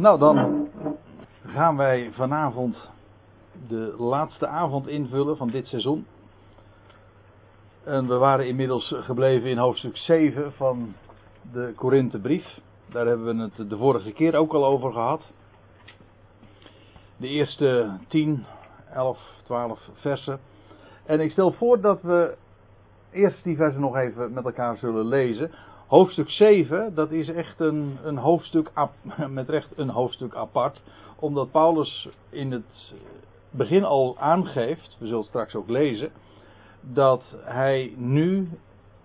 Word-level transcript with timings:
Nou, 0.00 0.18
dan 0.18 0.68
gaan 1.46 1.76
wij 1.76 2.10
vanavond 2.12 2.90
de 3.68 3.94
laatste 3.98 4.46
avond 4.46 4.88
invullen 4.88 5.36
van 5.36 5.48
dit 5.48 5.66
seizoen. 5.66 6.06
En 7.84 8.08
we 8.08 8.14
waren 8.14 8.46
inmiddels 8.46 8.94
gebleven 8.96 9.50
in 9.50 9.58
hoofdstuk 9.58 9.96
7 9.96 10.52
van 10.52 10.94
de 11.52 11.72
Korinthebrief. 11.76 12.58
Daar 12.86 13.06
hebben 13.06 13.36
we 13.36 13.42
het 13.42 13.70
de 13.70 13.76
vorige 13.76 14.12
keer 14.12 14.34
ook 14.34 14.52
al 14.52 14.64
over 14.64 14.92
gehad. 14.92 15.22
De 17.16 17.28
eerste 17.28 17.90
10, 18.08 18.44
11, 18.92 19.18
12 19.44 19.80
versen. 19.94 20.40
En 21.04 21.20
ik 21.20 21.30
stel 21.30 21.52
voor 21.52 21.80
dat 21.80 22.02
we 22.02 22.36
eerst 23.10 23.44
die 23.44 23.56
versen 23.56 23.80
nog 23.80 23.96
even 23.96 24.32
met 24.32 24.44
elkaar 24.44 24.76
zullen 24.76 25.06
lezen. 25.06 25.50
Hoofdstuk 25.90 26.30
7, 26.30 26.94
dat 26.94 27.10
is 27.10 27.28
echt 27.28 27.60
een, 27.60 27.98
een 28.04 28.16
hoofdstuk, 28.16 28.70
met 29.28 29.48
recht 29.48 29.68
een 29.76 29.88
hoofdstuk 29.88 30.34
apart. 30.34 30.82
Omdat 31.18 31.50
Paulus 31.50 32.08
in 32.28 32.52
het 32.52 32.94
begin 33.50 33.84
al 33.84 34.16
aangeeft, 34.18 34.96
we 34.98 35.04
zullen 35.04 35.20
het 35.20 35.28
straks 35.28 35.54
ook 35.54 35.68
lezen, 35.68 36.10
dat 36.80 37.22
hij 37.44 37.94
nu, 37.96 38.48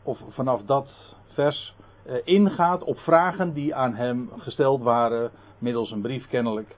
of 0.03 0.19
vanaf 0.29 0.61
dat 0.65 1.15
vers, 1.33 1.75
eh, 2.03 2.15
ingaat 2.23 2.83
op 2.83 2.97
vragen 2.97 3.53
die 3.53 3.75
aan 3.75 3.95
hem 3.95 4.29
gesteld 4.37 4.81
waren, 4.81 5.31
middels 5.57 5.91
een 5.91 6.01
brief 6.01 6.27
kennelijk. 6.27 6.75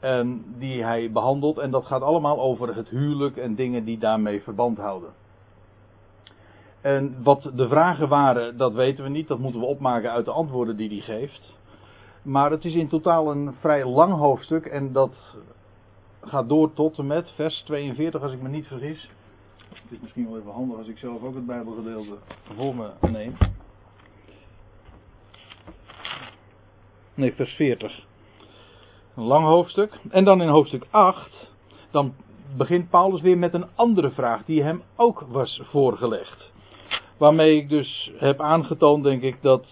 En 0.00 0.44
die 0.56 0.84
hij 0.84 1.10
behandelt. 1.12 1.58
En 1.58 1.70
dat 1.70 1.86
gaat 1.86 2.02
allemaal 2.02 2.40
over 2.40 2.76
het 2.76 2.88
huwelijk 2.88 3.36
en 3.36 3.54
dingen 3.54 3.84
die 3.84 3.98
daarmee 3.98 4.42
verband 4.42 4.78
houden. 4.78 5.10
En 6.80 7.22
wat 7.22 7.50
de 7.54 7.68
vragen 7.68 8.08
waren, 8.08 8.56
dat 8.56 8.72
weten 8.72 9.04
we 9.04 9.10
niet. 9.10 9.28
Dat 9.28 9.38
moeten 9.38 9.60
we 9.60 9.66
opmaken 9.66 10.10
uit 10.10 10.24
de 10.24 10.30
antwoorden 10.30 10.76
die 10.76 10.88
hij 10.88 11.16
geeft. 11.16 11.56
Maar 12.22 12.50
het 12.50 12.64
is 12.64 12.74
in 12.74 12.88
totaal 12.88 13.30
een 13.30 13.54
vrij 13.60 13.84
lang 13.86 14.12
hoofdstuk. 14.12 14.66
En 14.66 14.92
dat 14.92 15.36
gaat 16.20 16.48
door 16.48 16.72
tot 16.72 16.98
en 16.98 17.06
met 17.06 17.32
vers 17.34 17.62
42, 17.62 18.22
als 18.22 18.32
ik 18.32 18.42
me 18.42 18.48
niet 18.48 18.66
vergis. 18.66 19.10
Het 19.68 19.92
is 19.92 20.00
misschien 20.00 20.28
wel 20.28 20.38
even 20.38 20.52
handig 20.52 20.78
als 20.78 20.88
ik 20.88 20.98
zelf 20.98 21.22
ook 21.22 21.34
het 21.34 21.46
Bijbelgedeelte 21.46 22.16
voor 22.54 22.74
me 22.74 22.90
neem. 23.10 23.36
Nee, 27.14 27.34
vers 27.34 27.54
40. 27.54 28.06
Een 29.16 29.24
lang 29.24 29.46
hoofdstuk. 29.46 29.98
En 30.10 30.24
dan 30.24 30.42
in 30.42 30.48
hoofdstuk 30.48 30.86
8, 30.90 31.50
dan 31.90 32.14
begint 32.56 32.90
Paulus 32.90 33.20
weer 33.20 33.38
met 33.38 33.54
een 33.54 33.66
andere 33.74 34.10
vraag 34.10 34.44
die 34.44 34.62
hem 34.62 34.82
ook 34.96 35.24
was 35.28 35.62
voorgelegd. 35.64 36.52
Waarmee 37.18 37.56
ik 37.56 37.68
dus 37.68 38.12
heb 38.16 38.40
aangetoond, 38.40 39.04
denk 39.04 39.22
ik, 39.22 39.42
dat 39.42 39.66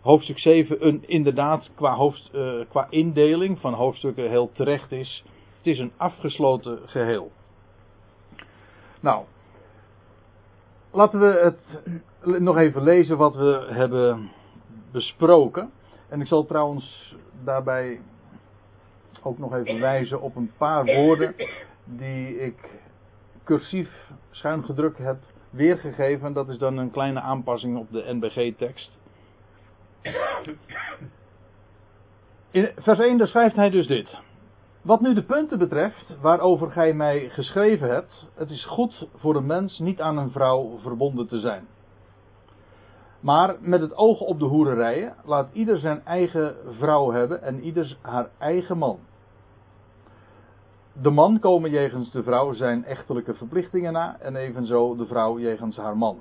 hoofdstuk 0.00 0.38
7 0.38 0.86
een, 0.86 1.04
inderdaad 1.06 1.70
qua, 1.74 1.94
hoofd, 1.94 2.30
uh, 2.34 2.60
qua 2.68 2.86
indeling 2.90 3.58
van 3.60 3.74
hoofdstukken 3.74 4.28
heel 4.28 4.50
terecht 4.52 4.92
is. 4.92 5.24
Het 5.56 5.66
is 5.66 5.78
een 5.78 5.92
afgesloten 5.96 6.78
geheel. 6.84 7.32
Nou, 9.00 9.24
laten 10.90 11.20
we 11.20 11.54
het 12.20 12.40
nog 12.40 12.56
even 12.56 12.82
lezen 12.82 13.16
wat 13.16 13.34
we 13.34 13.66
hebben 13.70 14.30
besproken. 14.92 15.70
En 16.08 16.20
ik 16.20 16.26
zal 16.26 16.46
trouwens 16.46 17.16
daarbij 17.44 18.00
ook 19.22 19.38
nog 19.38 19.54
even 19.54 19.80
wijzen 19.80 20.20
op 20.20 20.36
een 20.36 20.52
paar 20.56 20.84
woorden 20.84 21.34
die 21.84 22.40
ik 22.40 22.56
cursief 23.44 24.10
schuin 24.30 24.64
gedrukt 24.64 24.98
heb 24.98 25.16
weergegeven. 25.50 26.32
Dat 26.32 26.48
is 26.48 26.58
dan 26.58 26.76
een 26.76 26.90
kleine 26.90 27.20
aanpassing 27.20 27.78
op 27.78 27.90
de 27.90 28.04
NBG-tekst. 28.06 28.90
In 32.50 32.70
vers 32.76 32.98
1 32.98 33.18
daar 33.18 33.28
schrijft 33.28 33.56
hij 33.56 33.70
dus 33.70 33.86
dit. 33.86 34.08
Wat 34.82 35.00
nu 35.00 35.14
de 35.14 35.22
punten 35.22 35.58
betreft 35.58 36.16
waarover 36.20 36.70
gij 36.70 36.92
mij 36.92 37.28
geschreven 37.28 37.88
hebt, 37.88 38.26
het 38.34 38.50
is 38.50 38.64
goed 38.64 39.08
voor 39.16 39.36
een 39.36 39.46
mens 39.46 39.78
niet 39.78 40.00
aan 40.00 40.18
een 40.18 40.30
vrouw 40.30 40.78
verbonden 40.78 41.28
te 41.28 41.40
zijn. 41.40 41.66
Maar 43.20 43.56
met 43.60 43.80
het 43.80 43.96
oog 43.96 44.20
op 44.20 44.38
de 44.38 44.44
hoererijen 44.44 45.14
laat 45.24 45.48
ieder 45.52 45.78
zijn 45.78 46.04
eigen 46.04 46.56
vrouw 46.78 47.10
hebben 47.10 47.42
en 47.42 47.62
ieder 47.62 47.96
haar 48.00 48.28
eigen 48.38 48.78
man. 48.78 48.98
De 51.02 51.10
man 51.10 51.38
komen 51.38 51.70
jegens 51.70 52.10
de 52.10 52.22
vrouw 52.22 52.52
zijn 52.52 52.84
echtelijke 52.84 53.34
verplichtingen 53.34 53.92
na 53.92 54.16
en 54.20 54.36
evenzo 54.36 54.96
de 54.96 55.06
vrouw 55.06 55.38
jegens 55.38 55.76
haar 55.76 55.96
man. 55.96 56.18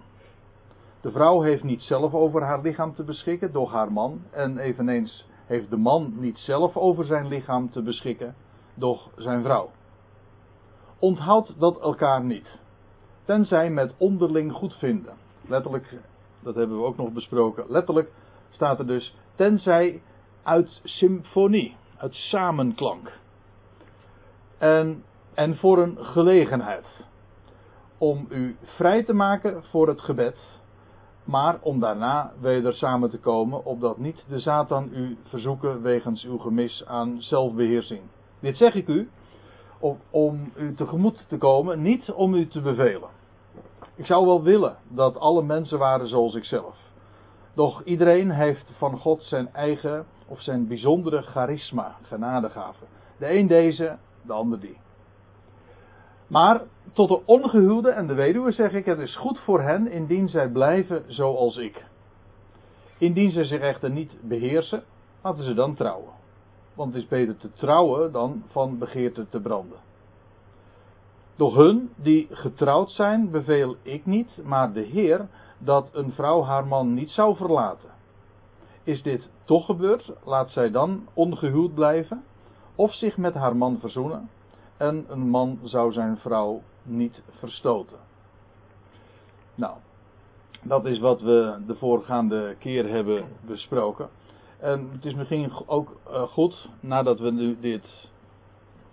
De 1.01 1.11
vrouw 1.11 1.41
heeft 1.41 1.63
niet 1.63 1.81
zelf 1.81 2.13
over 2.13 2.43
haar 2.43 2.61
lichaam 2.61 2.95
te 2.95 3.03
beschikken, 3.03 3.51
doch 3.51 3.71
haar 3.71 3.91
man. 3.91 4.21
En 4.31 4.57
eveneens 4.57 5.25
heeft 5.45 5.69
de 5.69 5.77
man 5.77 6.13
niet 6.16 6.37
zelf 6.37 6.77
over 6.77 7.05
zijn 7.05 7.27
lichaam 7.27 7.69
te 7.69 7.81
beschikken, 7.81 8.35
doch 8.73 9.09
zijn 9.16 9.43
vrouw. 9.43 9.69
Onthoud 10.99 11.55
dat 11.59 11.79
elkaar 11.79 12.23
niet, 12.23 12.59
tenzij 13.25 13.69
met 13.69 13.93
onderling 13.97 14.51
goedvinden. 14.53 15.13
Letterlijk, 15.47 15.99
dat 16.39 16.55
hebben 16.55 16.77
we 16.77 16.83
ook 16.83 16.97
nog 16.97 17.11
besproken, 17.11 17.66
letterlijk 17.67 18.11
staat 18.49 18.79
er 18.79 18.87
dus, 18.87 19.16
tenzij 19.35 20.01
uit 20.43 20.81
symfonie, 20.83 21.75
uit 21.97 22.13
samenklank. 22.13 23.11
En, 24.57 25.03
en 25.34 25.57
voor 25.57 25.78
een 25.78 25.97
gelegenheid. 26.00 26.85
Om 27.97 28.28
u 28.29 28.57
vrij 28.63 29.03
te 29.03 29.13
maken 29.13 29.63
voor 29.63 29.88
het 29.88 30.01
gebed. 30.01 30.38
Maar 31.23 31.57
om 31.62 31.79
daarna 31.79 32.31
weder 32.40 32.73
samen 32.73 33.09
te 33.09 33.19
komen, 33.19 33.66
opdat 33.66 33.97
niet 33.97 34.23
de 34.28 34.40
Satan 34.40 34.90
u 34.94 35.17
verzoeken 35.23 35.81
wegens 35.81 36.23
uw 36.23 36.38
gemis 36.38 36.85
aan 36.85 37.22
zelfbeheersing. 37.22 38.01
Dit 38.40 38.57
zeg 38.57 38.75
ik 38.75 38.88
u, 38.88 39.09
om, 39.79 39.97
om 40.09 40.51
u 40.56 40.75
tegemoet 40.75 41.25
te 41.28 41.38
komen, 41.38 41.81
niet 41.81 42.12
om 42.12 42.34
u 42.34 42.47
te 42.47 42.62
bevelen. 42.62 43.09
Ik 43.96 44.06
zou 44.06 44.25
wel 44.25 44.44
willen 44.44 44.78
dat 44.88 45.17
alle 45.17 45.44
mensen 45.44 45.79
waren 45.79 46.07
zoals 46.07 46.35
ikzelf. 46.35 46.75
Doch 47.53 47.84
iedereen 47.84 48.31
heeft 48.31 48.66
van 48.78 48.97
God 48.97 49.23
zijn 49.23 49.53
eigen 49.53 50.06
of 50.28 50.41
zijn 50.41 50.67
bijzondere 50.67 51.22
charisma, 51.22 51.96
genadegave. 52.01 52.85
De 53.17 53.34
een 53.34 53.47
deze, 53.47 53.97
de 54.27 54.33
ander 54.33 54.59
die. 54.59 54.77
Maar 56.27 56.61
tot 56.93 57.09
de 57.09 57.25
ongehuwde 57.25 57.89
en 57.89 58.07
de 58.07 58.13
weduwe 58.13 58.51
zeg 58.51 58.73
ik: 58.73 58.85
het 58.85 58.99
is 58.99 59.15
goed 59.15 59.39
voor 59.39 59.61
hen 59.61 59.91
indien 59.91 60.29
zij 60.29 60.49
blijven 60.49 61.03
zoals 61.07 61.57
ik. 61.57 61.85
Indien 62.97 63.31
zij 63.31 63.43
zich 63.43 63.61
echter 63.61 63.89
niet 63.89 64.11
beheersen, 64.21 64.83
laten 65.21 65.43
ze 65.43 65.53
dan 65.53 65.75
trouwen. 65.75 66.13
Want 66.73 66.93
het 66.93 67.03
is 67.03 67.09
beter 67.09 67.37
te 67.37 67.51
trouwen 67.53 68.11
dan 68.11 68.43
van 68.47 68.77
begeerte 68.77 69.29
te 69.29 69.39
branden. 69.39 69.79
Doch 71.35 71.55
hun 71.55 71.89
die 71.95 72.27
getrouwd 72.31 72.89
zijn, 72.91 73.31
beveel 73.31 73.75
ik 73.81 74.05
niet, 74.05 74.29
maar 74.43 74.73
de 74.73 74.81
Heer, 74.81 75.27
dat 75.57 75.89
een 75.93 76.11
vrouw 76.11 76.43
haar 76.43 76.67
man 76.67 76.93
niet 76.93 77.09
zou 77.09 77.35
verlaten. 77.35 77.89
Is 78.83 79.01
dit 79.01 79.29
toch 79.45 79.66
gebeurd, 79.66 80.11
laat 80.23 80.51
zij 80.51 80.71
dan 80.71 81.07
ongehuwd 81.13 81.73
blijven 81.73 82.23
of 82.77 82.93
zich 82.93 83.17
met 83.17 83.33
haar 83.33 83.55
man 83.55 83.79
verzoenen. 83.79 84.29
En 84.77 85.05
een 85.09 85.29
man 85.29 85.59
zou 85.63 85.91
zijn 85.91 86.17
vrouw 86.17 86.61
niet 86.83 87.21
verstoten. 87.29 87.97
Nou, 89.55 89.75
dat 90.63 90.85
is 90.85 90.99
wat 90.99 91.21
we 91.21 91.57
de 91.67 91.75
voorgaande 91.75 92.55
keer 92.59 92.89
hebben 92.89 93.25
besproken. 93.45 94.09
En 94.59 94.89
het 94.91 95.05
is 95.05 95.13
misschien 95.13 95.51
ook 95.66 95.97
uh, 96.07 96.21
goed, 96.21 96.69
nadat 96.79 97.19
we 97.19 97.31
nu 97.31 97.57
dit 97.59 98.09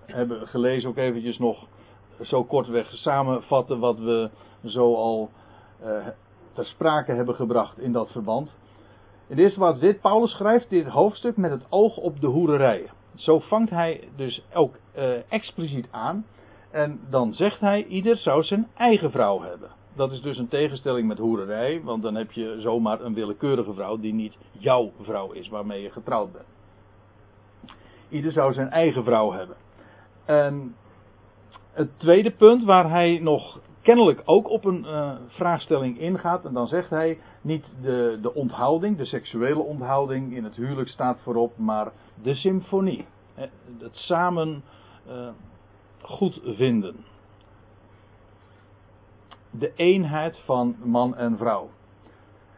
hebben 0.07 0.49
gelezen, 0.49 0.89
ook 0.89 0.97
eventjes 0.97 1.39
nog 1.39 1.67
zo 2.21 2.45
kortweg 2.45 2.91
samenvatten 2.93 3.79
wat 3.79 3.99
we 3.99 4.31
zo 4.65 4.95
al 4.95 5.31
uh, 5.85 6.07
ter 6.53 6.67
sprake 6.67 7.13
hebben 7.13 7.35
gebracht 7.35 7.79
in 7.79 7.93
dat 7.93 8.11
verband. 8.11 8.51
In 9.27 9.37
de 9.37 9.43
eerste 9.43 9.59
plaats 9.59 9.81
dit, 9.81 10.01
Paulus 10.01 10.31
schrijft 10.31 10.71
dit 10.71 10.87
hoofdstuk 10.87 11.37
met 11.37 11.51
het 11.51 11.67
oog 11.69 11.97
op 11.97 12.21
de 12.21 12.27
hoererijen. 12.27 12.91
Zo 13.15 13.39
vangt 13.39 13.71
hij 13.71 14.09
dus 14.17 14.45
ook 14.55 14.77
uh, 14.97 15.33
expliciet 15.33 15.89
aan. 15.91 16.27
En 16.71 17.01
dan 17.11 17.35
zegt 17.35 17.61
hij, 17.61 17.85
ieder 17.85 18.17
zou 18.17 18.43
zijn 18.43 18.67
eigen 18.77 19.11
vrouw 19.11 19.41
hebben. 19.41 19.71
Dat 19.97 20.13
is 20.13 20.21
dus 20.21 20.39
een 20.39 20.49
tegenstelling 20.49 21.09
met 21.09 21.19
hoererij, 21.19 21.81
want 21.83 22.03
dan 22.03 22.15
heb 22.15 22.33
je 22.33 22.57
zomaar 22.61 23.01
een 23.01 23.15
willekeurige 23.15 23.75
vrouw 23.75 23.99
die 23.99 24.15
niet 24.15 24.37
jouw 24.51 24.93
vrouw 25.01 25.33
is 25.33 25.49
waarmee 25.49 25.83
je 25.83 25.91
getrouwd 25.91 26.33
bent. 26.33 26.45
Ieder 28.09 28.33
zou 28.33 28.53
zijn 28.53 28.71
eigen 28.71 29.05
vrouw 29.05 29.33
hebben. 29.33 29.57
En 30.25 30.75
het 31.73 31.99
tweede 31.99 32.31
punt 32.31 32.65
waar 32.65 32.91
hij 32.91 33.19
nog 33.23 33.59
kennelijk 33.83 34.23
ook 34.25 34.49
op 34.49 34.65
een 34.65 34.85
uh, 34.87 35.13
vraagstelling 35.29 35.99
ingaat. 35.99 36.45
En 36.45 36.53
dan 36.53 36.67
zegt 36.67 36.91
hij 36.91 37.19
niet 37.41 37.65
de, 37.83 38.19
de 38.23 38.35
onthouding, 38.35 38.97
de 38.97 39.05
seksuele 39.05 39.61
onthouding 39.61 40.37
in 40.37 40.45
het 40.45 40.57
huwelijk 40.57 40.89
staat 40.89 41.21
voorop, 41.23 41.59
maar 41.59 41.93
de 42.23 42.35
symfonie. 42.35 43.07
Het 43.35 43.97
samen 43.97 44.63
uh, 45.09 45.29
goed 46.03 46.41
vinden. 46.45 46.97
De 49.51 49.73
eenheid 49.77 50.39
van 50.45 50.77
man 50.83 51.17
en 51.17 51.37
vrouw. 51.37 51.71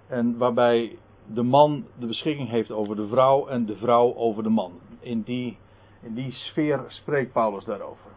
En 0.07 0.39
waarbij 0.39 0.99
de 1.27 1.43
man 1.43 1.85
de 1.99 2.07
beschikking 2.07 2.49
heeft 2.49 2.71
over 2.71 2.97
de 2.97 3.07
vrouw 3.07 3.47
en 3.47 3.67
de 3.67 3.77
vrouw 3.77 4.15
over 4.15 4.43
de 4.43 4.49
man. 4.49 4.73
in, 5.01 5.23
die, 5.23 5.57
in 6.03 6.15
die 6.15 6.33
sfeer 6.33 6.85
spreekt 6.89 7.33
Paulus 7.33 7.65
daarover. 7.65 8.11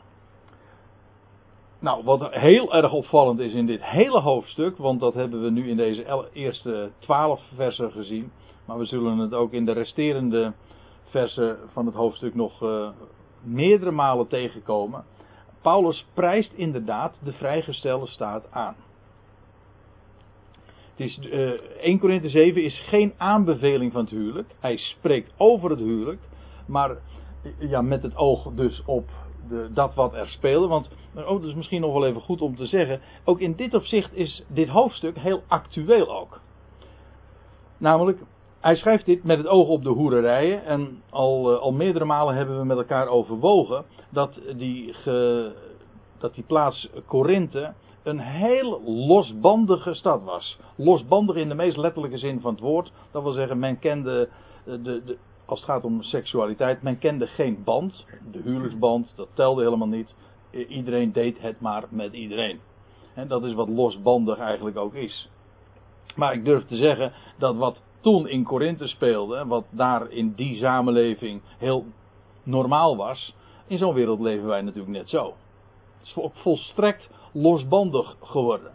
Nou, 1.79 2.03
wat 2.03 2.33
heel 2.33 2.73
erg 2.73 2.91
opvallend 2.91 3.39
is 3.39 3.53
in 3.53 3.65
dit 3.65 3.83
hele 3.83 4.19
hoofdstuk, 4.19 4.77
want 4.77 4.99
dat 4.99 5.13
hebben 5.13 5.43
we 5.43 5.49
nu 5.49 5.69
in 5.69 5.77
deze 5.77 6.29
eerste 6.33 6.91
twaalf 6.97 7.41
versen 7.55 7.91
gezien, 7.91 8.31
maar 8.65 8.77
we 8.77 8.85
zullen 8.85 9.17
het 9.17 9.33
ook 9.33 9.51
in 9.51 9.65
de 9.65 9.71
resterende 9.71 10.53
versen 11.09 11.57
van 11.71 11.85
het 11.85 11.95
hoofdstuk 11.95 12.35
nog 12.35 12.63
uh, 12.63 12.89
meerdere 13.41 13.91
malen 13.91 14.27
tegenkomen. 14.27 15.03
Paulus 15.61 16.05
prijst 16.13 16.53
inderdaad 16.53 17.15
de 17.23 17.31
vrijgestelde 17.31 18.07
staat 18.07 18.51
aan. 18.51 18.75
Het 20.95 21.07
is, 21.07 21.17
uh, 21.17 21.53
eh, 21.53 21.59
1 21.81 21.99
Korinthe 21.99 22.29
7 22.29 22.63
is 22.63 22.79
geen 22.87 23.13
aanbeveling 23.17 23.91
van 23.91 24.01
het 24.01 24.09
huwelijk. 24.09 24.55
Hij 24.59 24.77
spreekt 24.77 25.33
over 25.37 25.69
het 25.69 25.79
huwelijk, 25.79 26.21
maar 26.67 26.97
ja, 27.59 27.81
met 27.81 28.03
het 28.03 28.15
oog 28.15 28.51
dus 28.53 28.83
op 28.85 29.09
de, 29.49 29.69
dat 29.73 29.93
wat 29.93 30.13
er 30.13 30.27
speelde. 30.27 30.67
Want, 30.67 30.89
oh, 31.15 31.27
dat 31.27 31.43
is 31.43 31.53
misschien 31.53 31.81
nog 31.81 31.93
wel 31.93 32.05
even 32.05 32.21
goed 32.21 32.41
om 32.41 32.55
te 32.55 32.65
zeggen, 32.65 33.01
ook 33.23 33.39
in 33.39 33.55
dit 33.55 33.73
opzicht 33.73 34.15
is 34.15 34.43
dit 34.47 34.67
hoofdstuk 34.67 35.17
heel 35.17 35.43
actueel 35.47 36.19
ook. 36.19 36.39
Namelijk, 37.77 38.19
hij 38.59 38.75
schrijft 38.75 39.05
dit 39.05 39.23
met 39.23 39.37
het 39.37 39.47
oog 39.47 39.67
op 39.67 39.83
de 39.83 39.89
hoererijen. 39.89 40.65
En 40.65 41.01
al, 41.09 41.53
uh, 41.53 41.59
al 41.59 41.71
meerdere 41.71 42.05
malen 42.05 42.35
hebben 42.35 42.57
we 42.57 42.65
met 42.65 42.77
elkaar 42.77 43.07
overwogen 43.07 43.85
dat 44.09 44.39
die, 44.55 44.95
dat 46.17 46.33
die 46.33 46.43
plaats 46.43 46.89
Korinthe 47.05 47.73
een 48.03 48.19
heel 48.19 48.81
losbandige 48.85 49.93
stad 49.93 50.23
was. 50.23 50.59
Losbandig 50.75 51.35
in 51.35 51.49
de 51.49 51.55
meest 51.55 51.77
letterlijke 51.77 52.17
zin 52.17 52.41
van 52.41 52.51
het 52.51 52.61
woord. 52.61 52.91
Dat 53.11 53.23
wil 53.23 53.31
zeggen, 53.31 53.59
men 53.59 53.79
kende, 53.79 54.29
eh, 54.65 54.73
de, 54.83 55.03
de, 55.05 55.17
als 55.45 55.59
het 55.59 55.69
gaat 55.69 55.83
om 55.83 56.01
seksualiteit, 56.01 56.81
men 56.81 56.99
kende 56.99 57.27
geen 57.27 57.63
band. 57.63 58.05
De 58.31 58.41
huwelijksband, 58.43 59.13
dat 59.15 59.27
telde 59.33 59.63
helemaal 59.63 59.87
niet. 59.87 60.13
Iedereen 60.67 61.11
deed 61.11 61.41
het 61.41 61.61
maar 61.61 61.83
met 61.89 62.13
iedereen. 62.13 62.59
En 63.13 63.27
dat 63.27 63.43
is 63.43 63.53
wat 63.53 63.69
losbandig 63.69 64.37
eigenlijk 64.39 64.77
ook 64.77 64.93
is. 64.93 65.29
Maar 66.15 66.33
ik 66.33 66.45
durf 66.45 66.65
te 66.65 66.75
zeggen 66.75 67.11
dat 67.37 67.55
wat 67.55 67.81
toen 68.01 68.27
in 68.27 68.43
Korinthe 68.43 68.87
speelde, 68.87 69.45
wat 69.45 69.65
daar 69.69 70.11
in 70.11 70.33
die 70.35 70.57
samenleving 70.57 71.41
heel 71.57 71.85
normaal 72.43 72.97
was, 72.97 73.33
in 73.67 73.77
zo'n 73.77 73.93
wereld 73.93 74.19
leven 74.19 74.47
wij 74.47 74.61
natuurlijk 74.61 74.93
net 74.93 75.09
zo. 75.09 75.33
Het 75.97 76.07
is 76.07 76.41
volstrekt 76.41 77.09
losbandig 77.31 78.15
geworden. 78.21 78.71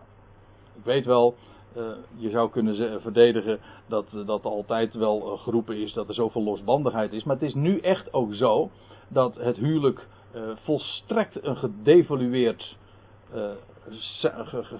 Ik 0.76 0.84
weet 0.84 1.04
wel, 1.04 1.34
uh, 1.76 1.82
je 2.16 2.30
zou 2.30 2.50
kunnen 2.50 3.00
verdedigen 3.00 3.60
dat 3.86 4.06
dat 4.26 4.44
altijd 4.44 4.94
wel 4.94 5.32
uh, 5.32 5.38
geroepen 5.42 5.76
is 5.76 5.92
dat 5.92 6.08
er 6.08 6.14
zoveel 6.14 6.42
losbandigheid 6.42 7.12
is. 7.12 7.24
Maar 7.24 7.36
het 7.36 7.44
is 7.44 7.54
nu 7.54 7.78
echt 7.78 8.12
ook 8.12 8.34
zo 8.34 8.70
dat 9.08 9.34
het 9.34 9.56
huwelijk 9.56 10.06
uh, 10.34 10.42
volstrekt 10.62 11.44
een 11.44 11.56
gedevalueerd, 11.56 12.76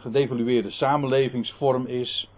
gedevalueerde 0.01 0.71
samenlevingsvorm 0.71 1.87
is. 1.87 2.29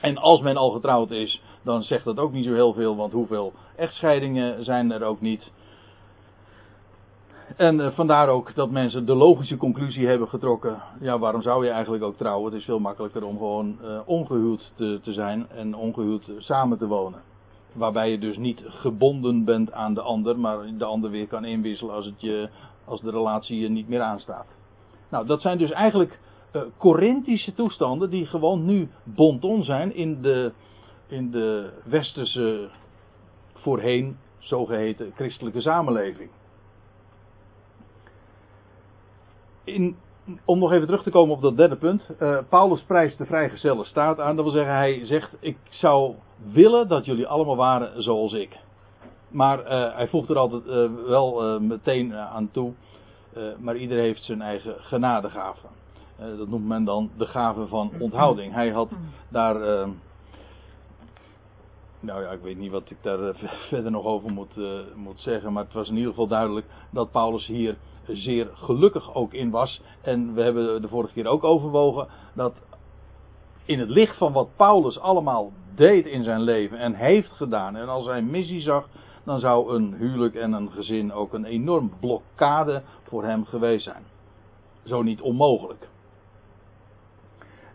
En 0.00 0.16
als 0.16 0.40
men 0.40 0.56
al 0.56 0.70
getrouwd 0.70 1.10
is, 1.10 1.42
dan 1.62 1.82
zegt 1.82 2.04
dat 2.04 2.18
ook 2.18 2.32
niet 2.32 2.44
zo 2.44 2.52
heel 2.52 2.72
veel, 2.72 2.96
want 2.96 3.12
hoeveel 3.12 3.52
echtscheidingen 3.76 4.64
zijn 4.64 4.92
er 4.92 5.02
ook 5.02 5.20
niet. 5.20 5.50
En 7.56 7.78
uh, 7.78 7.86
vandaar 7.90 8.28
ook 8.28 8.54
dat 8.54 8.70
mensen 8.70 9.06
de 9.06 9.14
logische 9.14 9.56
conclusie 9.56 10.06
hebben 10.06 10.28
getrokken. 10.28 10.82
Ja, 11.00 11.18
waarom 11.18 11.42
zou 11.42 11.64
je 11.64 11.70
eigenlijk 11.70 12.04
ook 12.04 12.16
trouwen? 12.16 12.52
Het 12.52 12.60
is 12.60 12.64
veel 12.64 12.78
makkelijker 12.78 13.24
om 13.24 13.38
gewoon 13.38 13.78
uh, 13.82 13.98
ongehuwd 14.04 14.72
te, 14.74 15.00
te, 15.02 15.12
zijn 15.12 15.46
en 15.48 15.74
ongehuwd 15.74 16.30
samen 16.38 16.78
te 16.78 16.86
wonen. 16.86 17.20
Waarbij 17.72 18.10
je 18.10 18.18
dus 18.18 18.36
niet 18.36 18.62
gebonden 18.66 19.44
bent 19.44 19.72
aan 19.72 19.94
de 19.94 20.00
ander, 20.00 20.38
maar 20.38 20.58
de 20.78 20.84
ander 20.84 21.10
weer 21.10 21.26
kan 21.26 21.44
inwisselen 21.44 21.94
als, 21.94 22.06
het 22.06 22.20
je, 22.20 22.48
als 22.84 23.00
de 23.00 23.10
relatie 23.10 23.60
je 23.60 23.68
niet 23.68 23.88
meer 23.88 24.02
aanstaat. 24.02 24.46
Nou, 25.08 25.26
dat 25.26 25.40
zijn 25.40 25.58
dus 25.58 25.70
eigenlijk 25.70 26.18
Corinthische 26.78 27.54
toestanden 27.54 28.10
die 28.10 28.26
gewoon 28.26 28.64
nu 28.64 28.88
bonton 29.02 29.64
zijn 29.64 29.94
in 29.94 30.22
de, 30.22 30.52
in 31.06 31.30
de 31.30 31.70
westerse 31.84 32.68
voorheen 33.54 34.16
zogeheten 34.38 35.12
christelijke 35.14 35.60
samenleving. 35.60 36.30
In, 39.64 39.96
om 40.44 40.58
nog 40.58 40.72
even 40.72 40.86
terug 40.86 41.02
te 41.02 41.10
komen 41.10 41.34
op 41.34 41.42
dat 41.42 41.56
derde 41.56 41.76
punt. 41.76 42.08
Uh, 42.20 42.38
Paulus 42.48 42.82
prijst 42.82 43.18
de 43.18 43.26
vrijgezelle 43.26 43.84
staat 43.84 44.20
aan. 44.20 44.36
Dat 44.36 44.44
wil 44.44 44.54
zeggen, 44.54 44.74
hij 44.74 45.06
zegt: 45.06 45.36
Ik 45.40 45.58
zou 45.68 46.14
willen 46.52 46.88
dat 46.88 47.04
jullie 47.04 47.26
allemaal 47.26 47.56
waren 47.56 48.02
zoals 48.02 48.32
ik. 48.32 48.56
Maar 49.28 49.58
uh, 49.58 49.96
hij 49.96 50.08
voegt 50.08 50.28
er 50.28 50.38
altijd 50.38 50.64
wel 51.06 51.60
meteen 51.60 52.14
aan 52.14 52.50
toe. 52.50 52.72
maar 53.58 53.76
ieder 53.76 53.98
heeft 53.98 54.22
zijn 54.22 54.42
eigen 54.42 54.74
genadegaven. 54.78 55.68
Dat 56.18 56.48
noemt 56.48 56.66
men 56.66 56.84
dan 56.84 57.10
de 57.16 57.26
gave 57.26 57.66
van 57.66 57.90
onthouding. 57.98 58.52
Hij 58.52 58.70
had 58.70 58.88
daar. 59.28 59.88
nou 62.00 62.22
ja, 62.22 62.30
ik 62.30 62.40
weet 62.42 62.58
niet 62.58 62.70
wat 62.70 62.90
ik 62.90 62.96
daar 63.00 63.34
verder 63.68 63.90
nog 63.90 64.04
over 64.04 64.32
moet, 64.32 64.56
moet 64.94 65.20
zeggen. 65.20 65.52
Maar 65.52 65.64
het 65.64 65.72
was 65.72 65.88
in 65.88 65.96
ieder 65.96 66.10
geval 66.10 66.26
duidelijk 66.26 66.66
dat 66.90 67.10
Paulus 67.10 67.46
hier 67.46 67.76
zeer 68.06 68.48
gelukkig 68.54 69.14
ook 69.14 69.32
in 69.32 69.50
was. 69.50 69.80
En 70.00 70.34
we 70.34 70.42
hebben 70.42 70.82
de 70.82 70.88
vorige 70.88 71.12
keer 71.12 71.26
ook 71.26 71.44
overwogen 71.44 72.06
dat 72.34 72.60
in 73.64 73.78
het 73.78 73.88
licht 73.88 74.16
van 74.16 74.32
wat 74.32 74.48
Paulus 74.56 74.98
allemaal 74.98 75.52
deed 75.74 76.06
in 76.06 76.24
zijn 76.24 76.40
leven 76.40 76.78
en 76.78 76.94
heeft 76.94 77.30
gedaan. 77.30 77.76
En 77.76 77.88
als 77.88 78.06
hij 78.06 78.22
missie 78.22 78.60
zag, 78.60 78.88
dan 79.24 79.40
zou 79.40 79.74
een 79.74 79.94
huwelijk 79.94 80.34
en 80.34 80.52
een 80.52 80.70
gezin 80.70 81.12
ook 81.12 81.32
een 81.32 81.44
enorm 81.44 81.92
blokkade 82.00 82.82
voor 83.02 83.24
hem 83.24 83.44
geweest 83.44 83.84
zijn. 83.84 84.02
Zo 84.84 85.02
niet 85.02 85.20
onmogelijk. 85.20 85.88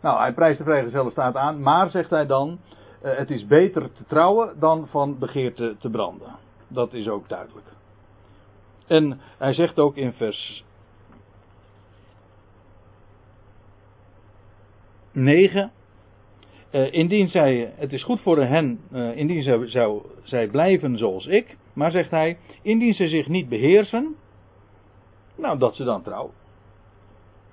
Nou, 0.01 0.19
hij 0.19 0.33
prijst 0.33 0.57
de 0.57 0.63
vrijgezelle 0.63 1.11
staat 1.11 1.35
aan, 1.35 1.61
maar 1.61 1.89
zegt 1.89 2.09
hij 2.09 2.25
dan, 2.25 2.59
eh, 3.01 3.17
het 3.17 3.29
is 3.29 3.45
beter 3.45 3.91
te 3.91 4.03
trouwen 4.07 4.59
dan 4.59 4.87
van 4.87 5.19
begeerte 5.19 5.75
te 5.79 5.89
branden. 5.89 6.35
Dat 6.67 6.93
is 6.93 7.07
ook 7.07 7.29
duidelijk. 7.29 7.67
En 8.87 9.19
hij 9.37 9.53
zegt 9.53 9.79
ook 9.79 9.95
in 9.95 10.13
vers 10.13 10.63
9. 15.11 15.71
Uh, 16.71 16.93
indien 16.93 17.27
zij, 17.27 17.73
het 17.75 17.93
is 17.93 18.03
goed 18.03 18.21
voor 18.21 18.37
hen, 18.37 18.79
uh, 18.91 19.17
indien 19.17 19.43
zij, 19.43 19.67
zou, 19.67 20.01
zij 20.23 20.47
blijven 20.47 20.97
zoals 20.97 21.25
ik. 21.25 21.57
Maar 21.73 21.91
zegt 21.91 22.11
hij, 22.11 22.37
indien 22.61 22.93
ze 22.93 23.07
zich 23.07 23.27
niet 23.27 23.49
beheersen, 23.49 24.15
nou 25.35 25.57
dat 25.57 25.75
ze 25.75 25.83
dan 25.83 26.01
trouwen. 26.01 26.33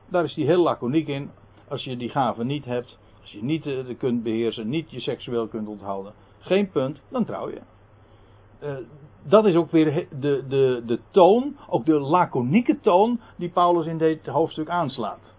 Daar 0.08 0.24
is 0.24 0.34
hij 0.34 0.44
heel 0.44 0.62
laconiek 0.62 1.08
in. 1.08 1.30
Als 1.68 1.84
je 1.84 1.96
die 1.96 2.08
gaven 2.08 2.46
niet 2.46 2.64
hebt, 2.64 2.98
als 3.20 3.32
je 3.32 3.42
niet 3.42 3.66
uh, 3.66 3.98
kunt 3.98 4.22
beheersen, 4.22 4.68
niet 4.68 4.90
je 4.90 5.00
seksueel 5.00 5.46
kunt 5.46 5.68
onthouden, 5.68 6.12
geen 6.38 6.70
punt, 6.70 7.00
dan 7.08 7.24
trouw 7.24 7.48
je. 7.48 7.60
Uh, 8.62 8.76
dat 9.22 9.46
is 9.46 9.54
ook 9.54 9.70
weer 9.70 10.06
de, 10.20 10.44
de, 10.48 10.82
de 10.86 10.98
toon, 11.10 11.56
ook 11.68 11.84
de 11.84 11.98
laconieke 11.98 12.80
toon 12.80 13.20
die 13.36 13.48
Paulus 13.48 13.86
in 13.86 13.98
dit 13.98 14.26
hoofdstuk 14.26 14.68
aanslaat. 14.68 15.34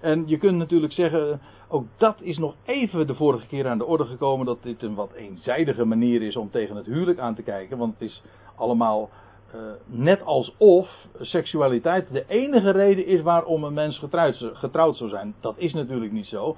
En 0.00 0.24
je 0.26 0.38
kunt 0.38 0.56
natuurlijk 0.56 0.92
zeggen, 0.92 1.40
ook 1.68 1.86
dat 1.96 2.20
is 2.20 2.38
nog 2.38 2.54
even 2.64 3.06
de 3.06 3.14
vorige 3.14 3.46
keer 3.46 3.68
aan 3.68 3.78
de 3.78 3.84
orde 3.84 4.04
gekomen, 4.04 4.46
dat 4.46 4.62
dit 4.62 4.82
een 4.82 4.94
wat 4.94 5.12
eenzijdige 5.12 5.84
manier 5.84 6.22
is 6.22 6.36
om 6.36 6.50
tegen 6.50 6.76
het 6.76 6.86
huwelijk 6.86 7.18
aan 7.18 7.34
te 7.34 7.42
kijken. 7.42 7.78
Want 7.78 7.92
het 7.92 8.08
is 8.08 8.22
allemaal 8.54 9.10
uh, 9.54 9.60
net 9.86 10.22
alsof 10.22 10.88
seksualiteit 11.20 12.12
de 12.12 12.24
enige 12.28 12.70
reden 12.70 13.06
is 13.06 13.22
waarom 13.22 13.64
een 13.64 13.74
mens 13.74 13.98
getrouwd, 13.98 14.50
getrouwd 14.52 14.96
zou 14.96 15.10
zijn. 15.10 15.34
Dat 15.40 15.54
is 15.58 15.72
natuurlijk 15.72 16.12
niet 16.12 16.26
zo. 16.26 16.56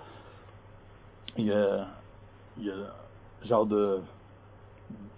Je, 1.34 1.84
je 2.54 2.86
zou 3.40 3.68
de 3.68 4.00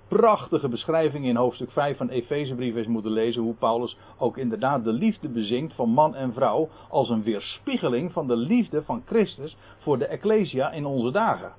prachtige 0.09 0.69
beschrijving 0.69 1.25
in 1.25 1.37
hoofdstuk 1.37 1.71
5 1.71 1.97
van 1.97 2.09
Efezebrief 2.09 2.75
eens 2.75 2.87
moeten 2.87 3.11
lezen. 3.11 3.43
Hoe 3.43 3.55
Paulus 3.55 3.97
ook 4.19 4.37
inderdaad 4.37 4.85
de 4.85 4.93
liefde 4.93 5.29
bezingt 5.29 5.75
van 5.75 5.89
man 5.89 6.15
en 6.15 6.33
vrouw. 6.33 6.69
Als 6.89 7.09
een 7.09 7.23
weerspiegeling 7.23 8.13
van 8.13 8.27
de 8.27 8.37
liefde 8.37 8.83
van 8.83 9.03
Christus 9.07 9.57
voor 9.79 9.99
de 9.99 10.07
Ecclesia 10.07 10.71
in 10.71 10.87
onze 10.87 11.11
dagen. 11.11 11.53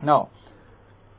Nou, 0.00 0.26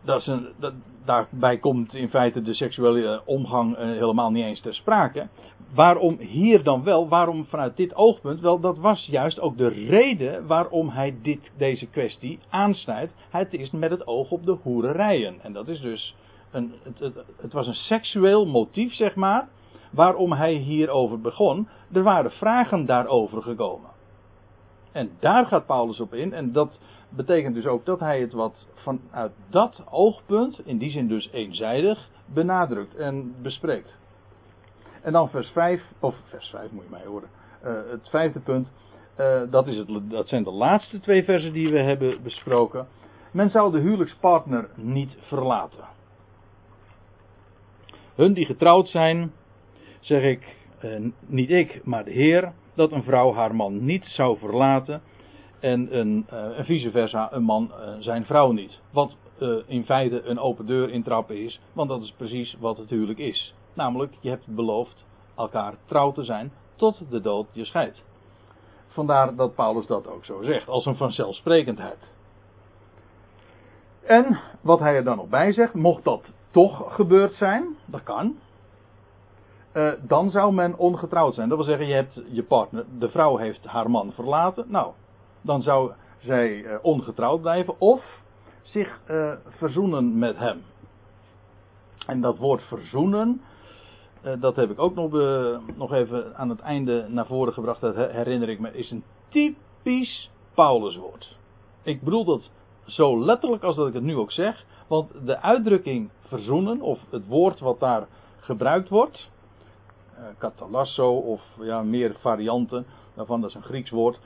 dat 0.05 0.31
dat, 0.59 0.73
daarbij 1.05 1.57
komt 1.57 1.93
in 1.93 2.09
feite 2.09 2.41
de 2.41 2.53
seksuele 2.53 3.21
omgang 3.25 3.75
eh, 3.75 3.87
helemaal 3.87 4.31
niet 4.31 4.45
eens 4.45 4.61
ter 4.61 4.75
sprake. 4.75 5.27
Waarom 5.73 6.17
hier 6.19 6.63
dan 6.63 6.83
wel? 6.83 7.07
Waarom 7.07 7.45
vanuit 7.45 7.77
dit 7.77 7.95
oogpunt? 7.95 8.39
Wel, 8.39 8.59
dat 8.59 8.77
was 8.77 9.05
juist 9.05 9.39
ook 9.39 9.57
de 9.57 9.67
reden 9.67 10.47
waarom 10.47 10.89
hij 10.89 11.15
dit, 11.21 11.51
deze 11.57 11.85
kwestie 11.85 12.39
aansnijdt. 12.49 13.13
Het 13.29 13.53
is 13.53 13.71
met 13.71 13.89
het 13.89 14.07
oog 14.07 14.31
op 14.31 14.45
de 14.45 14.57
hoererijen. 14.63 15.35
En 15.41 15.53
dat 15.53 15.67
is 15.67 15.81
dus 15.81 16.15
een, 16.51 16.73
het, 16.83 17.13
het 17.41 17.53
was 17.53 17.67
een 17.67 17.73
seksueel 17.73 18.45
motief, 18.45 18.93
zeg 18.93 19.15
maar, 19.15 19.47
waarom 19.91 20.33
hij 20.33 20.53
hierover 20.53 21.21
begon. 21.21 21.67
Er 21.91 22.03
waren 22.03 22.31
vragen 22.31 22.85
daarover 22.85 23.41
gekomen. 23.41 23.89
En 24.91 25.09
daar 25.19 25.45
gaat 25.45 25.65
Paulus 25.65 25.99
op 25.99 26.13
in. 26.13 26.33
En 26.33 26.51
dat 26.51 26.79
betekent 27.09 27.55
dus 27.55 27.65
ook 27.65 27.85
dat 27.85 27.99
hij 27.99 28.19
het 28.19 28.33
wat 28.33 28.67
vanuit 28.73 29.31
dat 29.49 29.83
oogpunt, 29.89 30.59
in 30.65 30.77
die 30.77 30.91
zin 30.91 31.07
dus 31.07 31.29
eenzijdig, 31.31 32.09
benadrukt 32.25 32.95
en 32.95 33.35
bespreekt. 33.41 33.93
En 35.01 35.11
dan 35.11 35.29
vers 35.29 35.49
5, 35.49 35.81
of 35.99 36.15
vers 36.29 36.49
5 36.49 36.71
moet 36.71 36.83
je 36.83 36.89
mij 36.89 37.05
horen. 37.05 37.29
Uh, 37.63 37.71
het 37.91 38.09
vijfde 38.09 38.39
punt, 38.39 38.71
uh, 39.19 39.41
dat, 39.49 39.67
is 39.67 39.77
het, 39.77 39.87
dat 40.09 40.27
zijn 40.27 40.43
de 40.43 40.51
laatste 40.51 40.99
twee 40.99 41.23
versen 41.23 41.53
die 41.53 41.69
we 41.69 41.79
hebben 41.79 42.23
besproken. 42.23 42.87
Men 43.31 43.49
zou 43.49 43.71
de 43.71 43.79
huwelijkspartner 43.79 44.69
niet 44.75 45.17
verlaten. 45.19 45.85
Hun 48.15 48.33
die 48.33 48.45
getrouwd 48.45 48.89
zijn, 48.89 49.31
zeg 49.99 50.23
ik, 50.23 50.55
uh, 50.83 51.11
niet 51.25 51.49
ik, 51.49 51.81
maar 51.83 52.03
de 52.03 52.11
Heer, 52.11 52.53
dat 52.75 52.91
een 52.91 53.03
vrouw 53.03 53.33
haar 53.33 53.55
man 53.55 53.85
niet 53.85 54.05
zou 54.05 54.37
verlaten 54.37 55.01
en, 55.65 55.97
een, 55.97 56.27
uh, 56.33 56.57
en 56.57 56.65
vice 56.65 56.91
versa 56.91 57.31
een 57.31 57.43
man 57.43 57.71
uh, 57.71 57.89
zijn 57.99 58.25
vrouw 58.25 58.51
niet. 58.51 58.79
Wat 58.91 59.15
uh, 59.39 59.57
in 59.65 59.85
feite 59.85 60.23
een 60.23 60.39
open 60.39 60.65
deur 60.65 60.89
intrappen 60.89 61.43
is, 61.43 61.59
want 61.73 61.89
dat 61.89 62.01
is 62.01 62.13
precies 62.17 62.55
wat 62.59 62.77
het 62.77 62.89
huwelijk 62.89 63.19
is. 63.19 63.53
Namelijk, 63.73 64.13
je 64.19 64.29
hebt 64.29 64.47
beloofd 64.47 65.05
elkaar 65.35 65.73
trouw 65.85 66.11
te 66.11 66.23
zijn 66.23 66.51
tot 66.75 67.01
de 67.09 67.21
dood 67.21 67.47
je 67.51 67.65
scheidt. 67.65 68.03
Vandaar 68.87 69.35
dat 69.35 69.55
Paulus 69.55 69.85
dat 69.85 70.07
ook 70.07 70.25
zo 70.25 70.43
zegt, 70.43 70.67
als 70.67 70.85
een 70.85 70.95
vanzelfsprekendheid. 70.95 72.13
En 74.03 74.39
wat 74.61 74.79
hij 74.79 74.95
er 74.95 75.03
dan 75.03 75.17
nog 75.17 75.29
bij 75.29 75.53
zegt, 75.53 75.73
mocht 75.73 76.03
dat 76.03 76.23
toch 76.51 76.95
gebeurd 76.95 77.33
zijn, 77.33 77.75
dat 77.85 78.03
kan, 78.03 78.37
dan 80.01 80.29
zou 80.29 80.53
men 80.53 80.77
ongetrouwd 80.77 81.33
zijn. 81.33 81.49
Dat 81.49 81.57
wil 81.57 81.67
zeggen, 81.67 81.87
je 81.87 81.93
hebt 81.93 82.21
je 82.31 82.43
partner, 82.43 82.85
de 82.99 83.09
vrouw 83.09 83.37
heeft 83.37 83.65
haar 83.65 83.89
man 83.89 84.11
verlaten. 84.11 84.65
Nou, 84.67 84.91
dan 85.45 85.61
zou 85.61 85.91
zij 86.17 86.55
uh, 86.55 86.75
ongetrouwd 86.81 87.41
blijven 87.41 87.79
of 87.79 88.03
zich 88.61 88.99
uh, 89.09 89.31
verzoenen 89.49 90.17
met 90.17 90.37
hem. 90.37 90.61
En 92.07 92.21
dat 92.21 92.37
woord 92.37 92.61
verzoenen, 92.61 93.41
dat 94.39 94.55
heb 94.55 94.71
ik 94.71 94.79
ook 94.79 94.95
nog, 94.95 95.11
nog 95.75 95.93
even 95.93 96.35
aan 96.35 96.49
het 96.49 96.59
einde 96.59 97.05
naar 97.09 97.25
voren 97.25 97.53
gebracht. 97.53 97.81
Dat 97.81 97.95
herinner 97.95 98.49
ik 98.49 98.59
me, 98.59 98.77
is 98.77 98.91
een 98.91 99.03
typisch 99.29 100.31
Pauluswoord. 100.53 101.37
Ik 101.83 102.01
bedoel 102.01 102.25
dat 102.25 102.49
zo 102.85 103.25
letterlijk 103.25 103.63
als 103.63 103.75
dat 103.75 103.87
ik 103.87 103.93
het 103.93 104.03
nu 104.03 104.15
ook 104.15 104.31
zeg. 104.31 104.65
Want 104.87 105.11
de 105.25 105.41
uitdrukking 105.41 106.09
verzoenen, 106.27 106.81
of 106.81 106.99
het 107.09 107.27
woord 107.27 107.59
wat 107.59 107.79
daar 107.79 108.07
gebruikt 108.39 108.89
wordt, 108.89 109.29
katalasso 110.37 111.17
of 111.17 111.41
ja, 111.59 111.81
meer 111.81 112.15
varianten 112.19 112.85
daarvan, 113.13 113.41
dat 113.41 113.49
is 113.49 113.55
een 113.55 113.63
Grieks 113.63 113.89
woord. 113.89 114.19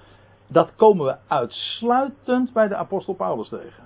Dat 0.52 0.76
komen 0.76 1.06
we 1.06 1.18
uitsluitend 1.28 2.54
bij 2.54 2.68
de 2.68 2.76
apostel 2.76 3.14
Paulus 3.14 3.50
tegen. 3.50 3.84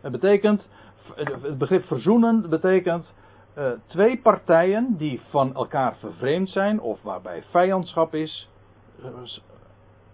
Het 0.00 0.12
betekent, 0.12 0.66
het 1.14 1.58
begrip 1.58 1.84
verzoenen 1.84 2.50
betekent 2.50 3.14
uh, 3.58 3.70
twee 3.86 4.18
partijen 4.18 4.96
die 4.96 5.20
van 5.28 5.54
elkaar 5.54 5.96
vervreemd 5.96 6.50
zijn 6.50 6.80
of 6.80 7.02
waarbij 7.02 7.42
vijandschap 7.50 8.14
is, 8.14 8.48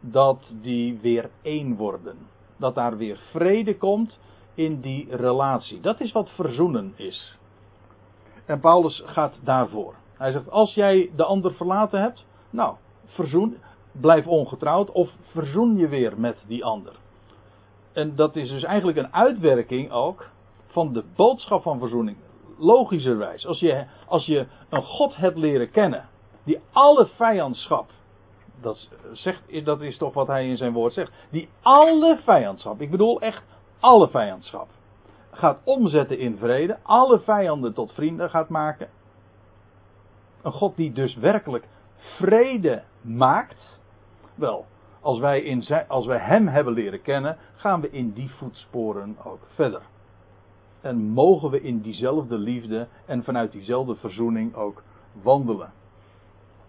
dat 0.01 0.55
die 0.63 0.99
weer 1.01 1.31
één 1.43 1.77
worden. 1.77 2.17
Dat 2.57 2.75
daar 2.75 2.97
weer 2.97 3.19
vrede 3.31 3.77
komt 3.77 4.19
in 4.55 4.81
die 4.81 5.17
relatie. 5.17 5.81
Dat 5.81 6.01
is 6.01 6.13
wat 6.13 6.31
verzoenen 6.31 6.93
is. 6.97 7.39
En 8.47 8.61
Paulus 8.61 9.03
gaat 9.07 9.35
daarvoor. 9.41 9.95
Hij 10.17 10.33
zegt, 10.33 10.51
als 10.51 10.75
jij 10.75 11.11
de 11.17 11.25
ander 11.25 11.55
verlaten 11.55 12.01
hebt, 12.01 12.25
nou, 12.51 12.75
verzoen, 13.07 13.57
blijf 14.01 14.27
ongetrouwd 14.27 14.91
of 14.91 15.11
verzoen 15.23 15.77
je 15.77 15.89
weer 15.89 16.21
met 16.21 16.45
die 16.47 16.65
ander. 16.65 16.93
En 17.93 18.17
dat 18.17 18.37
is 18.37 18.49
dus 18.49 18.63
eigenlijk 18.63 18.99
een 18.99 19.15
uitwerking 19.15 19.91
ook 19.91 20.29
van 20.67 20.93
de 20.93 21.05
boodschap 21.17 21.63
van 21.63 21.79
verzoening. 21.79 22.17
Logischerwijs, 22.59 23.47
als 23.47 23.59
je, 23.59 23.87
als 24.07 24.27
je 24.27 24.47
een 24.69 24.83
God 24.83 25.17
hebt 25.17 25.37
leren 25.37 25.71
kennen, 25.71 26.09
die 26.45 26.61
alle 26.73 27.07
vijandschap, 27.07 27.91
dat, 28.61 28.89
zegt, 29.13 29.65
dat 29.65 29.81
is 29.81 29.99
toch 29.99 30.15
wat 30.15 30.27
hij 30.27 30.49
in 30.49 30.57
zijn 30.57 30.73
woord 30.73 30.93
zegt, 30.93 31.13
die 31.31 31.49
alle 31.63 32.19
vijandschap, 32.25 32.81
ik 32.81 32.91
bedoel 32.91 33.21
echt 33.21 33.43
alle 33.81 34.09
vijandschap, 34.09 34.69
gaat 35.31 35.59
omzetten 35.65 36.19
in 36.19 36.37
vrede, 36.37 36.79
alle 36.83 37.21
vijanden 37.21 37.75
tot 37.75 37.93
vrienden 37.93 38.31
gaat 38.31 38.49
maken. 38.49 38.89
Een 40.43 40.53
God 40.53 40.77
die 40.77 40.93
dus 40.93 41.15
werkelijk 41.15 41.69
vrede 41.97 42.83
maakt. 43.01 43.76
Wel, 44.37 44.67
als 45.01 45.19
wij, 45.19 45.41
in 45.41 45.65
als 45.89 46.07
Hem 46.07 46.49
hebben 46.49 46.73
leren 46.73 47.03
kennen, 47.03 47.37
gaan 47.57 47.81
we 47.81 47.91
in 47.91 48.13
die 48.13 48.31
voetsporen 48.31 49.17
ook 49.25 49.47
verder. 49.55 49.83
En 50.81 50.97
mogen 50.97 51.51
we 51.51 51.63
in 51.63 51.81
diezelfde 51.81 52.39
liefde 52.39 52.87
en 53.07 53.25
vanuit 53.25 53.53
diezelfde 53.53 53.95
verzoening 53.95 54.55
ook 54.55 54.83
wandelen. 55.23 55.73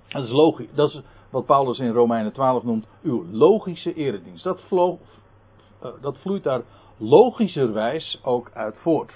Dat 0.08 0.24
is 0.24 0.30
logisch. 0.30 0.68
Dat 0.74 0.90
is 0.90 1.02
wat 1.30 1.46
Paulus 1.46 1.80
in 1.80 1.92
Romeinen 1.92 2.34
12 2.34 2.64
noemt 2.64 2.86
uw 3.04 3.26
logische 3.32 3.94
eredienst. 3.94 4.44
Dat, 4.44 4.62
uh, 4.72 5.90
dat 6.02 6.18
vloeit 6.18 6.44
daar 6.44 6.62
logischerwijs 6.98 8.20
ook 8.24 8.52
uit 8.54 8.78
voort. 8.78 9.14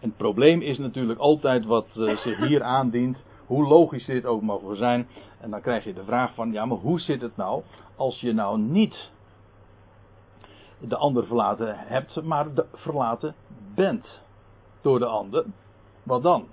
En 0.00 0.08
het 0.08 0.16
probleem 0.16 0.60
is 0.60 0.78
natuurlijk 0.78 1.18
altijd 1.18 1.64
wat 1.64 1.86
uh, 1.96 2.16
zich 2.16 2.46
hier 2.46 2.62
aandient. 2.62 3.18
Hoe 3.50 3.66
logisch 3.66 4.04
dit 4.04 4.26
ook 4.26 4.42
mogen 4.42 4.76
zijn. 4.76 5.08
En 5.40 5.50
dan 5.50 5.60
krijg 5.60 5.84
je 5.84 5.92
de 5.92 6.04
vraag 6.04 6.34
van, 6.34 6.52
ja 6.52 6.64
maar 6.64 6.78
hoe 6.78 7.00
zit 7.00 7.20
het 7.20 7.36
nou 7.36 7.62
als 7.96 8.20
je 8.20 8.32
nou 8.32 8.58
niet 8.58 9.10
de 10.78 10.96
ander 10.96 11.26
verlaten 11.26 11.78
hebt, 11.78 12.22
maar 12.22 12.54
de 12.54 12.66
verlaten 12.74 13.34
bent 13.74 14.20
door 14.80 14.98
de 14.98 15.06
ander. 15.06 15.44
Wat 16.02 16.22
dan? 16.22 16.46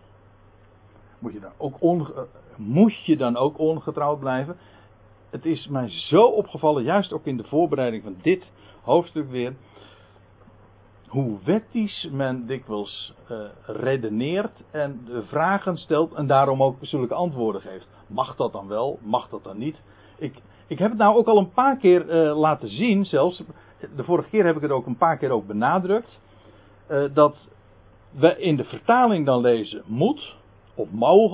Moet 1.19 1.33
je 1.33 1.39
dan 1.39 1.51
ook, 1.57 1.75
onge, 1.79 2.27
moet 2.55 3.05
je 3.05 3.17
dan 3.17 3.37
ook 3.37 3.59
ongetrouwd 3.59 4.19
blijven? 4.19 4.57
Het 5.29 5.45
is 5.45 5.67
mij 5.67 5.89
zo 5.89 6.23
opgevallen, 6.23 6.83
juist 6.83 7.13
ook 7.13 7.25
in 7.25 7.37
de 7.37 7.47
voorbereiding 7.47 8.03
van 8.03 8.15
dit 8.21 8.51
hoofdstuk 8.81 9.29
weer, 9.29 9.55
hoe 11.07 11.37
wettisch 11.43 12.09
men 12.11 12.45
dikwijls 12.45 13.13
uh, 13.31 13.37
redeneert 13.65 14.63
en 14.71 15.07
vragen 15.27 15.77
stelt 15.77 16.13
en 16.13 16.27
daarom 16.27 16.63
ook 16.63 16.77
zulke 16.81 17.13
antwoorden 17.13 17.61
geeft. 17.61 17.87
Mag 18.07 18.35
dat 18.35 18.51
dan 18.51 18.67
wel? 18.67 18.99
Mag 19.01 19.29
dat 19.29 19.43
dan 19.43 19.57
niet? 19.57 19.81
Ik, 20.17 20.35
ik 20.67 20.79
heb 20.79 20.89
het 20.89 20.99
nou 20.99 21.17
ook 21.17 21.27
al 21.27 21.37
een 21.37 21.51
paar 21.51 21.77
keer 21.77 22.09
uh, 22.09 22.37
laten 22.37 22.69
zien, 22.69 23.05
zelfs. 23.05 23.43
De 23.95 24.03
vorige 24.03 24.29
keer 24.29 24.45
heb 24.45 24.55
ik 24.55 24.61
het 24.61 24.71
ook 24.71 24.85
een 24.85 24.97
paar 24.97 25.17
keer 25.17 25.31
ook 25.31 25.47
benadrukt. 25.47 26.19
Uh, 26.91 27.03
dat 27.13 27.47
we 28.11 28.39
in 28.39 28.55
de 28.55 28.63
vertaling 28.63 29.25
dan 29.25 29.41
lezen 29.41 29.83
moet 29.85 30.35
of 30.75 30.91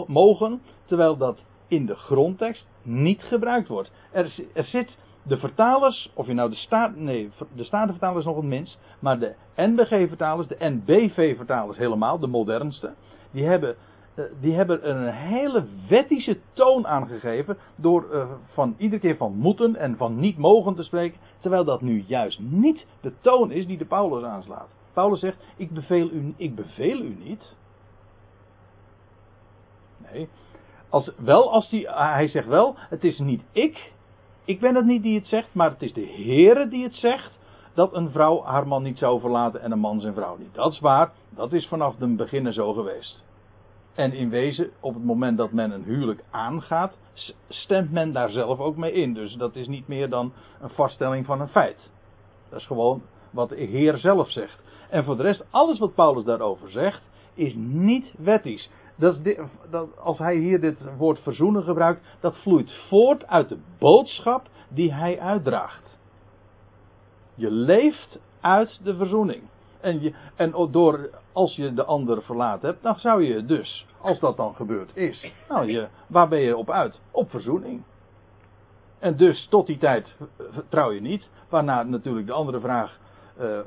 mogen, 0.07 0.61
terwijl 0.85 1.17
dat 1.17 1.39
in 1.67 1.85
de 1.85 1.95
grondtekst 1.95 2.67
niet 2.81 3.21
gebruikt 3.23 3.67
wordt. 3.67 3.91
Er, 4.11 4.33
er 4.53 4.65
zit 4.65 4.97
de 5.23 5.37
vertalers, 5.37 6.11
of 6.13 6.27
je 6.27 6.33
nou 6.33 6.49
de 6.49 6.55
staat, 6.55 6.95
nee, 6.95 7.31
de 7.55 7.63
statenvertalers 7.63 8.25
nog 8.25 8.35
het 8.35 8.45
minst, 8.45 8.79
maar 8.99 9.19
de 9.19 9.35
NBG-vertalers, 9.55 10.47
de 10.47 10.55
NBV-vertalers 10.59 11.77
helemaal, 11.77 12.19
de 12.19 12.27
modernste, 12.27 12.93
die 13.31 13.45
hebben, 13.45 13.75
eh, 14.15 14.23
die 14.41 14.53
hebben 14.53 14.89
een 14.89 15.13
hele 15.13 15.65
wettische 15.89 16.39
toon 16.53 16.87
aangegeven 16.87 17.57
door 17.75 18.05
uh, 18.11 18.25
van 18.53 18.75
iedere 18.77 19.01
keer 19.01 19.17
van 19.17 19.35
moeten 19.35 19.75
en 19.75 19.97
van 19.97 20.19
niet 20.19 20.37
mogen 20.37 20.75
te 20.75 20.83
spreken, 20.83 21.19
terwijl 21.39 21.63
dat 21.63 21.81
nu 21.81 22.03
juist 22.07 22.39
niet 22.39 22.85
de 23.01 23.13
toon 23.21 23.51
is 23.51 23.65
die 23.65 23.77
de 23.77 23.85
Paulus 23.85 24.23
aanslaat. 24.23 24.69
Paulus 24.93 25.19
zegt, 25.19 25.37
ik 25.57 25.71
beveel 25.71 26.09
u, 26.11 26.33
ik 26.37 26.55
beveel 26.55 27.01
u 27.01 27.17
niet. 27.19 27.55
Nee, 30.11 30.29
als, 30.89 31.11
wel 31.17 31.51
als 31.51 31.69
die, 31.69 31.89
hij 31.89 32.27
zegt 32.27 32.47
wel, 32.47 32.75
het 32.77 33.03
is 33.03 33.19
niet 33.19 33.43
ik 33.51 33.92
ik 34.45 34.59
ben 34.59 34.75
het 34.75 34.85
niet 34.85 35.03
die 35.03 35.17
het 35.17 35.27
zegt, 35.27 35.47
maar 35.51 35.69
het 35.69 35.81
is 35.81 35.93
de 35.93 36.13
Heere 36.15 36.67
die 36.67 36.83
het 36.83 36.95
zegt 36.95 37.31
dat 37.73 37.93
een 37.93 38.09
vrouw 38.09 38.43
haar 38.43 38.67
man 38.67 38.83
niet 38.83 38.97
zou 38.97 39.19
verlaten 39.19 39.62
en 39.62 39.71
een 39.71 39.79
man 39.79 40.01
zijn 40.01 40.13
vrouw 40.13 40.38
niet. 40.38 40.53
Dat 40.53 40.71
is 40.71 40.79
waar, 40.79 41.12
dat 41.29 41.53
is 41.53 41.67
vanaf 41.67 41.95
de 41.95 42.07
beginnen 42.07 42.53
zo 42.53 42.73
geweest. 42.73 43.23
En 43.93 44.13
in 44.13 44.29
wezen, 44.29 44.71
op 44.79 44.93
het 44.93 45.03
moment 45.03 45.38
dat 45.38 45.51
men 45.51 45.71
een 45.71 45.83
huwelijk 45.83 46.23
aangaat, 46.29 46.93
stemt 47.47 47.91
men 47.91 48.13
daar 48.13 48.29
zelf 48.29 48.59
ook 48.59 48.75
mee 48.75 48.91
in. 48.91 49.13
Dus 49.13 49.33
dat 49.33 49.55
is 49.55 49.67
niet 49.67 49.88
meer 49.88 50.09
dan 50.09 50.33
een 50.62 50.69
vaststelling 50.69 51.25
van 51.25 51.41
een 51.41 51.47
feit. 51.47 51.89
Dat 52.50 52.59
is 52.59 52.65
gewoon 52.65 53.01
wat 53.31 53.50
de 53.50 53.55
Heer 53.55 53.97
zelf 53.97 54.31
zegt. 54.31 54.62
En 54.89 55.03
voor 55.03 55.17
de 55.17 55.23
rest, 55.23 55.43
alles 55.50 55.79
wat 55.79 55.95
Paulus 55.95 56.23
daarover 56.23 56.71
zegt, 56.71 57.01
is 57.33 57.53
niet 57.55 58.13
wettisch. 58.17 58.69
Dat 58.95 59.19
als 59.97 60.17
hij 60.17 60.35
hier 60.35 60.62
dit 60.62 60.77
woord 60.97 61.19
verzoenen 61.19 61.63
gebruikt, 61.63 62.05
dat 62.19 62.38
vloeit 62.38 62.73
voort 62.89 63.27
uit 63.27 63.50
de 63.50 63.57
boodschap 63.79 64.47
die 64.69 64.93
hij 64.93 65.19
uitdraagt. 65.19 65.97
Je 67.35 67.51
leeft 67.51 68.19
uit 68.41 68.79
de 68.83 68.95
verzoening. 68.95 69.43
En, 69.81 70.01
je, 70.01 70.13
en 70.35 70.51
door, 70.71 71.09
als 71.31 71.55
je 71.55 71.73
de 71.73 71.83
ander 71.83 72.23
verlaten 72.23 72.69
hebt, 72.69 72.83
dan 72.83 72.95
zou 72.95 73.23
je 73.23 73.45
dus, 73.45 73.88
als 74.01 74.19
dat 74.19 74.38
dan 74.38 74.55
gebeurd 74.55 74.95
is, 74.95 75.33
nou 75.50 75.71
je, 75.71 75.88
waar 76.07 76.27
ben 76.27 76.39
je 76.39 76.57
op 76.57 76.69
uit? 76.69 77.00
Op 77.12 77.29
verzoening. 77.29 77.83
En 79.00 79.17
dus 79.17 79.47
tot 79.50 79.67
die 79.67 79.77
tijd 79.77 80.15
trouw 80.69 80.91
je 80.91 81.01
niet. 81.01 81.29
Waarna 81.50 81.83
natuurlijk 81.83 82.27
de 82.27 82.33
andere 82.33 82.59
vraag. 82.59 83.00
Uh, 83.39 83.59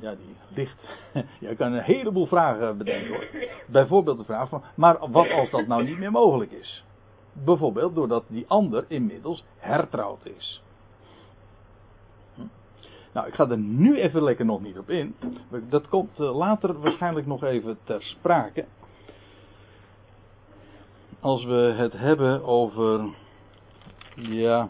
ja, 0.00 0.14
die 0.14 0.36
ligt. 0.54 0.88
je 1.40 1.56
kan 1.56 1.72
een 1.72 1.82
heleboel 1.82 2.26
vragen 2.26 2.78
bedenken 2.78 3.08
hoor. 3.08 3.26
Bijvoorbeeld 3.66 4.18
de 4.18 4.24
vraag 4.24 4.48
van. 4.48 4.62
Maar 4.74 5.10
wat 5.10 5.30
als 5.30 5.50
dat 5.50 5.66
nou 5.66 5.84
niet 5.84 5.98
meer 5.98 6.10
mogelijk 6.10 6.50
is? 6.50 6.84
Bijvoorbeeld 7.32 7.94
doordat 7.94 8.24
die 8.26 8.44
ander 8.48 8.84
inmiddels 8.88 9.44
hertrouwd 9.56 10.26
is. 10.26 10.62
Hm? 12.34 12.42
Nou, 13.12 13.26
ik 13.26 13.34
ga 13.34 13.48
er 13.48 13.58
nu 13.58 14.00
even 14.00 14.22
lekker 14.22 14.44
nog 14.44 14.62
niet 14.62 14.78
op 14.78 14.90
in. 14.90 15.16
Dat 15.68 15.88
komt 15.88 16.20
eh, 16.20 16.36
later 16.36 16.80
waarschijnlijk 16.80 17.26
nog 17.26 17.44
even 17.44 17.78
ter 17.84 18.02
sprake. 18.02 18.64
Als 21.20 21.44
we 21.44 21.74
het 21.76 21.92
hebben 21.92 22.44
over. 22.44 23.14
Ja, 24.14 24.68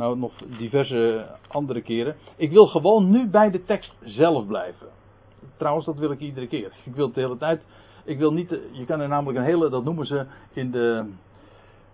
nou 0.00 0.18
nog 0.18 0.32
diverse 0.58 1.26
andere 1.48 1.80
keren. 1.80 2.16
Ik 2.36 2.50
wil 2.50 2.66
gewoon 2.66 3.10
nu 3.10 3.28
bij 3.28 3.50
de 3.50 3.64
tekst 3.64 3.92
zelf 4.04 4.46
blijven. 4.46 4.86
Trouwens, 5.56 5.86
dat 5.86 5.96
wil 5.96 6.10
ik 6.10 6.20
iedere 6.20 6.46
keer. 6.46 6.72
Ik 6.84 6.94
wil 6.94 7.12
de 7.12 7.20
hele 7.20 7.36
tijd. 7.36 7.62
Ik 8.04 8.18
wil 8.18 8.32
niet. 8.32 8.48
Je 8.72 8.84
kan 8.84 9.00
er 9.00 9.08
namelijk 9.08 9.38
een 9.38 9.44
hele. 9.44 9.70
Dat 9.70 9.84
noemen 9.84 10.06
ze 10.06 10.26
in 10.52 10.70
de 10.70 11.04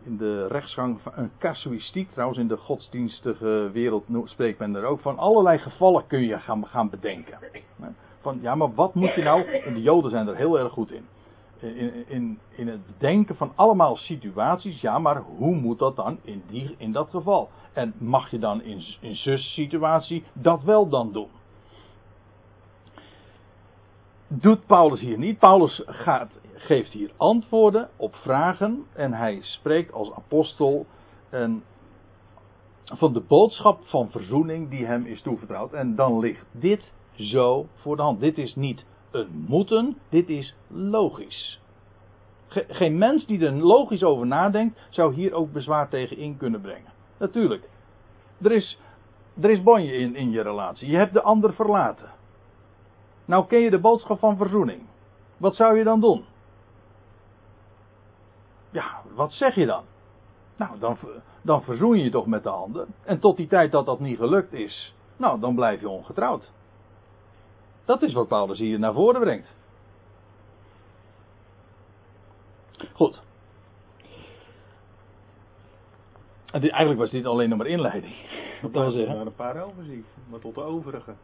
in 0.06 0.16
de 0.16 0.46
rechtsgang 0.46 0.98
een 1.14 1.30
casuïstiek, 1.38 2.10
trouwens 2.10 2.38
in 2.38 2.48
de 2.48 2.56
godsdienstige 2.56 3.70
wereld 3.72 4.04
spreekt 4.24 4.58
men 4.58 4.74
er 4.74 4.84
ook 4.84 5.00
van. 5.00 5.18
Allerlei 5.18 5.58
gevallen 5.58 6.06
kun 6.06 6.20
je 6.20 6.38
gaan, 6.38 6.66
gaan 6.66 6.90
bedenken. 6.90 7.38
Van 8.20 8.38
ja, 8.42 8.54
maar 8.54 8.74
wat 8.74 8.94
moet 8.94 9.14
je 9.14 9.22
nou, 9.22 9.42
en 9.42 9.74
de 9.74 9.82
Joden 9.82 10.10
zijn 10.10 10.28
er 10.28 10.36
heel 10.36 10.58
erg 10.58 10.72
goed 10.72 10.92
in. 10.92 11.06
In, 11.60 12.08
in, 12.08 12.38
in 12.50 12.68
het 12.68 12.86
bedenken 12.86 13.36
van 13.36 13.52
allemaal 13.54 13.96
situaties, 13.96 14.80
ja, 14.80 14.98
maar 14.98 15.22
hoe 15.22 15.54
moet 15.54 15.78
dat 15.78 15.96
dan 15.96 16.18
in, 16.22 16.42
die, 16.48 16.74
in 16.78 16.92
dat 16.92 17.10
geval? 17.10 17.48
En 17.72 17.94
mag 17.98 18.30
je 18.30 18.38
dan 18.38 18.62
in, 18.62 18.82
in 19.00 19.16
zus 19.16 19.52
situatie 19.52 20.24
dat 20.32 20.62
wel 20.62 20.88
dan 20.88 21.12
doen? 21.12 21.28
doet 24.28 24.66
Paulus 24.66 25.00
hier 25.00 25.18
niet. 25.18 25.38
Paulus 25.38 25.82
gaat, 25.86 26.30
geeft 26.54 26.92
hier 26.92 27.10
antwoorden 27.16 27.88
op 27.96 28.14
vragen 28.14 28.86
en 28.92 29.12
hij 29.12 29.38
spreekt 29.40 29.92
als 29.92 30.12
apostel 30.12 30.86
en 31.30 31.62
van 32.84 33.12
de 33.12 33.20
boodschap 33.20 33.80
van 33.84 34.10
verzoening 34.10 34.70
die 34.70 34.86
hem 34.86 35.06
is 35.06 35.22
toevertrouwd. 35.22 35.72
En 35.72 35.94
dan 35.94 36.18
ligt 36.18 36.46
dit 36.50 36.92
zo 37.14 37.66
voor 37.74 37.96
de 37.96 38.02
hand. 38.02 38.20
Dit 38.20 38.38
is 38.38 38.54
niet 38.54 38.84
een 39.16 39.44
moeten, 39.48 39.96
dit 40.08 40.28
is 40.28 40.54
logisch. 40.68 41.60
geen 42.68 42.98
mens 42.98 43.26
die 43.26 43.46
er 43.46 43.52
logisch 43.52 44.02
over 44.02 44.26
nadenkt, 44.26 44.80
zou 44.90 45.14
hier 45.14 45.32
ook 45.32 45.52
bezwaar 45.52 45.88
tegen 45.88 46.16
in 46.16 46.36
kunnen 46.36 46.60
brengen. 46.60 46.92
Natuurlijk. 47.18 47.68
Er 48.42 48.52
is, 48.52 48.78
er 49.40 49.50
is 49.50 49.62
bonje 49.62 49.92
in, 49.92 50.16
in 50.16 50.30
je 50.30 50.42
relatie. 50.42 50.90
Je 50.90 50.96
hebt 50.96 51.12
de 51.12 51.22
ander 51.22 51.54
verlaten. 51.54 52.10
Nou 53.24 53.46
ken 53.46 53.60
je 53.60 53.70
de 53.70 53.78
boodschap 53.78 54.18
van 54.18 54.36
verzoening. 54.36 54.82
Wat 55.36 55.54
zou 55.54 55.78
je 55.78 55.84
dan 55.84 56.00
doen? 56.00 56.24
Ja, 58.70 59.02
wat 59.14 59.32
zeg 59.32 59.54
je 59.54 59.66
dan? 59.66 59.84
Nou, 60.56 60.78
dan, 60.78 60.96
dan 61.42 61.62
verzoen 61.62 61.96
je 61.96 62.04
je 62.04 62.10
toch 62.10 62.26
met 62.26 62.42
de 62.42 62.48
handen. 62.48 62.86
En 63.04 63.18
tot 63.18 63.36
die 63.36 63.46
tijd 63.46 63.72
dat 63.72 63.86
dat 63.86 64.00
niet 64.00 64.18
gelukt 64.18 64.52
is, 64.52 64.94
nou, 65.16 65.40
dan 65.40 65.54
blijf 65.54 65.80
je 65.80 65.88
ongetrouwd. 65.88 66.52
Dat 67.86 68.02
is 68.02 68.12
wat 68.12 68.28
Paulus 68.28 68.58
hier 68.58 68.78
naar 68.78 68.92
voren 68.92 69.20
brengt. 69.20 69.54
Goed. 72.92 73.22
En 76.52 76.60
dit, 76.60 76.70
eigenlijk 76.70 77.00
was 77.00 77.10
dit 77.10 77.26
alleen 77.26 77.48
nog 77.48 77.58
maar 77.58 77.66
inleiding. 77.66 78.14
Dat 78.62 78.70
wil 78.70 78.90
zeggen. 78.90 79.20
een 79.20 79.34
paar 79.34 79.62
overzicht, 79.62 80.08
maar 80.30 80.40
tot 80.40 80.54
de 80.54 80.62
overige. 80.62 81.14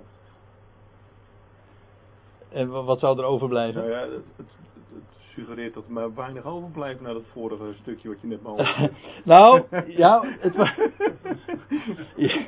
En 2.49 2.85
wat 2.85 2.99
zou 2.99 3.19
er 3.19 3.25
overblijven? 3.25 3.81
Nou 3.81 3.93
ja, 3.93 4.01
het, 4.01 4.25
het, 4.37 4.47
het, 4.93 5.03
suggereert 5.35 5.75
dat 5.75 5.85
er 5.85 5.93
maar 5.93 6.15
weinig 6.15 6.45
overblijft 6.45 7.01
na 7.01 7.13
dat 7.13 7.23
vorige 7.33 7.75
stukje 7.81 8.09
wat 8.09 8.21
je 8.21 8.27
net 8.27 8.43
maar 8.43 8.91
Nou, 9.25 9.63
ja, 9.87 10.25
het 10.39 10.55
ja. 12.17 12.47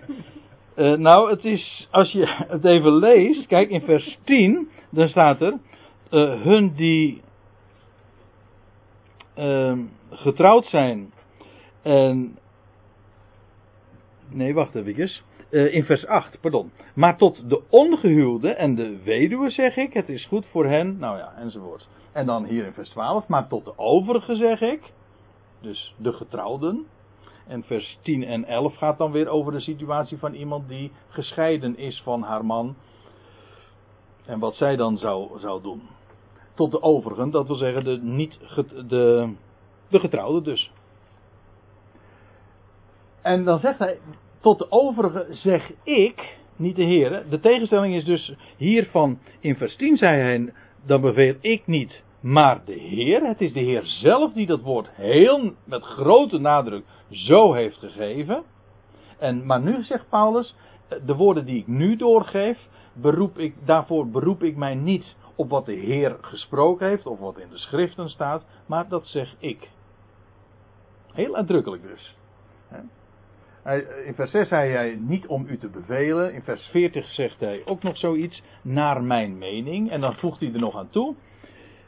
Uh, 0.76 0.96
nou, 0.96 1.30
het 1.30 1.44
is, 1.44 1.88
als 1.90 2.12
je 2.12 2.26
het 2.48 2.64
even 2.64 2.96
leest, 2.96 3.46
kijk 3.46 3.70
in 3.70 3.80
vers 3.80 4.18
10, 4.24 4.68
dan 4.90 5.08
staat 5.08 5.40
er, 5.40 5.58
uh, 6.10 6.42
hun 6.42 6.74
die 6.74 7.22
uh, 9.38 9.78
getrouwd 10.10 10.64
zijn 10.66 11.12
en, 11.82 12.38
nee, 14.28 14.54
wacht 14.54 14.74
even, 14.74 15.10
uh, 15.50 15.74
in 15.74 15.84
vers 15.84 16.06
8, 16.06 16.40
pardon. 16.40 16.70
Maar 16.94 17.16
tot 17.16 17.48
de 17.48 17.62
ongehuwde 17.70 18.54
en 18.54 18.74
de 18.74 19.02
weduwe 19.02 19.50
zeg 19.50 19.76
ik, 19.76 19.92
het 19.92 20.08
is 20.08 20.26
goed 20.26 20.46
voor 20.46 20.66
hen, 20.66 20.98
nou 20.98 21.18
ja, 21.18 21.32
enzovoort. 21.37 21.88
En 22.12 22.26
dan 22.26 22.44
hier 22.44 22.64
in 22.64 22.72
vers 22.72 22.88
12, 22.88 23.26
maar 23.26 23.48
tot 23.48 23.64
de 23.64 23.78
overige 23.78 24.37
zeg 24.37 24.60
ik, 24.60 24.82
dus 25.60 25.94
de 25.98 26.12
getrouwden. 26.12 26.87
En 27.46 27.62
vers 27.62 27.98
10 28.02 28.24
en 28.24 28.44
11 28.44 28.76
gaat 28.76 28.98
dan 28.98 29.12
weer 29.12 29.28
over 29.28 29.52
de 29.52 29.61
situatie 29.61 30.18
van 30.18 30.35
iemand 30.35 30.68
die 30.68 30.92
gescheiden 31.09 31.76
is 31.76 32.02
van 32.02 32.22
haar 32.22 32.44
man. 32.44 32.74
En 34.26 34.38
wat 34.38 34.54
zij 34.54 34.76
dan 34.76 34.98
zou, 34.98 35.38
zou 35.38 35.62
doen. 35.62 35.83
Tot 36.54 36.70
de 36.70 36.83
overigen, 36.83 37.30
dat 37.30 37.46
wil 37.46 37.57
zeggen 37.57 37.85
de, 37.85 37.98
niet, 38.02 38.38
de, 38.88 39.33
de 39.88 39.98
getrouwden 39.98 40.42
dus. 40.42 40.72
En 43.22 43.44
dan 43.44 43.59
zegt 43.59 43.78
hij, 43.78 43.98
tot 44.40 44.59
de 44.59 44.70
overige 44.70 45.26
zeg 45.30 45.72
ik, 45.83 46.37
niet 46.57 46.76
de 46.76 46.83
Heer. 46.85 47.24
De 47.30 47.40
tegenstelling 47.40 47.94
is 47.94 48.04
dus 48.04 48.35
hiervan 48.57 49.18
in 49.40 49.57
vers 49.57 49.76
10 49.76 49.96
zei 49.96 50.20
hij, 50.20 50.52
dan 50.87 51.00
beveel 51.00 51.35
ik 51.40 51.66
niet, 51.66 52.02
maar 52.24 52.64
de 52.64 52.72
Heer. 52.72 53.26
Het 53.26 53.40
is 53.40 53.52
de 53.52 53.60
Heer 53.60 53.84
zelf 53.84 54.32
die 54.32 54.46
dat 54.46 54.60
woord 54.60 54.88
heel 54.90 55.52
met 55.64 55.82
grote 55.82 56.38
nadruk 56.38 56.84
zo 57.10 57.52
heeft 57.52 57.78
gegeven. 57.78 58.42
En, 59.18 59.46
maar 59.46 59.60
nu 59.60 59.82
zegt 59.82 60.08
Paulus, 60.08 60.56
de 61.04 61.14
woorden 61.14 61.44
die 61.44 61.58
ik 61.58 61.66
nu 61.66 61.96
doorgeef, 61.96 62.58
beroep 62.92 63.38
ik, 63.38 63.54
daarvoor 63.64 64.08
beroep 64.08 64.42
ik 64.42 64.56
mij 64.56 64.74
niet 64.74 65.16
op 65.34 65.50
wat 65.50 65.66
de 65.66 65.72
Heer 65.72 66.16
gesproken 66.20 66.88
heeft 66.88 67.06
of 67.06 67.18
wat 67.18 67.38
in 67.38 67.48
de 67.50 67.58
schriften 67.58 68.08
staat, 68.10 68.44
maar 68.66 68.88
dat 68.88 69.06
zeg 69.06 69.34
ik. 69.38 69.70
Heel 71.12 71.37
uitdrukkelijk 71.37 71.82
dus. 71.82 72.16
In 74.04 74.14
vers 74.14 74.30
6 74.30 74.48
zei 74.48 74.72
hij 74.72 74.98
niet 75.00 75.26
om 75.26 75.46
u 75.48 75.58
te 75.58 75.68
bevelen. 75.68 76.34
In 76.34 76.42
vers 76.42 76.66
40 76.66 77.08
zegt 77.08 77.40
hij 77.40 77.62
ook 77.64 77.82
nog 77.82 77.98
zoiets. 77.98 78.42
Naar 78.62 79.02
mijn 79.02 79.38
mening. 79.38 79.90
En 79.90 80.00
dan 80.00 80.14
voegt 80.14 80.40
hij 80.40 80.52
er 80.52 80.60
nog 80.60 80.76
aan 80.76 80.90
toe. 80.90 81.14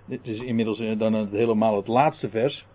Dit 0.07 0.27
is 0.27 0.39
inmiddels 0.39 0.79
eh, 0.79 0.99
dan 0.99 1.29
helemaal 1.29 1.77
het 1.77 1.87
laatste 1.87 2.29
vers. 2.29 2.67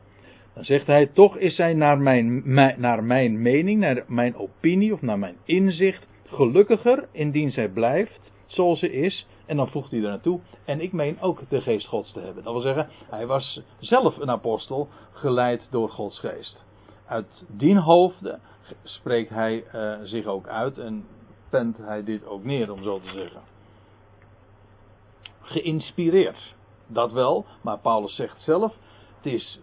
Dan 0.54 0.64
zegt 0.64 0.88
hij: 0.88 1.08
Toch 1.08 1.38
is 1.38 1.56
zij 1.56 1.74
naar 1.74 1.98
mijn, 1.98 2.42
naar 2.80 3.04
mijn 3.04 3.42
mening, 3.42 3.80
naar 3.80 4.04
mijn 4.08 4.36
opinie 4.36 4.94
of 4.94 5.02
naar 5.02 5.20
mijn 5.20 5.36
inzicht 5.46 6.08
gelukkiger 6.26 7.08
indien 7.12 7.52
zij 7.52 7.70
blijft 7.70 8.32
zoals 8.46 8.80
ze 8.80 8.92
is. 8.92 9.28
En 9.46 9.58
dan 9.58 9.70
voegt 9.70 9.92
hij 9.92 10.00
er 10.00 10.10
naartoe. 10.10 10.40
En 10.66 10.82
ik 10.82 10.92
meen 10.92 11.22
ook 11.22 11.50
de 11.50 11.62
geest 11.62 11.88
Gods 11.88 12.12
te 12.12 12.20
hebben. 12.20 12.44
Dat 12.44 12.54
wil 12.54 12.62
zeggen, 12.62 12.88
hij 13.10 13.26
was 13.26 13.62
zelf 13.80 14.18
een 14.18 14.30
apostel, 14.30 14.88
geleid 15.12 15.68
door 15.72 15.90
Gods 15.90 16.20
geest. 16.20 16.66
Uit 17.06 17.46
dien 17.48 17.78
hoofde 17.78 18.40
spreekt 18.84 19.30
hij 19.30 19.64
uh, 19.76 19.98
zich 20.04 20.26
ook 20.26 20.48
uit 20.48 20.78
en 20.78 21.06
pent 21.50 21.78
hij 21.78 22.04
dit 22.04 22.26
ook 22.26 22.44
neer, 22.44 22.72
om 22.72 22.84
zo 22.84 23.00
te 23.00 23.12
zeggen. 23.14 23.42
Geïnspireerd, 25.42 26.56
dat 26.94 27.12
wel, 27.12 27.46
maar 27.62 27.80
Paulus 27.80 28.16
zegt 28.16 28.42
zelf: 28.42 28.76
het 29.16 29.34
is, 29.34 29.60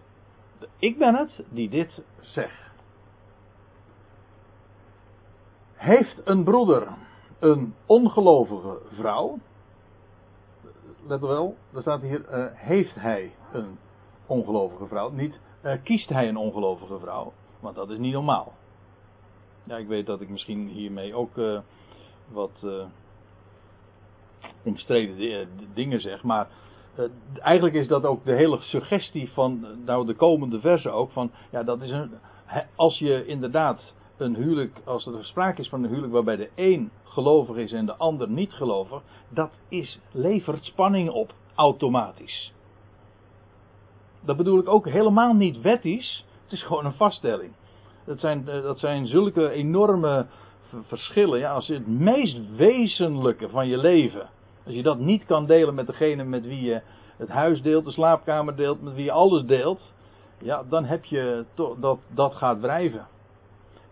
ik 0.77 0.97
ben 0.97 1.15
het 1.15 1.43
die 1.49 1.69
dit 1.69 2.01
zeg. 2.21 2.71
Heeft 5.73 6.21
een 6.23 6.43
broeder 6.43 6.87
een 7.39 7.73
ongelovige 7.85 8.81
vrouw? 8.93 9.37
Let 11.07 11.19
wel, 11.19 11.55
er 11.73 11.81
staat 11.81 12.01
hier: 12.01 12.25
uh, 12.31 12.45
heeft 12.53 12.95
hij 12.95 13.33
een 13.51 13.77
ongelovige 14.25 14.87
vrouw? 14.87 15.09
Niet 15.09 15.39
uh, 15.63 15.73
kiest 15.83 16.09
hij 16.09 16.27
een 16.27 16.37
ongelovige 16.37 16.99
vrouw, 16.99 17.33
want 17.59 17.75
dat 17.75 17.89
is 17.89 17.97
niet 17.97 18.13
normaal. 18.13 18.53
Ja, 19.63 19.77
ik 19.77 19.87
weet 19.87 20.05
dat 20.05 20.21
ik 20.21 20.29
misschien 20.29 20.67
hiermee 20.67 21.13
ook 21.13 21.37
uh, 21.37 21.59
wat 22.27 22.51
omstreden 24.63 25.49
dingen 25.73 26.01
zeg, 26.01 26.23
maar 26.23 26.47
eigenlijk 27.39 27.75
is 27.75 27.87
dat 27.87 28.05
ook 28.05 28.25
de 28.25 28.33
hele 28.33 28.57
suggestie 28.61 29.31
van 29.31 29.65
nou, 29.85 30.05
de 30.05 30.13
komende 30.13 30.59
verse 30.59 30.89
ook. 30.89 31.11
Van, 31.11 31.31
ja, 31.51 31.63
dat 31.63 31.81
is 31.81 31.91
een, 31.91 32.11
als 32.75 32.97
je 32.97 33.25
inderdaad 33.25 33.93
een 34.17 34.35
huwelijk, 34.35 34.81
als 34.83 35.05
er 35.05 35.25
sprake 35.25 35.61
is 35.61 35.69
van 35.69 35.83
een 35.83 35.89
huwelijk 35.89 36.13
waarbij 36.13 36.35
de 36.35 36.49
een 36.55 36.91
gelovig 37.03 37.55
is 37.55 37.71
en 37.71 37.85
de 37.85 37.95
ander 37.95 38.29
niet 38.29 38.51
gelovig, 38.51 39.01
dat 39.29 39.51
is, 39.67 39.99
levert 40.11 40.65
spanning 40.65 41.09
op, 41.09 41.33
automatisch. 41.55 42.53
Dat 44.21 44.37
bedoel 44.37 44.59
ik 44.59 44.67
ook 44.67 44.89
helemaal 44.89 45.33
niet 45.33 45.61
wettisch, 45.61 46.25
het 46.43 46.51
is 46.51 46.63
gewoon 46.63 46.85
een 46.85 46.93
vaststelling. 46.93 47.51
Dat 48.05 48.19
zijn, 48.19 48.47
eh, 48.47 48.61
dat 48.61 48.79
zijn 48.79 49.07
zulke 49.07 49.49
enorme 49.49 50.25
verschillen. 50.87 51.39
Ja, 51.39 51.53
als 51.53 51.67
het 51.67 51.87
meest 51.87 52.55
wezenlijke 52.55 53.49
van 53.49 53.67
je 53.67 53.77
leven, 53.77 54.29
als 54.69 54.77
je 54.77 54.83
dat 54.83 54.99
niet 54.99 55.25
kan 55.25 55.45
delen 55.45 55.75
met 55.75 55.87
degene 55.87 56.23
met 56.23 56.45
wie 56.45 56.61
je 56.61 56.81
het 57.17 57.29
huis 57.29 57.61
deelt, 57.61 57.85
de 57.85 57.91
slaapkamer 57.91 58.55
deelt, 58.55 58.81
met 58.81 58.93
wie 58.93 59.03
je 59.03 59.11
alles 59.11 59.43
deelt, 59.45 59.81
ja, 60.37 60.63
dan 60.69 60.85
heb 60.85 61.05
je 61.05 61.45
dat, 61.79 61.99
dat 62.07 62.33
gaat 62.33 62.59
wrijven. 62.59 63.07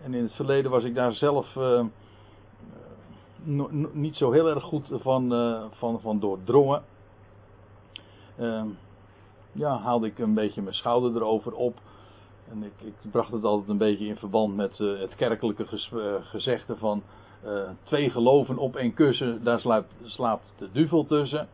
En 0.03 0.13
in 0.13 0.23
het 0.23 0.33
verleden 0.33 0.71
was 0.71 0.83
ik 0.83 0.95
daar 0.95 1.13
zelf 1.13 1.55
eh, 1.55 1.85
niet 3.91 4.15
zo 4.15 4.31
heel 4.31 4.47
erg 4.47 4.63
goed 4.63 4.87
van, 4.91 5.33
eh, 5.33 5.63
van, 5.71 5.99
van 6.01 6.19
doordrongen. 6.19 6.83
Ehm, 8.37 8.67
ja, 9.51 9.77
haalde 9.77 10.07
ik 10.07 10.19
een 10.19 10.33
beetje 10.33 10.61
mijn 10.61 10.75
schouder 10.75 11.15
erover 11.15 11.53
op. 11.53 11.79
En 12.51 12.63
ik, 12.63 12.73
ik 12.81 13.11
bracht 13.11 13.31
het 13.31 13.43
altijd 13.43 13.69
een 13.69 13.77
beetje 13.77 14.05
in 14.05 14.17
verband 14.17 14.55
met 14.55 14.79
eh, 14.79 14.99
het 14.99 15.15
kerkelijke 15.15 15.65
gezegde 16.21 16.77
van 16.77 17.03
eh, 17.43 17.51
twee 17.83 18.09
geloven 18.09 18.57
op 18.57 18.75
één 18.75 18.93
kussen, 18.93 19.43
daar 19.43 19.59
slaapt, 20.03 20.53
de 20.57 20.69
duivel 20.71 21.05
tussen. 21.05 21.47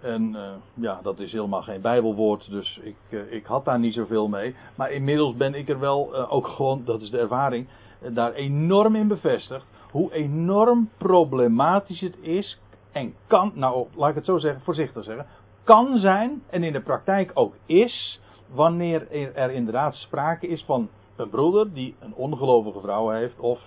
En 0.00 0.34
eh, 0.34 0.50
ja, 0.74 1.00
dat 1.02 1.18
is 1.18 1.32
helemaal 1.32 1.62
geen 1.62 1.80
bijbelwoord, 1.80 2.50
dus 2.50 2.80
ik, 2.82 2.96
eh, 3.08 3.32
ik 3.32 3.46
had 3.46 3.64
daar 3.64 3.78
niet 3.78 3.94
zoveel 3.94 4.28
mee. 4.28 4.54
Maar 4.74 4.92
inmiddels 4.92 5.36
ben 5.36 5.54
ik 5.54 5.68
er 5.68 5.78
wel 5.78 6.28
ook 6.28 6.46
gewoon, 6.46 6.82
dat 6.84 7.00
is 7.00 7.10
de 7.10 7.18
ervaring, 7.18 7.68
daar 8.12 8.32
enorm 8.32 8.96
in 8.96 9.08
bevestigd. 9.08 9.64
Hoe 9.90 10.14
enorm 10.14 10.90
problematisch 10.98 12.00
het 12.00 12.16
is 12.20 12.58
en 12.92 13.14
kan, 13.26 13.52
nou 13.54 13.86
laat 13.94 14.08
ik 14.08 14.14
het 14.14 14.24
zo 14.24 14.38
zeggen, 14.38 14.62
voorzichtig 14.62 15.04
zeggen, 15.04 15.26
kan 15.64 15.98
zijn 15.98 16.42
en 16.50 16.62
in 16.62 16.72
de 16.72 16.80
praktijk 16.80 17.30
ook 17.34 17.54
is, 17.66 18.20
wanneer 18.52 19.10
er 19.10 19.34
er 19.34 19.50
inderdaad 19.50 19.94
sprake 19.94 20.46
is 20.46 20.64
van 20.64 20.88
een 21.16 21.28
broeder 21.28 21.72
die 21.72 21.94
een 21.98 22.14
ongelovige 22.14 22.80
vrouw 22.80 23.08
heeft, 23.08 23.40
of, 23.40 23.60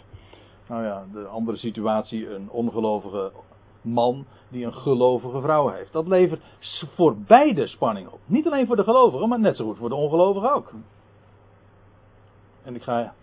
nou 0.68 0.84
ja, 0.84 1.06
de 1.12 1.26
andere 1.26 1.58
situatie, 1.58 2.30
een 2.30 2.50
ongelovige 2.50 3.32
man 3.82 4.26
die 4.50 4.66
een 4.66 4.74
gelovige 4.74 5.42
vrouw 5.42 5.68
heeft. 5.70 5.92
Dat 5.92 6.08
levert 6.08 6.42
voor 6.96 7.18
beide 7.18 7.68
spanning 7.68 8.08
op. 8.08 8.20
Niet 8.26 8.48
alleen 8.48 8.68
voor 8.68 8.76
de 8.76 8.84
gelovigen, 8.84 9.30
maar 9.30 9.40
net 9.40 9.56
zo 9.56 9.66
goed 9.66 9.78
voor 9.78 9.90
de 9.90 9.96
ongelovigen 9.96 10.54
ook. 10.54 10.72
En 12.64 12.76
ik 12.76 12.84
ga, 12.84 13.14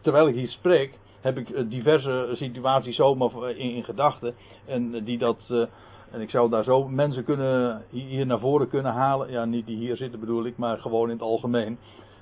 terwijl 0.00 0.28
ik 0.28 0.34
hier 0.34 0.48
spreek, 0.48 0.98
heb 1.20 1.36
ik 1.36 1.50
eh, 1.50 1.64
diverse 1.68 2.30
situaties 2.32 2.96
zomaar 2.96 3.50
in, 3.50 3.74
in 3.74 3.84
gedachten. 3.84 4.34
En 4.64 4.94
eh, 4.94 5.04
die 5.04 5.18
dat, 5.18 5.38
eh, 5.48 5.64
en 6.10 6.20
ik 6.20 6.30
zou 6.30 6.50
daar 6.50 6.64
zo 6.64 6.88
mensen 6.88 7.24
kunnen, 7.24 7.84
hier 7.90 8.26
naar 8.26 8.38
voren 8.38 8.68
kunnen 8.68 8.92
halen. 8.92 9.30
Ja, 9.30 9.44
niet 9.44 9.66
die 9.66 9.76
hier 9.76 9.96
zitten 9.96 10.20
bedoel 10.20 10.44
ik, 10.44 10.56
maar 10.56 10.78
gewoon 10.78 11.06
in 11.06 11.14
het 11.14 11.22
algemeen. 11.22 11.78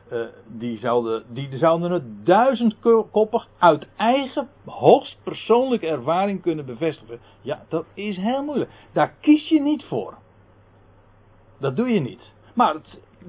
Eh, 0.08 0.20
die, 0.46 0.78
zouden, 0.78 1.24
die 1.28 1.58
zouden 1.58 1.90
het 1.90 2.26
duizendkoppig 2.26 3.48
uit 3.58 3.86
eigen 3.96 4.48
hoogst 4.64 5.16
persoonlijke 5.22 5.86
ervaring 5.86 6.42
kunnen 6.42 6.66
bevestigen. 6.66 7.18
Ja, 7.40 7.64
dat 7.68 7.84
is 7.94 8.16
heel 8.16 8.42
moeilijk. 8.42 8.70
Daar 8.92 9.14
kies 9.20 9.48
je 9.48 9.60
niet 9.60 9.84
voor. 9.84 10.14
Dat 11.58 11.76
doe 11.76 11.88
je 11.88 12.00
niet. 12.00 12.32
Maar 12.54 12.76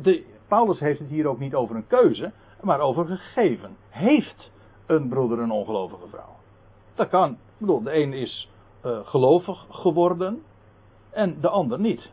de, 0.01 0.25
Paulus 0.47 0.79
heeft 0.79 0.99
het 0.99 1.09
hier 1.09 1.27
ook 1.27 1.39
niet 1.39 1.55
over 1.55 1.75
een 1.75 1.88
keuze, 1.88 2.31
maar 2.61 2.79
over 2.79 3.05
gegeven. 3.05 3.77
Heeft 3.89 4.51
een 4.85 5.09
broeder 5.09 5.39
een 5.39 5.51
ongelovige 5.51 6.07
vrouw? 6.07 6.35
Dat 6.95 7.09
kan. 7.09 7.31
Ik 7.31 7.38
bedoel, 7.57 7.83
de 7.83 7.95
een 7.95 8.13
is 8.13 8.49
eh, 8.81 8.99
gelovig 9.03 9.65
geworden 9.69 10.43
en 11.09 11.38
de 11.41 11.49
ander 11.49 11.79
niet. 11.79 12.11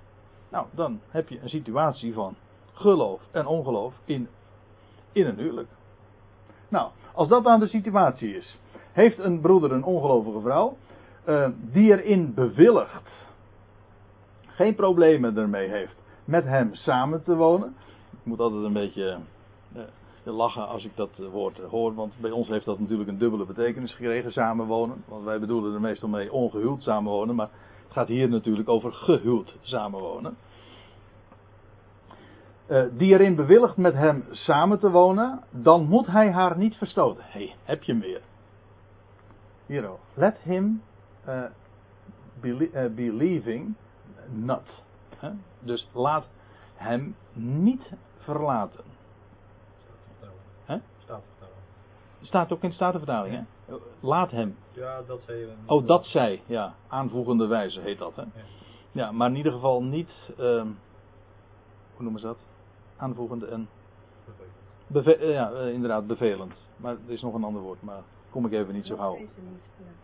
Nou, 0.48 0.66
dan 0.70 1.00
heb 1.08 1.28
je 1.28 1.40
een 1.40 1.48
situatie 1.48 2.14
van 2.14 2.34
geloof 2.72 3.20
en 3.30 3.46
ongeloof 3.46 3.94
in, 4.04 4.28
in 5.12 5.26
een 5.26 5.38
huwelijk. 5.38 5.68
Nou, 6.68 6.90
als 7.14 7.28
dat 7.28 7.44
dan 7.44 7.60
de 7.60 7.66
situatie 7.66 8.36
is, 8.36 8.58
heeft 8.92 9.18
een 9.18 9.40
broeder 9.40 9.72
een 9.72 9.84
ongelovige 9.84 10.40
vrouw, 10.40 10.76
eh, 11.24 11.48
die 11.58 11.90
erin 11.90 12.34
bewilligt, 12.34 13.26
geen 14.46 14.74
problemen 14.74 15.36
ermee 15.36 15.68
heeft 15.68 15.94
met 16.24 16.44
hem 16.44 16.74
samen 16.74 17.22
te 17.22 17.36
wonen. 17.36 17.76
Ik 18.10 18.24
moet 18.24 18.40
altijd 18.40 18.64
een 18.64 18.72
beetje 18.72 19.18
eh, 19.72 19.82
lachen 20.24 20.68
als 20.68 20.84
ik 20.84 20.96
dat 20.96 21.10
eh, 21.18 21.26
woord 21.26 21.58
eh, 21.58 21.68
hoor, 21.68 21.94
want 21.94 22.14
bij 22.20 22.30
ons 22.30 22.48
heeft 22.48 22.64
dat 22.64 22.78
natuurlijk 22.78 23.08
een 23.08 23.18
dubbele 23.18 23.44
betekenis 23.44 23.94
gekregen, 23.94 24.32
samenwonen. 24.32 25.04
Want 25.08 25.24
wij 25.24 25.40
bedoelen 25.40 25.74
er 25.74 25.80
meestal 25.80 26.08
mee 26.08 26.32
ongehuwd 26.32 26.82
samenwonen, 26.82 27.34
maar 27.34 27.48
het 27.82 27.92
gaat 27.92 28.08
hier 28.08 28.28
natuurlijk 28.28 28.68
over 28.68 28.92
gehuwd 28.92 29.56
samenwonen. 29.60 30.36
Eh, 32.72 32.84
die 32.92 33.12
erin 33.12 33.34
bewilligt 33.34 33.76
met 33.76 33.94
hem 33.94 34.24
samen 34.30 34.78
te 34.78 34.90
wonen, 34.90 35.42
dan 35.50 35.84
moet 35.88 36.06
hij 36.06 36.32
haar 36.32 36.56
niet 36.56 36.76
verstoten. 36.76 37.24
Hé, 37.26 37.44
hey, 37.44 37.56
heb 37.64 37.82
je 37.82 37.92
hem 37.92 38.00
weer. 38.00 38.20
Hier 39.66 39.88
ook. 39.88 39.98
Let 40.14 40.38
him 40.42 40.82
eh, 41.24 41.44
eh, 42.72 42.92
believing 42.94 43.74
not. 44.30 44.62
Dus 45.58 45.88
laat 45.92 46.24
hem 46.74 47.16
niet 47.32 47.92
verlaten. 48.18 48.84
Hè? 50.64 50.76
Staat 52.20 52.52
ook 52.52 52.62
in 52.62 52.68
de 52.68 52.74
Statenvertaling, 52.74 53.34
hè? 53.34 53.74
Laat 54.00 54.30
hem. 54.30 54.56
Ja, 54.70 55.02
dat 55.06 55.20
zei 55.26 55.38
je. 55.38 55.52
Oh, 55.66 55.86
dat 55.86 56.06
zij, 56.06 56.42
ja. 56.46 56.74
Aanvoegende 56.88 57.46
wijze 57.46 57.80
heet 57.80 57.98
dat, 57.98 58.16
hè? 58.16 58.24
Ja, 58.92 59.12
maar 59.12 59.28
in 59.28 59.36
ieder 59.36 59.52
geval 59.52 59.82
niet. 59.82 60.10
ehm, 60.38 60.66
hoe 61.94 62.02
noemen 62.02 62.20
ze 62.20 62.26
dat? 62.26 62.38
Aanvoegende 63.02 63.46
en. 63.46 63.68
Beve 64.86 65.16
eh, 65.16 65.32
ja, 65.32 65.50
eh, 65.50 65.72
inderdaad, 65.72 66.06
bevelend. 66.06 66.52
Maar 66.76 66.92
er 66.92 67.12
is 67.12 67.22
nog 67.22 67.34
een 67.34 67.44
ander 67.44 67.62
woord, 67.62 67.82
maar 67.82 68.02
kom 68.30 68.46
ik 68.46 68.52
even 68.52 68.74
niet 68.74 68.86
zo 68.86 68.96
Dat 68.96 68.98
gauw. 68.98 69.14
hij 69.16 69.28
ze 69.34 69.40
niet 69.40 69.60
verlaten. 69.76 69.98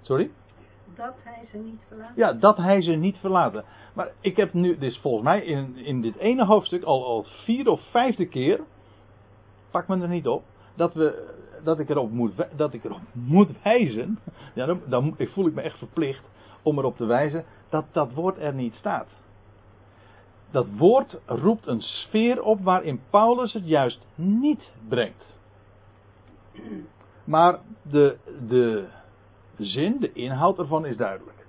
Sorry? 0.00 0.30
Dat 0.94 1.14
hij 1.22 1.46
ze 1.50 1.56
niet 1.56 1.80
verlaat. 1.88 2.16
Ja, 2.16 2.32
dat 2.32 2.56
hij 2.56 2.82
ze 2.82 2.90
niet 2.90 3.16
verlaten. 3.16 3.64
Maar 3.94 4.10
ik 4.20 4.36
heb 4.36 4.52
nu, 4.52 4.78
dit 4.78 4.90
is 4.90 4.98
volgens 4.98 5.24
mij 5.24 5.44
in, 5.44 5.76
in 5.76 6.00
dit 6.00 6.16
ene 6.16 6.44
hoofdstuk 6.44 6.82
al, 6.82 7.04
al 7.04 7.24
vier 7.44 7.68
of 7.68 7.80
vijfde 7.90 8.26
keer, 8.26 8.60
pak 9.70 9.88
me 9.88 10.02
er 10.02 10.08
niet 10.08 10.28
op, 10.28 10.44
dat, 10.74 10.94
we, 10.94 11.34
dat, 11.62 11.78
ik, 11.78 11.88
erop 11.88 12.10
moet, 12.10 12.32
dat 12.56 12.72
ik 12.72 12.84
erop 12.84 13.00
moet 13.34 13.50
wijzen, 13.62 14.18
ja, 14.54 14.66
dan, 14.66 14.80
dan 14.86 15.14
ik 15.16 15.28
voel 15.28 15.46
ik 15.46 15.54
me 15.54 15.60
echt 15.60 15.78
verplicht 15.78 16.24
om 16.62 16.78
erop 16.78 16.96
te 16.96 17.04
wijzen 17.04 17.44
dat 17.68 17.84
dat 17.92 18.12
woord 18.12 18.38
er 18.38 18.54
niet 18.54 18.74
staat. 18.74 19.08
Dat 20.56 20.66
woord 20.76 21.18
roept 21.26 21.66
een 21.66 21.80
sfeer 21.80 22.42
op 22.42 22.60
waarin 22.60 23.00
Paulus 23.10 23.52
het 23.52 23.66
juist 23.66 24.00
niet 24.14 24.70
brengt. 24.88 25.24
Maar 27.24 27.58
de, 27.82 28.16
de 28.48 28.86
zin, 29.56 29.96
de 30.00 30.12
inhoud 30.12 30.58
ervan 30.58 30.86
is 30.86 30.96
duidelijk. 30.96 31.46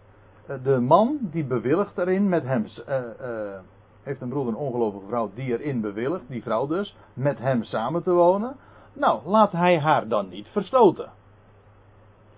Eh, 0.48 0.56
De 0.64 0.80
man 0.80 1.18
die 1.22 1.46
bewilligt 1.46 1.98
erin 1.98 2.30
met 2.30 2.44
hem, 2.44 2.66
eh, 2.86 2.98
eh, 2.98 3.60
heeft 4.04 4.22
een 4.22 4.30
broeder, 4.30 4.54
een 4.54 4.60
ongelovige 4.60 5.08
vrouw, 5.08 5.32
die 5.34 5.58
erin 5.58 5.82
bewilligt, 5.82 6.28
die 6.28 6.44
vrouw 6.44 6.68
dus, 6.68 6.96
met 7.14 7.38
hem 7.40 7.64
samen 7.64 8.04
te 8.04 8.12
wonen. 8.12 8.56
Nou, 8.94 9.28
laat 9.28 9.52
hij 9.52 9.80
haar 9.80 10.08
dan 10.08 10.30
niet 10.30 10.48
verstoten. 10.48 11.12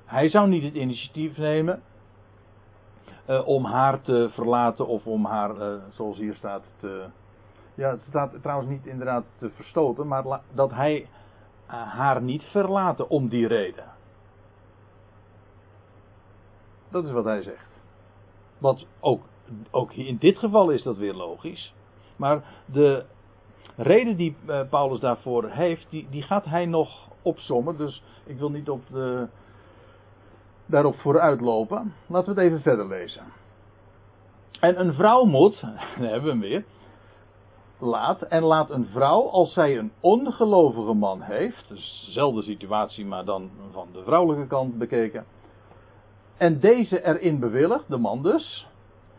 Hij 0.05 0.29
zou 0.29 0.47
niet 0.47 0.63
het 0.63 0.73
initiatief 0.75 1.37
nemen 1.37 1.81
eh, 3.29 3.47
om 3.47 3.65
haar 3.65 4.01
te 4.01 4.29
verlaten 4.31 4.87
of 4.87 5.07
om 5.07 5.25
haar, 5.25 5.61
eh, 5.61 5.73
zoals 5.89 6.17
hier 6.17 6.35
staat, 6.35 6.63
te. 6.79 7.05
Ja, 7.75 7.89
het 7.89 8.01
staat 8.07 8.41
trouwens 8.41 8.69
niet 8.69 8.85
inderdaad 8.85 9.23
te 9.35 9.49
verstoten, 9.49 10.07
maar 10.07 10.41
dat 10.53 10.71
hij 10.71 11.07
eh, 11.65 11.81
haar 11.93 12.21
niet 12.21 12.43
verlaten 12.43 13.09
om 13.09 13.27
die 13.27 13.47
reden. 13.47 13.83
Dat 16.89 17.05
is 17.05 17.11
wat 17.11 17.25
hij 17.25 17.41
zegt. 17.41 17.69
Wat 18.57 18.85
ook, 18.99 19.23
ook 19.71 19.93
in 19.93 20.17
dit 20.17 20.37
geval 20.37 20.69
is 20.69 20.83
dat 20.83 20.97
weer 20.97 21.13
logisch. 21.13 21.73
Maar 22.15 22.43
de 22.65 23.05
reden 23.75 24.15
die 24.15 24.35
Paulus 24.69 24.99
daarvoor 24.99 25.49
heeft, 25.49 25.89
die, 25.89 26.07
die 26.09 26.21
gaat 26.21 26.45
hij 26.45 26.65
nog 26.65 27.07
opsommen. 27.21 27.77
Dus 27.77 28.03
ik 28.23 28.37
wil 28.37 28.49
niet 28.49 28.69
op 28.69 28.81
de, 28.87 29.27
daarop 30.69 30.95
vooruitlopen. 30.95 31.93
Laten 32.07 32.35
we 32.35 32.41
het 32.41 32.49
even 32.49 32.61
verder 32.61 32.87
lezen. 32.87 33.23
En 34.59 34.79
een 34.79 34.93
vrouw 34.93 35.23
moet, 35.23 35.61
daar 35.99 36.09
hebben 36.09 36.23
we 36.23 36.29
hem 36.29 36.39
weer. 36.39 36.63
Laat, 37.77 38.21
en 38.21 38.43
laat 38.43 38.69
een 38.69 38.85
vrouw, 38.85 39.29
als 39.29 39.53
zij 39.53 39.77
een 39.77 39.91
ongelovige 39.99 40.93
man 40.93 41.21
heeft, 41.21 41.67
dus 41.67 42.03
dezelfde 42.05 42.41
situatie, 42.41 43.05
maar 43.05 43.25
dan 43.25 43.49
van 43.71 43.87
de 43.93 44.03
vrouwelijke 44.03 44.47
kant 44.47 44.77
bekeken. 44.77 45.25
En 46.37 46.59
deze 46.59 47.05
erin 47.05 47.39
bewilligt, 47.39 47.87
de 47.87 47.97
man 47.97 48.23
dus, 48.23 48.67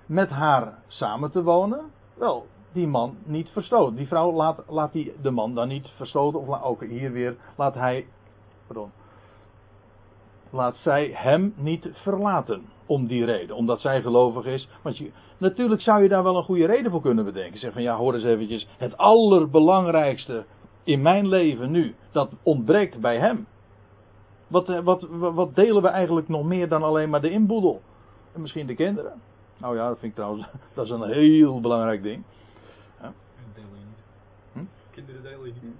met 0.07 0.29
haar 0.29 0.79
samen 0.87 1.31
te 1.31 1.43
wonen. 1.43 1.81
Wel, 2.15 2.47
die 2.73 2.87
man 2.87 3.17
niet 3.25 3.49
verstoten. 3.49 3.97
Die 3.97 4.07
vrouw 4.07 4.33
laat, 4.33 4.63
laat 4.69 4.93
die, 4.93 5.15
de 5.23 5.31
man 5.31 5.55
dan 5.55 5.69
niet 5.69 5.89
verstoten. 5.97 6.41
Of 6.41 6.63
ook 6.63 6.85
hier 6.85 7.13
weer, 7.13 7.37
laat 7.57 7.75
hij, 7.75 8.07
pardon, 8.67 8.91
laat 10.51 10.77
zij 10.77 11.11
hem 11.15 11.55
niet 11.57 11.89
verlaten. 11.93 12.63
Om 12.87 13.07
die 13.07 13.25
reden, 13.25 13.57
omdat 13.57 13.81
zij 13.81 14.03
gelovig 14.03 14.45
is. 14.45 14.69
Want 14.83 14.99
je, 14.99 15.11
natuurlijk 15.39 15.81
zou 15.81 16.03
je 16.03 16.09
daar 16.09 16.23
wel 16.23 16.37
een 16.37 16.45
goede 16.45 16.67
reden 16.67 16.91
voor 16.91 17.01
kunnen 17.01 17.25
bedenken. 17.25 17.59
Zeg 17.59 17.73
van 17.73 17.83
ja, 17.83 17.97
hoor 17.97 18.15
eens 18.15 18.25
eventjes, 18.25 18.69
het 18.79 18.97
allerbelangrijkste 18.97 20.45
in 20.85 21.03
mijn 21.03 21.29
leven 21.29 21.71
nu, 21.71 21.95
dat 22.13 22.31
ontbreekt 22.43 23.01
bij 23.01 23.19
hem. 23.19 23.47
Wat, 24.47 24.69
eh, 24.69 24.81
wat, 24.81 25.07
wat 25.11 25.55
delen 25.55 25.83
we 25.83 25.89
eigenlijk 25.89 26.29
nog 26.29 26.45
meer 26.45 26.69
dan 26.69 26.83
alleen 26.83 27.11
maar 27.11 27.21
de 27.21 27.31
inboedel? 27.31 27.81
En 28.33 28.41
misschien 28.41 28.67
de 28.67 28.75
kinderen. 28.75 29.21
Nou 29.57 29.77
ja, 29.77 29.89
dat 29.89 29.99
vind 29.99 30.11
ik 30.11 30.17
trouwens, 30.17 30.47
dat 30.75 30.85
is 30.85 30.91
een 30.91 31.13
heel 31.13 31.61
belangrijk 31.61 32.03
ding. 32.03 32.25
Delen 33.55 33.71
je 33.79 33.85
niet. 33.87 34.05
Hm? 34.53 34.95
Kinderen 34.95 35.23
delen 35.23 35.47
je 35.47 35.53
niet. 35.63 35.75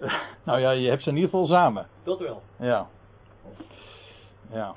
Nou 0.44 0.60
ja, 0.60 0.70
je 0.70 0.88
hebt 0.88 1.02
ze 1.02 1.08
in 1.08 1.14
ieder 1.14 1.30
geval 1.30 1.46
samen. 1.46 1.86
Dat 2.02 2.18
wel. 2.18 2.42
Ja. 2.58 2.88
Ja. 4.50 4.74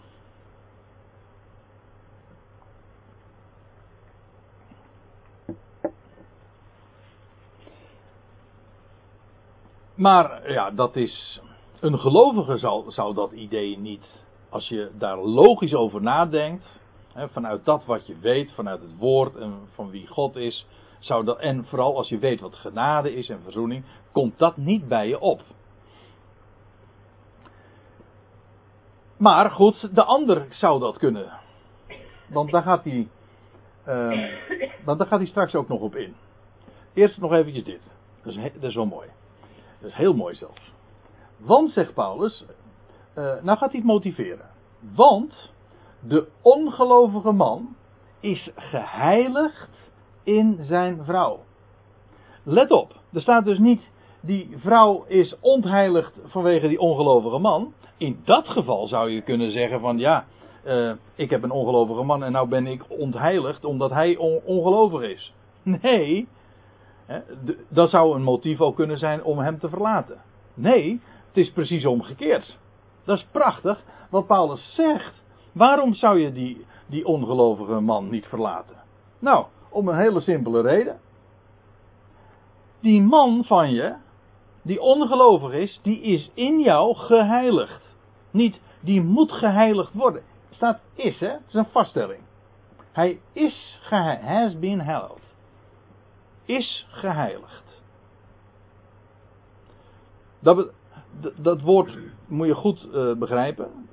Maar 9.95 10.51
ja, 10.51 10.71
dat 10.71 10.95
is. 10.95 11.41
Een 11.79 11.99
gelovige 11.99 12.57
zou, 12.57 12.91
zou 12.91 13.13
dat 13.13 13.31
idee 13.31 13.77
niet. 13.77 14.05
Als 14.49 14.67
je 14.67 14.91
daar 14.97 15.17
logisch 15.17 15.73
over 15.73 16.01
nadenkt. 16.01 16.81
Hè, 17.13 17.29
vanuit 17.29 17.65
dat 17.65 17.85
wat 17.85 18.07
je 18.07 18.17
weet, 18.19 18.53
vanuit 18.53 18.81
het 18.81 18.97
woord 18.97 19.35
en 19.35 19.53
van 19.73 19.89
wie 19.89 20.07
God 20.07 20.35
is. 20.35 20.65
Zou 20.99 21.25
dat, 21.25 21.39
en 21.39 21.65
vooral 21.65 21.97
als 21.97 22.09
je 22.09 22.17
weet 22.17 22.39
wat 22.39 22.55
genade 22.55 23.13
is 23.15 23.29
en 23.29 23.41
verzoening. 23.43 23.85
Komt 24.11 24.37
dat 24.37 24.57
niet 24.57 24.87
bij 24.87 25.07
je 25.07 25.19
op. 25.19 25.41
Maar 29.23 29.51
goed, 29.51 29.95
de 29.95 30.03
ander 30.03 30.45
zou 30.49 30.79
dat 30.79 30.97
kunnen. 30.97 31.31
Want 32.29 32.51
daar 32.51 32.61
gaat 32.63 32.83
hij. 32.83 33.07
eh, 33.83 34.33
want 34.85 34.97
daar 34.97 35.07
gaat 35.07 35.19
hij 35.19 35.27
straks 35.27 35.55
ook 35.55 35.67
nog 35.67 35.81
op 35.81 35.95
in. 35.95 36.15
Eerst 36.93 37.17
nog 37.17 37.31
eventjes 37.33 37.63
dit. 37.63 37.81
Dat 38.23 38.33
is, 38.33 38.39
he- 38.39 38.59
dat 38.59 38.69
is 38.69 38.75
wel 38.75 38.85
mooi. 38.85 39.07
Dat 39.81 39.89
is 39.89 39.95
heel 39.95 40.13
mooi 40.13 40.35
zelfs. 40.35 40.71
Want, 41.37 41.71
zegt 41.71 41.93
Paulus. 41.93 42.45
eh, 43.13 43.23
nou 43.23 43.57
gaat 43.57 43.71
hij 43.71 43.79
het 43.79 43.83
motiveren. 43.83 44.49
Want 44.95 45.51
de 45.99 46.27
ongelovige 46.41 47.31
man 47.31 47.75
is 48.19 48.49
geheiligd 48.55 49.69
in 50.23 50.59
zijn 50.61 51.03
vrouw. 51.05 51.39
Let 52.43 52.71
op, 52.71 52.93
er 53.13 53.21
staat 53.21 53.45
dus 53.45 53.57
niet 53.57 53.81
die 54.25 54.55
vrouw 54.57 55.03
is 55.07 55.35
ontheiligd 55.39 56.13
vanwege 56.25 56.67
die 56.67 56.79
ongelovige 56.79 57.37
man. 57.37 57.73
In 57.97 58.21
dat 58.23 58.47
geval 58.47 58.87
zou 58.87 59.09
je 59.09 59.21
kunnen 59.21 59.51
zeggen 59.51 59.79
van 59.79 59.97
ja, 59.97 60.25
eh, 60.63 60.91
ik 61.15 61.29
heb 61.29 61.43
een 61.43 61.51
ongelovige 61.51 62.03
man 62.03 62.23
en 62.23 62.31
nou 62.31 62.47
ben 62.47 62.67
ik 62.67 62.83
ontheiligd 62.87 63.65
omdat 63.65 63.91
hij 63.91 64.15
on- 64.17 64.41
ongelovig 64.45 65.01
is. 65.01 65.33
Nee, 65.63 66.27
dat 67.69 67.89
zou 67.89 68.15
een 68.15 68.23
motief 68.23 68.61
ook 68.61 68.75
kunnen 68.75 68.97
zijn 68.97 69.23
om 69.23 69.39
hem 69.39 69.59
te 69.59 69.69
verlaten. 69.69 70.17
Nee, 70.53 71.01
het 71.27 71.37
is 71.37 71.51
precies 71.51 71.85
omgekeerd. 71.85 72.57
Dat 73.05 73.17
is 73.17 73.27
prachtig 73.31 73.83
wat 74.09 74.27
Paulus 74.27 74.73
zegt. 74.75 75.23
Waarom 75.51 75.93
zou 75.93 76.19
je 76.19 76.31
die, 76.31 76.65
die 76.87 77.05
ongelovige 77.05 77.79
man 77.79 78.09
niet 78.09 78.25
verlaten? 78.25 78.75
Nou, 79.19 79.45
om 79.69 79.87
een 79.87 79.97
hele 79.97 80.19
simpele 80.21 80.61
reden. 80.61 80.99
Die 82.79 83.01
man 83.01 83.43
van 83.43 83.71
je, 83.71 83.93
die 84.63 84.81
ongelovig 84.81 85.51
is, 85.53 85.79
die 85.83 86.01
is 86.01 86.31
in 86.33 86.59
jou 86.59 86.95
geheiligd. 86.95 87.81
Niet, 88.31 88.59
die 88.79 89.01
moet 89.01 89.31
geheiligd 89.31 89.93
worden. 89.93 90.23
Staat 90.49 90.79
is, 90.93 91.19
hè? 91.19 91.27
Het 91.27 91.41
is 91.47 91.53
een 91.53 91.65
vaststelling. 91.71 92.21
Hij 92.91 93.19
is 93.33 93.79
geheiligd. 93.81 94.27
Has 94.27 94.59
been 94.59 94.81
held. 94.81 95.19
Is 96.45 96.87
geheiligd. 96.89 97.81
Dat, 100.39 100.67
dat 101.37 101.61
woord 101.61 101.97
moet 102.27 102.47
je 102.47 102.55
goed 102.55 102.89
eh, 102.93 103.13
begrijpen. 103.13 103.87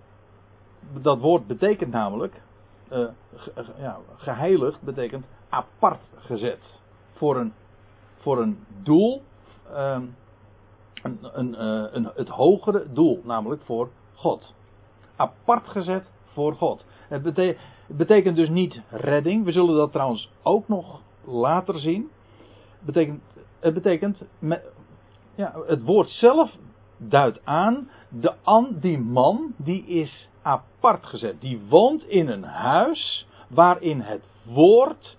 Dat 1.03 1.19
woord 1.19 1.47
betekent 1.47 1.93
namelijk. 1.93 2.43
eh, 2.89 3.07
ja, 3.79 3.99
geheiligd 4.17 4.83
betekent 4.83 5.27
apart 5.49 6.01
gezet. 6.17 6.81
Voor 7.13 7.37
een, 7.37 7.53
voor 8.17 8.41
een 8.43 8.65
doel. 8.83 9.23
ehm, 9.73 10.03
een, 11.03 11.55
eh, 11.55 11.85
een, 11.93 12.11
het 12.15 12.29
hogere 12.29 12.87
doel, 12.93 13.21
namelijk 13.25 13.63
voor 13.63 13.89
God. 14.15 14.55
Apart 15.17 15.69
gezet 15.69 16.11
voor 16.25 16.55
God. 16.55 16.85
Het 17.09 17.23
bete- 17.23 17.57
het 17.87 17.97
betekent 17.97 18.37
dus 18.37 18.49
niet 18.49 18.81
redding. 18.91 19.45
We 19.45 19.53
zullen 19.53 19.77
dat 19.77 19.93
trouwens 19.93 20.31
ook 20.43 20.69
nog 20.69 21.01
later 21.25 21.81
zien. 21.81 22.11
Het 22.77 22.85
betekent, 22.85 23.23
het 23.61 23.75
betekent 23.75 24.23
ja, 25.35 25.55
het 25.67 25.83
woord 25.83 26.09
zelf 26.09 26.57
duidt 26.97 27.41
aan, 27.45 27.89
de 28.09 28.35
die 28.81 28.99
man 28.99 29.55
die 29.57 29.85
is 29.87 30.29
apart 30.43 31.07
gezet. 31.07 31.41
Die 31.41 31.61
woont 31.69 32.05
in 32.05 32.29
een 32.29 32.45
huis 32.45 33.27
waarin 33.49 34.01
het 34.01 34.25
woord, 34.45 35.17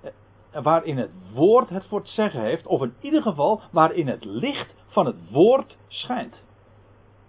eh, 0.00 0.62
waarin 0.62 0.98
het 0.98 1.10
woord 1.32 1.68
het 1.68 1.84
voor 1.84 1.98
het 1.98 2.08
zeggen 2.08 2.40
heeft, 2.40 2.66
of 2.66 2.82
in 2.82 2.94
ieder 3.00 3.22
geval 3.22 3.60
waarin 3.70 4.08
het 4.08 4.24
licht 4.24 4.74
van 4.94 5.06
het 5.06 5.30
woord 5.30 5.76
schijnt. 5.88 6.42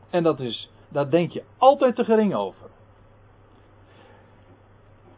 En 0.10 0.24
dat 0.24 0.40
is, 0.40 0.70
daar 0.90 1.10
denk 1.10 1.32
je 1.32 1.44
altijd 1.58 1.96
te 1.96 2.04
gering 2.04 2.36
over. 2.36 2.70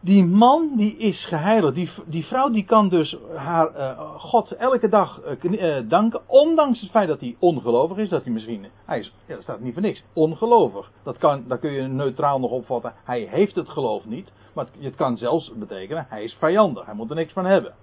Die 0.00 0.24
man 0.24 0.76
die 0.76 0.96
is 0.96 1.26
geheiligd. 1.26 1.74
Die, 1.74 1.90
die 2.06 2.26
vrouw 2.26 2.50
die 2.50 2.64
kan 2.64 2.88
dus 2.88 3.16
haar 3.34 3.74
eh, 3.74 3.98
God 4.16 4.52
elke 4.52 4.88
dag 4.88 5.20
eh, 5.20 5.76
eh, 5.76 5.88
danken. 5.88 6.20
Ondanks 6.26 6.80
het 6.80 6.90
feit 6.90 7.08
dat 7.08 7.20
hij 7.20 7.36
ongelovig 7.38 7.96
is. 7.96 8.08
Dat 8.08 8.24
hij 8.24 8.32
misschien. 8.32 8.66
Hij 8.84 8.98
is, 8.98 9.12
ja, 9.26 9.34
dat 9.34 9.42
staat 9.42 9.60
niet 9.60 9.72
voor 9.72 9.82
niks. 9.82 10.02
Ongelovig. 10.12 10.90
Dat 11.02 11.18
kan, 11.18 11.44
daar 11.48 11.58
kun 11.58 11.72
je 11.72 11.82
neutraal 11.82 12.40
nog 12.40 12.50
opvatten. 12.50 12.92
Hij 13.04 13.28
heeft 13.30 13.54
het 13.54 13.68
geloof 13.68 14.04
niet. 14.04 14.32
Maar 14.54 14.64
het, 14.64 14.84
het 14.84 14.94
kan 14.94 15.16
zelfs 15.16 15.52
betekenen. 15.54 16.06
Hij 16.08 16.24
is 16.24 16.34
vijandig. 16.34 16.86
Hij 16.86 16.94
moet 16.94 17.10
er 17.10 17.16
niks 17.16 17.32
van 17.32 17.46
hebben. 17.46 17.74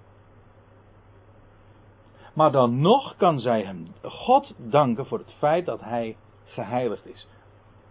Maar 2.35 2.51
dan 2.51 2.81
nog 2.81 3.15
kan 3.15 3.39
zij 3.39 3.63
hem 3.63 3.87
God 4.01 4.53
danken 4.57 5.05
voor 5.05 5.17
het 5.17 5.33
feit 5.37 5.65
dat 5.65 5.81
hij 5.81 6.17
geheiligd 6.45 7.05
is. 7.05 7.27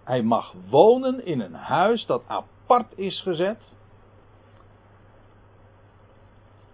Hij 0.04 0.22
mag 0.22 0.54
wonen 0.70 1.26
in 1.26 1.40
een 1.40 1.54
huis 1.54 2.06
dat 2.06 2.22
apart 2.26 2.98
is 2.98 3.20
gezet. 3.20 3.58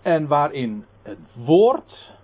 En 0.03 0.27
waarin 0.27 0.85
het 1.03 1.19
woord 1.35 2.15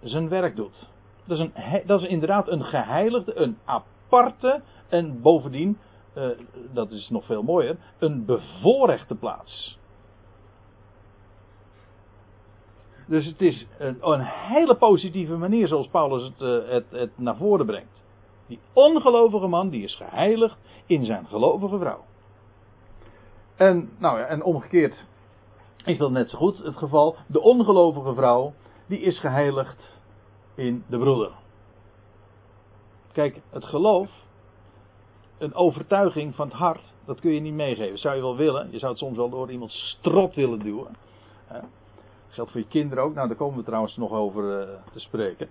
zijn 0.00 0.28
werk 0.28 0.56
doet. 0.56 0.88
Dat 1.24 1.38
is, 1.38 1.44
een, 1.44 1.82
dat 1.86 2.00
is 2.00 2.08
inderdaad 2.08 2.48
een 2.48 2.64
geheiligde, 2.64 3.36
een 3.36 3.58
aparte 3.64 4.62
en 4.88 5.20
bovendien, 5.20 5.78
eh, 6.14 6.28
dat 6.72 6.90
is 6.90 7.08
nog 7.08 7.24
veel 7.24 7.42
mooier, 7.42 7.76
een 7.98 8.24
bevoorrechte 8.24 9.14
plaats. 9.14 9.77
Dus 13.08 13.26
het 13.26 13.40
is 13.40 13.66
een, 13.78 13.98
een 14.00 14.24
hele 14.24 14.76
positieve 14.76 15.36
manier 15.36 15.68
zoals 15.68 15.88
Paulus 15.88 16.22
het, 16.22 16.40
eh, 16.40 16.70
het, 16.70 16.84
het 16.90 17.10
naar 17.18 17.36
voren 17.36 17.66
brengt. 17.66 18.02
Die 18.46 18.58
ongelovige 18.72 19.46
man 19.46 19.68
die 19.68 19.82
is 19.82 19.96
geheiligd 19.96 20.56
in 20.86 21.04
zijn 21.04 21.26
gelovige 21.26 21.78
vrouw. 21.78 22.04
En, 23.56 23.90
nou 23.98 24.18
ja, 24.18 24.24
en 24.24 24.42
omgekeerd 24.42 25.04
is 25.84 25.98
dat 25.98 26.10
net 26.10 26.30
zo 26.30 26.38
goed 26.38 26.58
het 26.58 26.76
geval. 26.76 27.16
De 27.26 27.40
ongelovige 27.40 28.14
vrouw, 28.14 28.52
die 28.86 29.00
is 29.00 29.20
geheiligd 29.20 29.98
in 30.54 30.84
de 30.88 30.98
broeder. 30.98 31.30
Kijk, 33.12 33.40
het 33.50 33.64
geloof, 33.64 34.10
een 35.38 35.54
overtuiging 35.54 36.34
van 36.34 36.48
het 36.48 36.56
hart, 36.56 36.82
dat 37.04 37.20
kun 37.20 37.32
je 37.32 37.40
niet 37.40 37.54
meegeven. 37.54 37.98
Zou 37.98 38.14
je 38.16 38.20
wel 38.20 38.36
willen, 38.36 38.68
je 38.70 38.78
zou 38.78 38.90
het 38.90 39.00
soms 39.00 39.16
wel 39.16 39.30
door 39.30 39.50
iemand 39.50 39.70
strot 39.70 40.34
willen 40.34 40.58
duwen. 40.58 40.96
Geldt 42.38 42.52
voor 42.52 42.62
je 42.62 42.68
kinderen 42.68 43.04
ook, 43.04 43.14
nou 43.14 43.28
daar 43.28 43.36
komen 43.36 43.58
we 43.58 43.64
trouwens 43.64 43.96
nog 43.96 44.12
over 44.12 44.60
eh, 44.60 44.68
te 44.92 45.00
spreken. 45.00 45.48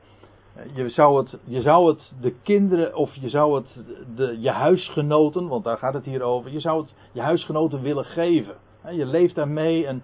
Eh, 0.56 0.76
Je 0.76 0.90
zou, 0.90 1.18
het, 1.18 1.38
je 1.44 1.62
zou 1.62 1.90
het 1.90 2.14
de 2.22 2.34
kinderen, 2.44 2.96
of 2.96 3.16
je 3.16 3.30
zou 3.30 3.56
het 3.56 3.68
de, 4.16 4.40
je 4.40 4.50
huisgenoten, 4.50 5.48
want 5.48 5.64
daar 5.64 5.78
gaat 5.78 5.94
het 5.94 6.06
hier 6.06 6.22
over, 6.22 6.52
je 6.52 6.60
zou 6.60 6.82
het 6.82 6.94
je 7.12 7.22
huisgenoten 7.22 7.82
willen 7.82 8.06
geven. 8.06 8.56
Je 8.92 9.06
leeft 9.06 9.36
daarmee 9.36 9.88
en. 9.88 10.04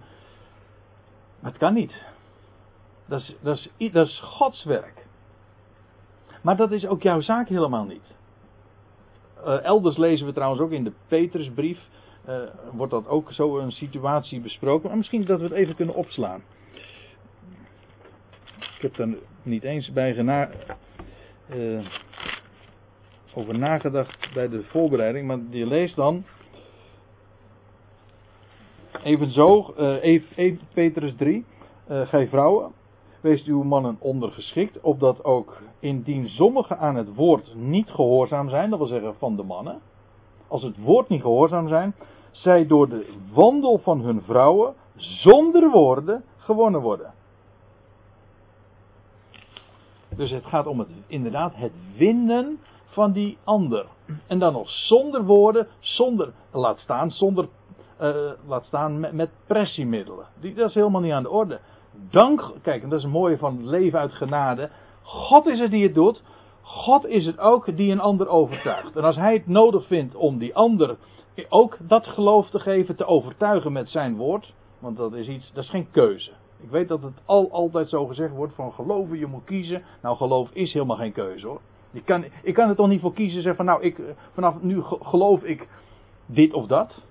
Maar 1.40 1.50
het 1.50 1.60
kan 1.60 1.74
niet. 1.74 2.02
Dat 3.06 3.20
is, 3.20 3.36
dat, 3.40 3.56
is, 3.56 3.92
dat 3.92 4.06
is 4.06 4.20
Gods 4.20 4.64
werk. 4.64 5.06
Maar 6.42 6.56
dat 6.56 6.70
is 6.70 6.86
ook 6.86 7.02
jouw 7.02 7.20
zaak 7.20 7.48
helemaal 7.48 7.84
niet. 7.84 8.14
Eh, 9.44 9.64
elders 9.64 9.96
lezen 9.96 10.26
we 10.26 10.32
trouwens 10.32 10.62
ook 10.62 10.70
in 10.70 10.84
de 10.84 10.92
Petrusbrief. 11.08 11.78
wordt 12.72 12.92
dat 12.92 13.08
ook 13.08 13.32
zo 13.32 13.58
een 13.58 13.72
situatie 13.72 14.40
besproken. 14.40 14.88
Maar 14.88 14.96
misschien 14.96 15.24
dat 15.24 15.38
we 15.38 15.44
het 15.44 15.54
even 15.54 15.74
kunnen 15.74 15.94
opslaan. 15.94 16.42
Heb 18.84 18.98
er 18.98 19.08
niet 19.42 19.62
eens 19.62 19.92
bij 19.92 20.14
gena 20.14 20.50
eh, 21.48 21.86
over 23.34 23.58
nagedacht 23.58 24.34
bij 24.34 24.48
de 24.48 24.62
voorbereiding. 24.62 25.26
Maar 25.26 25.38
je 25.50 25.66
leest 25.66 25.96
dan. 25.96 26.24
Evenzo, 29.02 29.74
eh 29.76 30.22
1 30.36 30.60
Petrus 30.74 31.14
3. 31.16 31.44
eh 31.86 32.08
gij 32.08 32.28
vrouwen, 32.28 32.72
Wees 33.20 33.44
uw 33.44 33.62
mannen 33.62 33.96
ondergeschikt, 33.98 34.80
opdat 34.80 35.24
ook 35.24 35.62
indien 35.80 36.28
sommigen 36.28 36.78
aan 36.78 36.96
het 36.96 37.14
woord 37.14 37.54
niet 37.54 37.90
gehoorzaam 37.90 38.48
zijn, 38.48 38.70
dat 38.70 38.78
wil 38.78 38.88
zeggen 38.88 39.14
van 39.18 39.36
de 39.36 39.42
mannen, 39.42 39.80
als 40.48 40.62
het 40.62 40.76
woord 40.78 41.08
niet 41.08 41.20
gehoorzaam 41.20 41.68
zijn, 41.68 41.94
zij 42.30 42.66
door 42.66 42.88
de 42.88 43.06
wandel 43.32 43.78
van 43.78 44.00
hun 44.00 44.22
vrouwen 44.22 44.74
zonder 44.96 45.70
woorden 45.70 46.24
gewonnen 46.36 46.80
worden. 46.80 47.12
Dus 50.16 50.30
het 50.30 50.44
gaat 50.44 50.66
om 50.66 50.78
het, 50.78 50.88
inderdaad 51.06 51.54
het 51.54 51.72
winnen 51.96 52.58
van 52.84 53.12
die 53.12 53.38
ander. 53.44 53.86
En 54.26 54.38
dan 54.38 54.52
nog 54.52 54.70
zonder 54.70 55.24
woorden, 55.24 55.68
zonder, 55.80 56.32
laat 56.52 56.78
staan, 56.78 57.10
zonder, 57.10 57.48
eh, 57.96 58.30
laat 58.46 58.64
staan 58.64 59.00
met, 59.00 59.12
met 59.12 59.30
pressiemiddelen. 59.46 60.26
Die, 60.40 60.54
dat 60.54 60.68
is 60.68 60.74
helemaal 60.74 61.00
niet 61.00 61.12
aan 61.12 61.22
de 61.22 61.30
orde. 61.30 61.60
Dank, 62.10 62.52
kijk, 62.62 62.82
en 62.82 62.88
dat 62.88 62.98
is 62.98 63.04
het 63.04 63.12
mooie 63.12 63.38
van 63.38 63.68
leven 63.68 63.98
uit 63.98 64.12
genade. 64.12 64.70
God 65.02 65.46
is 65.46 65.58
het 65.58 65.70
die 65.70 65.82
het 65.82 65.94
doet. 65.94 66.22
God 66.62 67.06
is 67.06 67.26
het 67.26 67.38
ook 67.38 67.76
die 67.76 67.92
een 67.92 68.00
ander 68.00 68.28
overtuigt. 68.28 68.96
En 68.96 69.04
als 69.04 69.16
hij 69.16 69.32
het 69.32 69.46
nodig 69.46 69.86
vindt 69.86 70.14
om 70.14 70.38
die 70.38 70.54
ander 70.54 70.96
ook 71.48 71.76
dat 71.80 72.06
geloof 72.06 72.50
te 72.50 72.58
geven, 72.58 72.96
te 72.96 73.06
overtuigen 73.06 73.72
met 73.72 73.88
zijn 73.88 74.16
woord. 74.16 74.52
Want 74.78 74.96
dat 74.96 75.12
is 75.12 75.28
iets, 75.28 75.52
dat 75.52 75.64
is 75.64 75.70
geen 75.70 75.90
keuze. 75.90 76.30
Ik 76.64 76.70
weet 76.70 76.88
dat 76.88 77.02
het 77.02 77.12
al, 77.24 77.48
altijd 77.50 77.88
zo 77.88 78.06
gezegd 78.06 78.34
wordt 78.34 78.54
van 78.54 78.72
geloven, 78.72 79.18
je 79.18 79.26
moet 79.26 79.44
kiezen. 79.44 79.82
Nou, 80.02 80.16
geloof 80.16 80.50
is 80.52 80.72
helemaal 80.72 80.96
geen 80.96 81.12
keuze 81.12 81.46
hoor. 81.46 81.60
Je 81.90 82.02
kan, 82.02 82.24
ik 82.42 82.54
kan 82.54 82.68
er 82.68 82.74
toch 82.74 82.88
niet 82.88 83.00
voor 83.00 83.12
kiezen 83.12 83.42
zeggen 83.42 83.56
van 83.56 83.64
nou, 83.64 83.82
ik, 83.82 84.00
vanaf 84.32 84.62
nu 84.62 84.82
geloof 84.82 85.42
ik 85.42 85.68
dit 86.26 86.52
of 86.52 86.66
dat. 86.66 87.02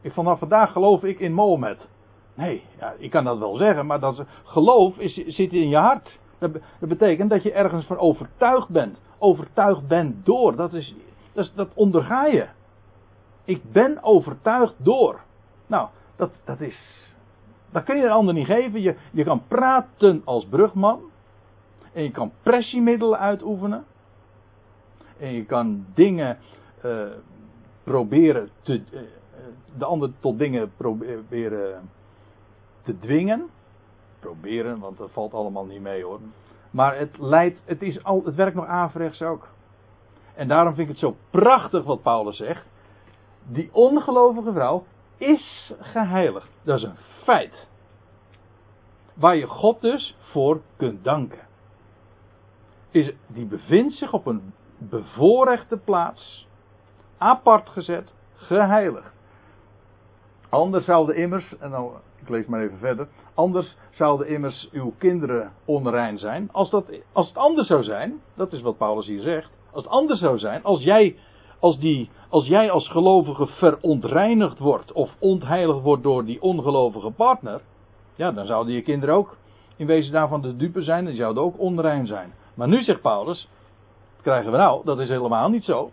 Ik, 0.00 0.12
vanaf 0.12 0.38
vandaag 0.38 0.72
geloof 0.72 1.04
ik 1.04 1.20
in 1.20 1.32
Mohammed. 1.32 1.88
Nee, 2.34 2.62
ja, 2.78 2.94
ik 2.98 3.10
kan 3.10 3.24
dat 3.24 3.38
wel 3.38 3.56
zeggen, 3.56 3.86
maar 3.86 4.00
dat 4.00 4.24
geloof 4.44 4.98
is, 4.98 5.14
zit 5.14 5.52
in 5.52 5.68
je 5.68 5.76
hart. 5.76 6.18
Dat, 6.38 6.52
betekent 6.78 7.30
dat 7.30 7.42
je 7.42 7.52
ergens 7.52 7.86
van 7.86 7.98
overtuigd 7.98 8.68
bent. 8.68 9.00
Overtuigd 9.18 9.88
bent 9.88 10.26
door. 10.26 10.56
Dat, 10.56 10.72
is, 10.72 10.94
dat, 11.32 11.52
dat 11.54 11.68
onderga 11.74 12.26
je. 12.26 12.46
Ik 13.44 13.72
ben 13.72 14.02
overtuigd 14.02 14.74
door. 14.76 15.20
Nou, 15.66 15.88
dat, 16.16 16.30
dat 16.44 16.60
is. 16.60 17.09
Dat 17.72 17.84
kun 17.84 17.96
je 17.96 18.04
een 18.04 18.10
ander 18.10 18.34
niet 18.34 18.46
geven. 18.46 18.80
Je, 18.80 18.96
je 19.10 19.24
kan 19.24 19.42
praten 19.48 20.22
als 20.24 20.46
brugman. 20.46 21.00
En 21.92 22.02
je 22.02 22.10
kan 22.10 22.32
pressiemiddelen 22.42 23.18
uitoefenen. 23.18 23.84
En 25.18 25.32
je 25.32 25.44
kan 25.44 25.86
dingen 25.94 26.38
uh, 26.84 27.02
proberen 27.84 28.48
te. 28.62 28.82
Uh, 28.92 29.00
de 29.78 29.84
ander 29.84 30.10
tot 30.20 30.38
dingen 30.38 30.72
proberen 30.76 31.90
te 32.82 32.98
dwingen. 32.98 33.46
Proberen, 34.20 34.78
want 34.78 34.98
dat 34.98 35.10
valt 35.10 35.34
allemaal 35.34 35.66
niet 35.66 35.80
mee 35.80 36.04
hoor. 36.04 36.20
Maar 36.70 36.98
het 36.98 37.18
leidt, 37.18 37.60
het, 37.64 37.82
is 37.82 38.04
al, 38.04 38.22
het 38.24 38.34
werkt 38.34 38.56
nog 38.56 38.66
averechts 38.66 39.22
ook. 39.22 39.48
En 40.34 40.48
daarom 40.48 40.74
vind 40.74 40.88
ik 40.88 40.94
het 40.94 41.02
zo 41.02 41.16
prachtig 41.30 41.84
wat 41.84 42.02
Paulus 42.02 42.36
zegt. 42.36 42.66
Die 43.48 43.68
ongelovige 43.72 44.52
vrouw 44.52 44.84
is 45.20 45.72
geheiligd. 45.80 46.48
Dat 46.62 46.76
is 46.78 46.82
een 46.82 46.96
feit. 47.22 47.68
Waar 49.14 49.36
je 49.36 49.46
God 49.46 49.80
dus 49.80 50.16
voor 50.20 50.60
kunt 50.76 51.04
danken. 51.04 51.48
Is, 52.90 53.12
die 53.26 53.46
bevindt 53.46 53.94
zich 53.94 54.12
op 54.12 54.26
een 54.26 54.52
bevoorrechte 54.78 55.76
plaats. 55.76 56.48
Apart 57.18 57.68
gezet, 57.68 58.12
geheiligd. 58.34 59.12
Anders 60.48 60.84
zouden 60.84 61.16
immers, 61.16 61.58
en 61.58 61.70
nou, 61.70 61.92
ik 62.20 62.28
lees 62.28 62.46
maar 62.46 62.60
even 62.60 62.78
verder. 62.78 63.08
Anders 63.34 63.76
zouden 63.90 64.28
immers 64.28 64.68
uw 64.72 64.94
kinderen 64.98 65.52
onrein 65.64 66.18
zijn. 66.18 66.48
Als, 66.52 66.70
dat, 66.70 66.84
als 67.12 67.28
het 67.28 67.36
anders 67.36 67.66
zou 67.66 67.82
zijn, 67.82 68.20
dat 68.34 68.52
is 68.52 68.60
wat 68.60 68.76
Paulus 68.76 69.06
hier 69.06 69.22
zegt. 69.22 69.50
Als 69.72 69.84
het 69.84 69.92
anders 69.92 70.20
zou 70.20 70.38
zijn, 70.38 70.62
als 70.62 70.82
jij 70.82 71.16
als, 71.60 71.78
die, 71.78 72.10
als 72.28 72.46
jij 72.46 72.70
als 72.70 72.88
gelovige 72.88 73.46
verontreinigd 73.46 74.58
wordt 74.58 74.92
of 74.92 75.10
ontheiligd 75.18 75.80
wordt 75.80 76.02
door 76.02 76.24
die 76.24 76.42
ongelovige 76.42 77.10
partner, 77.10 77.60
ja, 78.14 78.32
dan 78.32 78.46
zouden 78.46 78.74
je 78.74 78.82
kinderen 78.82 79.14
ook 79.14 79.36
in 79.76 79.86
wezen 79.86 80.12
daarvan 80.12 80.40
de 80.40 80.56
dupe 80.56 80.82
zijn 80.82 81.04
die 81.04 81.16
zouden 81.16 81.42
ook 81.42 81.58
onrein 81.58 82.06
zijn. 82.06 82.32
Maar 82.54 82.68
nu 82.68 82.82
zegt 82.82 83.00
Paulus, 83.00 83.48
wat 84.14 84.22
krijgen 84.22 84.50
we 84.50 84.56
nou? 84.56 84.84
Dat 84.84 84.98
is 84.98 85.08
helemaal 85.08 85.48
niet 85.48 85.64
zo. 85.64 85.90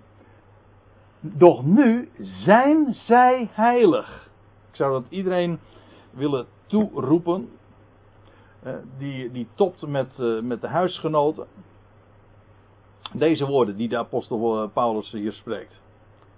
Doch 1.19 1.63
nu 1.63 2.10
zijn 2.43 2.93
zij 3.06 3.49
heilig. 3.51 4.30
Ik 4.69 4.75
zou 4.75 4.91
dat 4.91 5.03
iedereen 5.10 5.60
willen 6.12 6.45
toeroepen. 6.65 7.49
Eh, 8.63 8.73
die, 8.97 9.32
die 9.32 9.47
topt 9.56 9.88
met, 9.88 10.08
eh, 10.19 10.39
met 10.39 10.62
de 10.62 10.67
huisgenoten. 10.67 11.47
Deze 13.13 13.46
woorden 13.46 13.78
die 13.78 13.89
de 13.89 13.98
apostel 13.98 14.62
eh, 14.62 14.70
Paulus 14.74 15.12
hier 15.12 15.34
spreekt. 15.34 15.82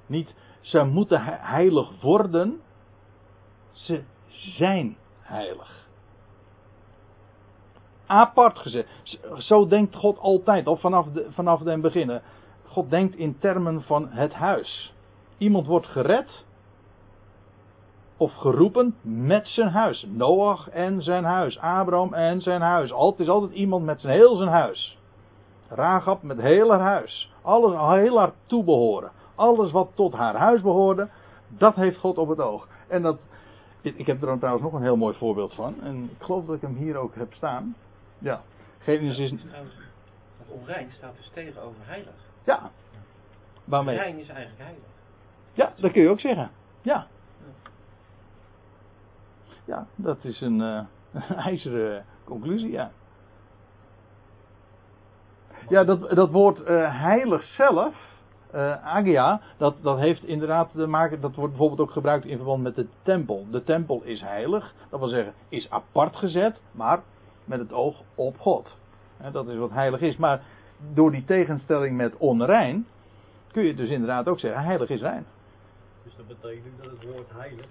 Niet, 0.06 0.34
ze 0.62 0.84
moeten 0.84 1.22
heilig 1.42 2.02
worden. 2.02 2.62
Ze 3.72 4.04
zijn 4.30 4.98
heilig. 5.22 5.88
Apart 8.06 8.60
gezet. 8.60 8.88
Zo 9.38 9.68
denkt 9.68 9.96
God 9.96 10.18
altijd, 10.18 10.68
of 10.68 10.80
vanaf, 10.80 11.06
de, 11.06 11.28
vanaf 11.30 11.62
den 11.62 11.82
beginnen. 11.82 12.22
God 12.66 12.90
denkt 12.90 13.16
in 13.16 13.38
termen 13.40 13.82
van 13.82 14.08
het 14.10 14.34
huis. 14.34 14.94
Iemand 15.38 15.68
wordt 15.68 15.88
gered 15.88 16.46
of 18.18 18.34
geroepen 18.34 18.96
met 19.02 19.48
zijn 19.48 19.70
huis. 19.70 20.06
Noach 20.08 20.70
en 20.70 21.02
zijn 21.02 21.24
huis. 21.24 21.60
Abraham 21.60 22.14
en 22.14 22.42
zijn 22.42 22.62
huis. 22.62 22.92
Het 22.92 23.20
is 23.20 23.30
altijd 23.30 23.52
iemand 23.52 23.86
met 23.86 24.02
zijn 24.02 24.14
heel 24.14 24.36
zijn 24.36 24.50
huis. 24.50 24.99
Rahab 25.70 26.24
met 26.24 26.42
heel 26.42 26.70
haar 26.70 26.80
huis. 26.80 27.34
Alles, 27.42 28.00
heel 28.02 28.18
haar 28.18 28.32
toebehoren. 28.46 29.12
Alles 29.36 29.72
wat 29.72 29.92
tot 29.94 30.14
haar 30.14 30.36
huis 30.36 30.62
behoorde, 30.62 31.08
dat 31.48 31.76
heeft 31.76 31.98
God 31.98 32.18
op 32.18 32.30
het 32.30 32.40
oog. 32.40 32.68
En 32.88 33.02
dat, 33.02 33.20
ik 33.82 34.08
heb 34.08 34.24
er 34.24 34.38
trouwens 34.38 34.64
nog 34.64 34.74
een 34.74 34.82
heel 34.82 34.98
mooi 34.98 35.16
voorbeeld 35.16 35.54
van. 35.54 35.76
En 35.82 36.04
ik 36.04 36.24
geloof 36.24 36.46
dat 36.46 36.56
ik 36.56 36.62
hem 36.62 36.76
hier 36.76 36.98
ook 36.98 37.16
heb 37.16 37.34
staan. 37.34 37.76
Ja. 38.18 38.42
Genesis. 38.80 39.32
Ja, 39.32 39.38
onrein 40.48 40.92
staat 40.92 41.16
dus 41.16 41.32
tegenover 41.34 41.82
heilig. 41.82 42.14
Ja. 42.44 42.72
Waarmee? 43.64 43.98
Rein 43.98 44.20
is 44.20 44.30
eigenlijk 44.30 44.62
heilig. 44.62 44.84
Ja, 45.54 45.74
dat 45.76 45.92
kun 45.92 46.02
je 46.02 46.10
ook 46.10 46.20
zeggen. 46.20 46.52
Ja. 46.82 47.08
Ja, 49.66 49.86
dat 49.96 50.24
is 50.24 50.42
een, 50.42 50.60
uh, 50.60 50.82
een 51.30 51.36
ijzeren 51.36 52.06
conclusie, 52.24 52.72
ja. 52.72 52.92
Ja, 55.70 55.84
dat, 55.84 56.10
dat 56.10 56.32
woord 56.32 56.60
uh, 56.60 56.66
heilig 57.02 57.44
zelf, 57.44 57.96
uh, 58.56 58.86
agia, 58.86 59.42
dat, 59.58 59.76
dat 59.82 59.98
heeft 59.98 60.24
inderdaad 60.24 60.72
te 60.72 60.88
maken, 60.88 61.22
dat 61.22 61.36
wordt 61.36 61.52
bijvoorbeeld 61.52 61.88
ook 61.88 61.94
gebruikt 61.94 62.26
in 62.26 62.36
verband 62.36 62.64
met 62.64 62.76
de 62.76 62.88
tempel. 63.02 63.46
De 63.52 63.64
tempel 63.64 64.02
is 64.04 64.22
heilig, 64.22 64.74
dat 64.90 65.00
wil 65.00 65.10
zeggen, 65.10 65.34
is 65.50 65.70
apart 65.70 66.16
gezet, 66.16 66.60
maar 66.72 67.02
met 67.46 67.60
het 67.60 67.74
oog 67.74 68.02
op 68.16 68.40
God. 68.40 68.78
En 69.18 69.32
dat 69.32 69.48
is 69.48 69.58
wat 69.58 69.72
heilig 69.72 70.02
is. 70.02 70.18
Maar 70.18 70.42
door 70.94 71.12
die 71.12 71.26
tegenstelling 71.26 71.98
met 71.98 72.18
onrein, 72.18 72.88
kun 73.52 73.64
je 73.64 73.76
dus 73.76 73.90
inderdaad 73.90 74.28
ook 74.28 74.40
zeggen, 74.40 74.64
heilig 74.64 74.90
is 74.90 75.02
rein. 75.02 75.26
Dus 76.04 76.14
dat 76.16 76.28
betekent 76.28 76.84
dat 76.84 76.92
het 76.92 77.12
woord 77.12 77.32
heilig 77.34 77.66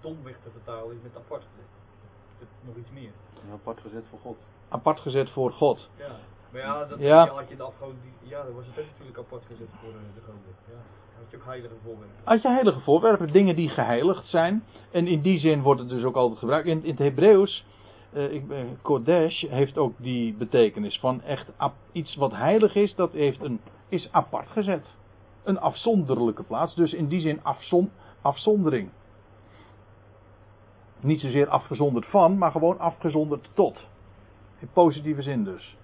domweg 0.00 0.36
te 0.42 0.50
vertalen 0.50 0.96
is 0.96 1.02
met 1.02 1.16
apart 1.16 1.42
gezet. 1.42 2.48
Nog 2.60 2.76
iets 2.76 2.90
meer. 2.90 3.10
apart 3.52 3.80
gezet 3.80 4.04
voor 4.10 4.18
God. 4.18 4.36
Apart 4.68 5.00
gezet 5.00 5.30
voor 5.30 5.52
God. 5.52 5.88
Ja. 5.96 6.06
Maar 6.52 6.60
ja, 6.60 6.84
dat 6.84 6.98
Ja. 6.98 7.26
had 7.28 7.48
je 7.48 7.56
de 7.56 7.62
afgoden, 7.62 7.96
ja, 8.22 8.42
dan 8.42 8.54
was 8.54 8.66
het 8.66 8.78
ook 8.78 8.84
natuurlijk 8.90 9.18
apart 9.18 9.42
gezet 9.46 9.68
voor 9.80 9.88
eh, 9.88 9.94
de 10.14 10.20
goden. 10.20 10.54
Ja. 10.66 10.72
Dan 10.72 11.22
had 11.22 11.30
je 11.30 11.36
ook 11.36 11.44
heilige 11.44 11.74
voorwerpen. 11.84 12.16
Als 12.24 12.42
je 12.42 12.48
heilige 12.48 12.80
voorwerpen, 12.80 13.32
dingen 13.32 13.56
die 13.56 13.68
geheiligd 13.68 14.26
zijn. 14.26 14.64
En 14.90 15.06
in 15.06 15.20
die 15.20 15.38
zin 15.38 15.62
wordt 15.62 15.80
het 15.80 15.88
dus 15.88 16.04
ook 16.04 16.16
altijd 16.16 16.38
gebruikt. 16.38 16.66
In, 16.66 16.82
in 16.84 16.90
het 16.90 16.98
Hebreeuws, 16.98 17.64
ik 18.12 18.48
ben- 18.48 18.78
Kodesh 18.82 19.42
heeft 19.48 19.78
ook 19.78 19.92
die 19.96 20.34
betekenis 20.34 20.98
van 21.00 21.22
echt 21.22 21.46
ap- 21.56 21.74
iets 21.92 22.14
wat 22.16 22.32
heilig 22.32 22.74
is, 22.74 22.94
dat 22.94 23.12
heeft 23.12 23.42
een, 23.42 23.60
is 23.88 24.08
apart 24.12 24.48
gezet. 24.48 24.86
Een 25.44 25.58
afzonderlijke 25.60 26.42
plaats, 26.42 26.74
dus 26.74 26.92
in 26.92 27.06
die 27.08 27.20
zin 27.20 27.40
afzon, 27.44 27.90
afzondering. 28.22 28.90
Niet 31.00 31.20
zozeer 31.20 31.48
afgezonderd 31.48 32.06
van, 32.06 32.38
maar 32.38 32.50
gewoon 32.50 32.78
afgezonderd 32.78 33.48
tot. 33.54 33.78
In 34.58 34.68
positieve 34.72 35.22
zin 35.22 35.44
dus. 35.44 35.76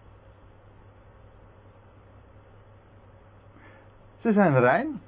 Ze 4.19 4.33
zijn 4.33 4.61
rein. 4.61 5.01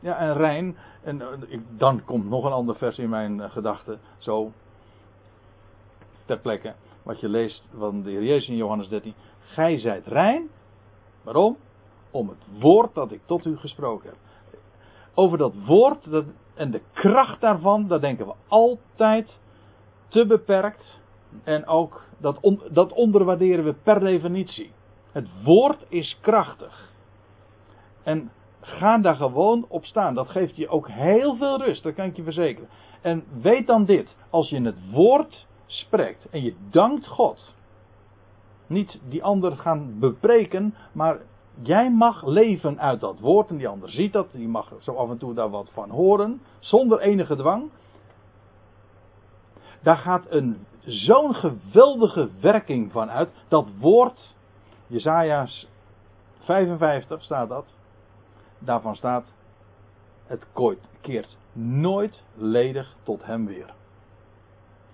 Ja, 0.00 0.18
en 0.18 0.34
rein. 0.34 0.76
En 1.02 1.20
eh, 1.20 1.58
dan 1.76 2.04
komt 2.04 2.28
nog 2.28 2.44
een 2.44 2.52
ander 2.52 2.76
vers 2.76 2.98
in 2.98 3.08
mijn 3.08 3.40
eh, 3.40 3.50
gedachten. 3.50 4.00
Zo. 4.18 4.52
Ter 6.24 6.38
plekke. 6.38 6.74
Wat 7.02 7.20
je 7.20 7.28
leest 7.28 7.64
van 7.76 8.02
de 8.02 8.10
Heer 8.10 8.24
Jezus 8.24 8.48
in 8.48 8.56
Johannes 8.56 8.88
13. 8.88 9.14
Gij 9.40 9.78
zijt 9.78 10.06
rein. 10.06 10.48
Waarom? 11.22 11.56
Om 12.10 12.28
het 12.28 12.60
woord 12.60 12.94
dat 12.94 13.12
ik 13.12 13.20
tot 13.24 13.44
u 13.44 13.56
gesproken 13.56 14.08
heb. 14.08 14.18
Over 15.14 15.38
dat 15.38 15.54
woord 15.66 16.10
dat, 16.10 16.24
en 16.54 16.70
de 16.70 16.80
kracht 16.92 17.40
daarvan, 17.40 17.86
daar 17.86 18.00
denken 18.00 18.26
we 18.26 18.34
altijd 18.48 19.38
te 20.08 20.26
beperkt. 20.26 21.00
En 21.44 21.66
ook 21.66 22.02
dat, 22.18 22.54
dat 22.70 22.92
onderwaarderen 22.92 23.64
we 23.64 23.72
per 23.72 24.00
definitie. 24.00 24.72
Het 25.12 25.28
woord 25.44 25.84
is 25.88 26.18
krachtig. 26.20 26.88
En 28.02 28.30
ga 28.60 28.98
daar 28.98 29.16
gewoon 29.16 29.64
op 29.68 29.84
staan. 29.84 30.14
Dat 30.14 30.28
geeft 30.28 30.56
je 30.56 30.68
ook 30.68 30.88
heel 30.88 31.36
veel 31.36 31.58
rust, 31.58 31.82
dat 31.82 31.94
kan 31.94 32.06
ik 32.06 32.16
je 32.16 32.22
verzekeren. 32.22 32.68
En 33.00 33.24
weet 33.40 33.66
dan 33.66 33.84
dit: 33.84 34.16
als 34.30 34.48
je 34.48 34.60
het 34.60 34.90
woord 34.90 35.46
spreekt 35.66 36.28
en 36.30 36.42
je 36.42 36.54
dankt 36.70 37.06
God, 37.06 37.54
niet 38.66 39.00
die 39.08 39.22
ander 39.22 39.56
gaan 39.56 39.98
bepreken, 39.98 40.74
maar 40.92 41.18
jij 41.62 41.90
mag 41.90 42.26
leven 42.26 42.80
uit 42.80 43.00
dat 43.00 43.20
woord 43.20 43.48
en 43.48 43.56
die 43.56 43.68
ander 43.68 43.90
ziet 43.90 44.12
dat, 44.12 44.32
die 44.32 44.48
mag 44.48 44.72
zo 44.80 44.92
af 44.92 45.10
en 45.10 45.18
toe 45.18 45.34
daar 45.34 45.50
wat 45.50 45.70
van 45.72 45.90
horen, 45.90 46.40
zonder 46.58 47.00
enige 47.00 47.36
dwang. 47.36 47.70
Daar 49.82 49.96
gaat 49.96 50.26
een 50.28 50.66
zo'n 50.84 51.34
geweldige 51.34 52.28
werking 52.40 52.92
van 52.92 53.10
uit. 53.10 53.28
Dat 53.48 53.66
woord, 53.78 54.34
Jezaja's 54.86 55.68
55 56.38 57.22
staat 57.22 57.48
dat. 57.48 57.77
Daarvan 58.58 58.96
staat, 58.96 59.24
het 60.26 60.46
keert 61.00 61.36
nooit 61.52 62.22
ledig 62.34 62.96
tot 63.02 63.24
hem 63.24 63.46
weer. 63.46 63.74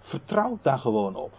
Vertrouw 0.01 0.59
daar 0.63 0.79
gewoon 0.79 1.17
op. 1.17 1.33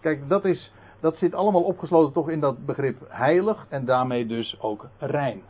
Kijk, 0.00 0.28
dat, 0.28 0.44
is, 0.44 0.72
dat 1.00 1.16
zit 1.16 1.34
allemaal 1.34 1.62
opgesloten 1.62 2.12
toch 2.12 2.28
in 2.28 2.40
dat 2.40 2.66
begrip 2.66 3.06
heilig 3.08 3.66
en 3.68 3.84
daarmee 3.84 4.26
dus 4.26 4.60
ook 4.60 4.86
rein. 4.98 5.42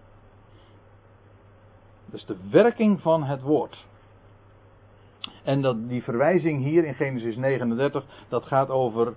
Dus 2.06 2.24
de 2.24 2.36
werking 2.50 3.00
van 3.00 3.24
het 3.24 3.42
woord. 3.42 3.86
En 5.42 5.60
dat, 5.60 5.88
die 5.88 6.02
verwijzing 6.02 6.62
hier 6.62 6.84
in 6.84 6.94
Genesis 6.94 7.36
39, 7.36 8.04
dat 8.28 8.44
gaat 8.44 8.70
over. 8.70 9.14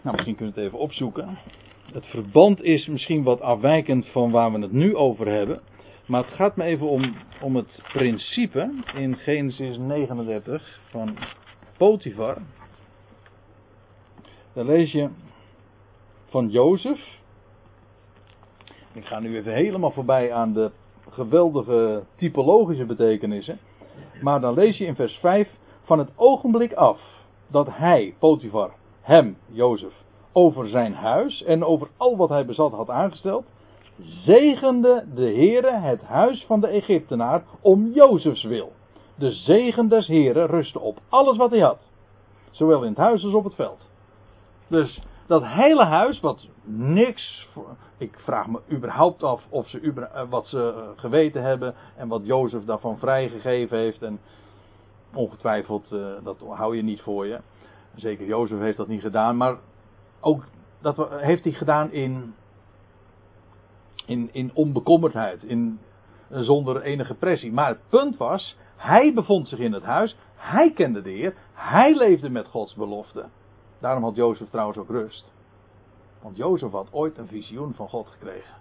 Nou, 0.00 0.14
misschien 0.14 0.36
kunnen 0.36 0.54
we 0.54 0.60
het 0.60 0.68
even 0.68 0.82
opzoeken. 0.84 1.38
Het 1.92 2.06
verband 2.06 2.62
is 2.62 2.86
misschien 2.86 3.22
wat 3.22 3.40
afwijkend 3.40 4.06
van 4.06 4.30
waar 4.30 4.52
we 4.52 4.58
het 4.58 4.72
nu 4.72 4.96
over 4.96 5.28
hebben. 5.28 5.60
Maar 6.06 6.24
het 6.24 6.34
gaat 6.34 6.56
me 6.56 6.64
even 6.64 6.86
om, 6.86 7.14
om 7.42 7.56
het 7.56 7.82
principe 7.92 8.70
in 8.94 9.16
Genesis 9.16 9.76
39 9.76 10.80
van 10.90 11.16
Potifar. 11.76 12.36
Daar 14.52 14.64
lees 14.64 14.92
je 14.92 15.08
van 16.28 16.48
Jozef. 16.48 17.18
Ik 18.92 19.04
ga 19.04 19.20
nu 19.20 19.36
even 19.36 19.52
helemaal 19.52 19.90
voorbij 19.90 20.32
aan 20.32 20.52
de 20.52 20.70
geweldige 21.10 22.02
typologische 22.16 22.84
betekenissen. 22.84 23.58
Maar 24.20 24.40
dan 24.40 24.54
lees 24.54 24.78
je 24.78 24.86
in 24.86 24.94
vers 24.94 25.14
5 25.14 25.48
van 25.82 25.98
het 25.98 26.10
ogenblik 26.16 26.72
af 26.72 27.00
dat 27.46 27.68
hij, 27.70 28.14
Potifar, 28.18 28.72
hem, 29.00 29.36
Jozef, 29.46 30.01
over 30.32 30.68
zijn 30.68 30.94
huis 30.94 31.42
en 31.42 31.64
over 31.64 31.88
al 31.96 32.16
wat 32.16 32.28
hij 32.28 32.46
bezat 32.46 32.72
had 32.72 32.90
aangesteld, 32.90 33.44
zegende 34.24 35.04
de 35.14 35.24
Heere 35.24 35.70
het 35.70 36.02
huis 36.02 36.44
van 36.46 36.60
de 36.60 36.66
Egyptenaar 36.66 37.44
om 37.60 37.90
Jozefs 37.92 38.42
wil. 38.42 38.72
De 39.14 39.32
zegen 39.32 39.88
des 39.88 40.06
Heeren 40.06 40.46
rustte 40.46 40.80
op 40.80 40.98
alles 41.08 41.36
wat 41.36 41.50
hij 41.50 41.60
had, 41.60 41.80
zowel 42.50 42.82
in 42.82 42.88
het 42.88 42.98
huis 42.98 43.24
als 43.24 43.34
op 43.34 43.44
het 43.44 43.54
veld. 43.54 43.80
Dus 44.68 45.02
dat 45.26 45.44
hele 45.44 45.84
huis, 45.84 46.20
wat 46.20 46.46
niks. 46.64 47.48
Ik 47.98 48.18
vraag 48.18 48.46
me 48.46 48.60
überhaupt 48.70 49.22
af 49.22 49.42
of 49.48 49.68
ze 49.68 50.08
eh, 50.12 50.22
wat 50.28 50.46
ze 50.46 50.74
eh, 50.76 51.00
geweten 51.00 51.42
hebben 51.42 51.74
en 51.96 52.08
wat 52.08 52.20
Jozef 52.24 52.64
daarvan 52.64 52.98
vrijgegeven 52.98 53.78
heeft. 53.78 54.02
En 54.02 54.20
ongetwijfeld, 55.14 55.92
eh, 55.92 56.06
dat 56.24 56.40
hou 56.48 56.76
je 56.76 56.82
niet 56.82 57.00
voor 57.00 57.26
je. 57.26 57.38
Zeker 57.94 58.26
Jozef 58.26 58.58
heeft 58.58 58.76
dat 58.76 58.88
niet 58.88 59.00
gedaan, 59.00 59.36
maar 59.36 59.56
ook 60.22 60.44
dat 60.80 61.10
heeft 61.10 61.44
hij 61.44 61.52
gedaan 61.52 61.92
in, 61.92 62.34
in, 64.06 64.28
in 64.32 64.50
onbekommerdheid, 64.54 65.42
in, 65.42 65.80
eh, 66.28 66.40
zonder 66.40 66.82
enige 66.82 67.14
pressie. 67.14 67.52
Maar 67.52 67.68
het 67.68 67.88
punt 67.88 68.16
was, 68.16 68.56
hij 68.76 69.14
bevond 69.14 69.48
zich 69.48 69.58
in 69.58 69.72
het 69.72 69.82
huis, 69.82 70.16
hij 70.34 70.72
kende 70.72 71.02
de 71.02 71.10
Heer, 71.10 71.34
hij 71.52 71.96
leefde 71.96 72.28
met 72.28 72.46
Gods 72.46 72.74
belofte. 72.74 73.28
Daarom 73.78 74.02
had 74.02 74.14
Jozef 74.14 74.48
trouwens 74.50 74.78
ook 74.78 74.90
rust. 74.90 75.32
Want 76.22 76.36
Jozef 76.36 76.70
had 76.70 76.92
ooit 76.92 77.18
een 77.18 77.28
visioen 77.28 77.74
van 77.74 77.88
God 77.88 78.08
gekregen. 78.08 78.54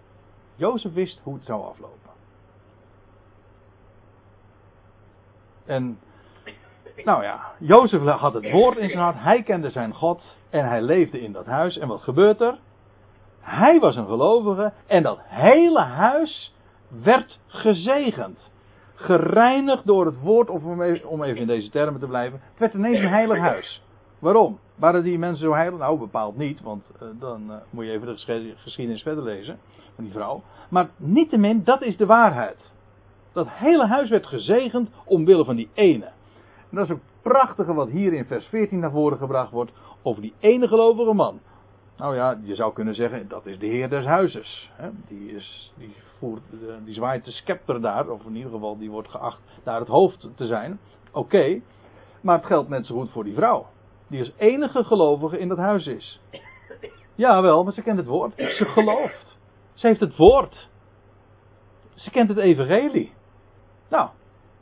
Jozef 0.55 0.93
wist 0.93 1.19
hoe 1.23 1.33
het 1.33 1.45
zou 1.45 1.63
aflopen. 1.63 2.09
En, 5.65 5.99
nou 6.95 7.23
ja, 7.23 7.39
Jozef 7.59 8.01
had 8.01 8.33
het 8.33 8.51
woord 8.51 8.77
in 8.77 8.89
zijn 8.89 9.03
hart, 9.03 9.19
hij 9.19 9.43
kende 9.43 9.69
zijn 9.69 9.93
God 9.93 10.21
en 10.49 10.67
hij 10.67 10.81
leefde 10.81 11.21
in 11.21 11.31
dat 11.31 11.45
huis. 11.45 11.77
En 11.77 11.87
wat 11.87 12.01
gebeurt 12.01 12.41
er? 12.41 12.57
Hij 13.39 13.79
was 13.79 13.95
een 13.95 14.07
gelovige 14.07 14.73
en 14.87 15.03
dat 15.03 15.19
hele 15.23 15.81
huis 15.81 16.53
werd 17.03 17.39
gezegend. 17.47 18.49
Gereinigd 18.95 19.85
door 19.85 20.05
het 20.05 20.19
woord, 20.21 20.49
of 20.49 20.63
om 20.63 20.81
even, 21.23 21.35
in 21.35 21.47
deze 21.47 21.69
termen 21.69 21.99
te 21.99 22.07
blijven. 22.07 22.39
Het 22.49 22.59
werd 22.59 22.73
ineens 22.73 22.99
een 22.99 23.09
heilig 23.09 23.37
huis. 23.37 23.83
Waarom? 24.19 24.59
Waren 24.75 25.03
die 25.03 25.19
mensen 25.19 25.45
zo 25.45 25.53
heilig? 25.53 25.79
Nou, 25.79 25.99
bepaald 25.99 26.37
niet, 26.37 26.61
want 26.61 26.83
eh, 26.99 27.07
dan 27.19 27.51
eh, 27.51 27.55
moet 27.69 27.85
je 27.85 27.91
even 27.91 28.07
de 28.07 28.53
geschiedenis 28.55 29.01
verder 29.01 29.23
lezen 29.23 29.59
van 29.95 30.03
die 30.03 30.13
vrouw. 30.13 30.43
Maar 30.69 30.89
niettemin, 30.97 31.63
dat 31.63 31.81
is 31.81 31.97
de 31.97 32.05
waarheid. 32.05 32.57
Dat 33.33 33.47
hele 33.49 33.87
huis 33.87 34.09
werd 34.09 34.27
gezegend 34.27 34.89
omwille 35.05 35.45
van 35.45 35.55
die 35.55 35.69
ene. 35.73 36.09
En 36.71 36.77
dat 36.77 36.85
is 36.85 36.91
ook 36.91 36.99
prachtige 37.21 37.73
wat 37.73 37.89
hier 37.89 38.13
in 38.13 38.25
vers 38.25 38.45
14 38.45 38.79
naar 38.79 38.91
voren 38.91 39.17
gebracht 39.17 39.51
wordt 39.51 39.71
over 40.01 40.21
die 40.21 40.33
ene 40.39 40.67
gelovige 40.67 41.13
man. 41.13 41.39
Nou 41.97 42.15
ja, 42.15 42.37
je 42.43 42.55
zou 42.55 42.73
kunnen 42.73 42.95
zeggen, 42.95 43.27
dat 43.27 43.45
is 43.45 43.59
de 43.59 43.65
heer 43.65 43.89
des 43.89 44.05
huizes. 44.05 44.69
Hè? 44.73 44.89
Die, 45.07 45.31
is, 45.35 45.73
die, 45.77 45.95
voert, 46.17 46.41
de- 46.49 46.77
die 46.83 46.93
zwaait 46.93 47.25
de 47.25 47.31
scepter 47.31 47.81
daar, 47.81 48.09
of 48.09 48.25
in 48.25 48.35
ieder 48.35 48.51
geval 48.51 48.77
die 48.77 48.91
wordt 48.91 49.09
geacht 49.09 49.39
daar 49.63 49.79
het 49.79 49.87
hoofd 49.87 50.29
te 50.35 50.45
zijn. 50.45 50.79
Oké, 51.11 51.61
maar 52.21 52.37
het 52.37 52.45
geldt 52.45 52.69
net 52.69 52.85
zo 52.85 52.95
goed 52.99 53.11
voor 53.11 53.23
die 53.23 53.33
vrouw. 53.35 53.65
Die 54.07 54.19
als 54.19 54.31
enige 54.37 54.83
gelovige 54.83 55.39
in 55.39 55.47
dat 55.47 55.57
huis 55.57 55.85
is. 55.87 56.21
Jawel, 57.15 57.63
maar 57.63 57.73
ze 57.73 57.81
kent 57.81 57.97
het 57.97 58.07
woord. 58.07 58.33
Ze 58.37 58.65
gelooft. 58.65 59.37
Ze 59.73 59.87
heeft 59.87 59.99
het 59.99 60.15
woord. 60.17 60.69
Ze 61.95 62.09
kent 62.11 62.29
het 62.29 62.37
evangelie. 62.37 63.13
Nou, 63.89 64.09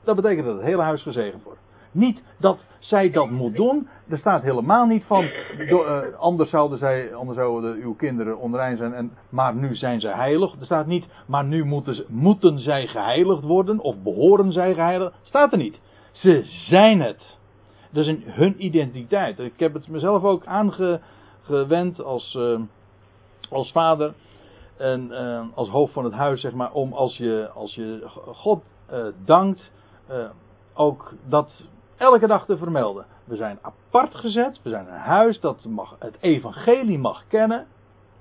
dat 0.03 0.15
betekent 0.15 0.45
dat 0.45 0.55
het 0.55 0.65
hele 0.65 0.81
huis 0.81 1.01
gezegend 1.01 1.43
wordt. 1.43 1.59
Niet 1.91 2.21
dat 2.37 2.59
zij 2.79 3.09
dat 3.09 3.29
moet 3.29 3.55
doen. 3.55 3.87
Er 4.09 4.17
staat 4.17 4.41
helemaal 4.41 4.85
niet 4.85 5.03
van. 5.03 5.23
eh, 5.23 5.97
anders 6.17 6.49
zouden, 6.49 6.77
zij, 6.77 7.15
anders 7.15 7.37
zouden 7.37 7.75
uw 7.75 7.95
kinderen 7.95 8.37
onrein 8.39 8.77
zijn. 8.77 8.93
En, 8.93 9.11
maar 9.29 9.55
nu 9.55 9.75
zijn 9.75 9.99
zij 9.99 10.13
heilig. 10.13 10.51
Er 10.59 10.65
staat 10.65 10.87
niet. 10.87 11.05
Maar 11.27 11.45
nu 11.45 11.65
moeten, 11.65 11.95
ze, 11.95 12.05
moeten 12.07 12.59
zij 12.59 12.87
geheiligd 12.87 13.43
worden. 13.43 13.79
Of 13.79 13.95
behoren 14.03 14.51
zij 14.51 14.73
geheiligd. 14.73 15.13
Staat 15.23 15.51
er 15.51 15.57
niet. 15.57 15.79
Ze 16.11 16.41
zijn 16.43 17.01
het. 17.01 17.37
Dat 17.89 18.05
is 18.05 18.15
hun 18.25 18.65
identiteit. 18.65 19.39
Ik 19.39 19.59
heb 19.59 19.73
het 19.73 19.87
mezelf 19.87 20.23
ook 20.23 20.45
aangewend 20.45 22.01
als, 22.03 22.35
eh, 22.35 22.59
als 23.49 23.71
vader. 23.71 24.13
En 24.77 25.11
eh, 25.11 25.41
als 25.53 25.69
hoofd 25.69 25.93
van 25.93 26.03
het 26.03 26.13
huis, 26.13 26.41
zeg 26.41 26.53
maar. 26.53 26.71
Om 26.71 26.93
als 26.93 27.17
je, 27.17 27.49
als 27.53 27.75
je 27.75 28.03
God 28.25 28.63
dankt. 29.25 29.71
ook 30.73 31.13
dat 31.27 31.49
elke 31.99 32.27
dag 32.27 32.45
te 32.45 32.57
vermelden. 32.57 33.05
We 33.23 33.35
zijn 33.35 33.59
apart 33.61 34.15
gezet. 34.15 34.59
We 34.63 34.69
zijn 34.69 34.87
een 34.87 34.93
huis 34.93 35.39
dat 35.39 35.65
mag, 35.65 35.95
het 35.99 36.17
evangelie 36.19 36.99
mag 36.99 37.23
kennen. 37.27 37.67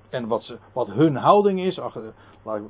En 0.09 0.27
wat, 0.27 0.43
ze, 0.43 0.57
wat 0.73 0.87
hun 0.87 1.15
houding 1.15 1.59
is. 1.59 1.79
Ach, 1.79 1.95
eh, 1.95 2.03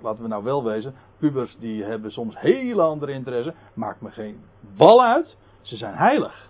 laten 0.02 0.22
we 0.22 0.28
nou 0.28 0.44
wel 0.44 0.64
wezen. 0.64 0.96
Pubers 1.18 1.58
die 1.60 1.84
hebben 1.84 2.12
soms 2.12 2.40
hele 2.40 2.82
andere 2.82 3.12
interesse. 3.12 3.54
Maakt 3.74 4.02
me 4.02 4.10
geen 4.10 4.44
bal 4.78 5.04
uit. 5.04 5.38
Ze 5.62 5.76
zijn 5.76 5.96
heilig. 5.96 6.50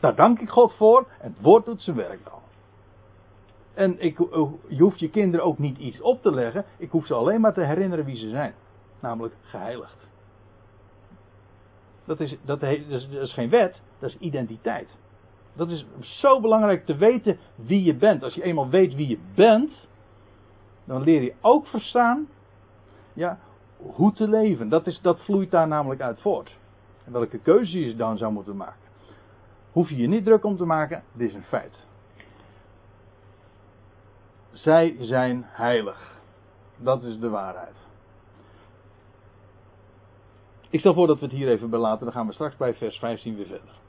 Daar 0.00 0.14
dank 0.14 0.40
ik 0.40 0.48
God 0.48 0.72
voor. 0.72 1.06
En 1.20 1.32
het 1.32 1.42
woord 1.42 1.64
doet 1.64 1.82
zijn 1.82 1.96
werk 1.96 2.24
dan. 2.24 2.40
En 3.74 4.00
ik, 4.00 4.18
je 4.68 4.82
hoeft 4.82 4.98
je 4.98 5.10
kinderen 5.10 5.46
ook 5.46 5.58
niet 5.58 5.78
iets 5.78 6.00
op 6.00 6.22
te 6.22 6.34
leggen. 6.34 6.64
Ik 6.76 6.90
hoef 6.90 7.06
ze 7.06 7.14
alleen 7.14 7.40
maar 7.40 7.54
te 7.54 7.64
herinneren 7.64 8.04
wie 8.04 8.16
ze 8.16 8.28
zijn. 8.28 8.54
Namelijk 9.00 9.34
geheiligd. 9.42 10.01
Dat 12.04 12.20
is, 12.20 12.36
dat, 12.44 12.62
is, 12.62 13.32
geen 13.32 13.50
wet, 13.50 13.80
dat 13.98 14.10
is 14.10 14.16
identiteit. 14.18 14.88
Dat 15.52 15.70
is 15.70 15.86
zo 16.00 16.40
belangrijk 16.40 16.86
te 16.86 16.96
weten 16.96 17.38
wie 17.54 17.84
je 17.84 17.94
bent. 17.94 18.22
Als 18.22 18.34
je 18.34 18.42
eenmaal 18.42 18.68
weet 18.68 18.94
wie 18.94 19.08
je 19.08 19.18
bent, 19.34 19.70
dan 20.84 21.02
leer 21.02 21.22
je 21.22 21.34
ook 21.40 21.66
verstaan 21.66 22.28
ja, 23.12 23.38
hoe 23.76 24.12
te 24.12 24.28
leven. 24.28 24.68
Dat, 24.68 24.86
is, 24.86 25.00
dat 25.00 25.20
vloeit 25.20 25.50
daar 25.50 25.68
namelijk 25.68 26.00
uit 26.00 26.20
voort. 26.20 26.56
En 27.04 27.12
welke 27.12 27.38
keuze 27.38 27.86
je 27.86 27.96
dan 27.96 28.18
zou 28.18 28.32
moeten 28.32 28.56
maken. 28.56 28.80
Hoef 29.72 29.88
je 29.88 29.96
je 29.96 30.08
niet 30.08 30.24
druk 30.24 30.44
om 30.44 30.56
te 30.56 30.64
maken, 30.64 31.02
dit 31.12 31.28
is 31.28 31.34
een 31.34 31.42
feit. 31.42 31.86
Zij 34.52 34.96
zijn 35.00 35.44
heilig. 35.46 36.20
Dat 36.76 37.02
is 37.02 37.18
de 37.18 37.28
waarheid. 37.28 37.81
Ik 40.72 40.80
stel 40.80 40.94
voor 40.94 41.06
dat 41.06 41.18
we 41.18 41.24
het 41.24 41.34
hier 41.34 41.48
even 41.48 41.70
belaten. 41.70 42.04
Dan 42.04 42.12
gaan 42.14 42.26
we 42.26 42.32
straks 42.32 42.56
bij 42.56 42.74
vers 42.74 42.98
15 42.98 43.36
weer 43.36 43.46
verder. 43.46 43.81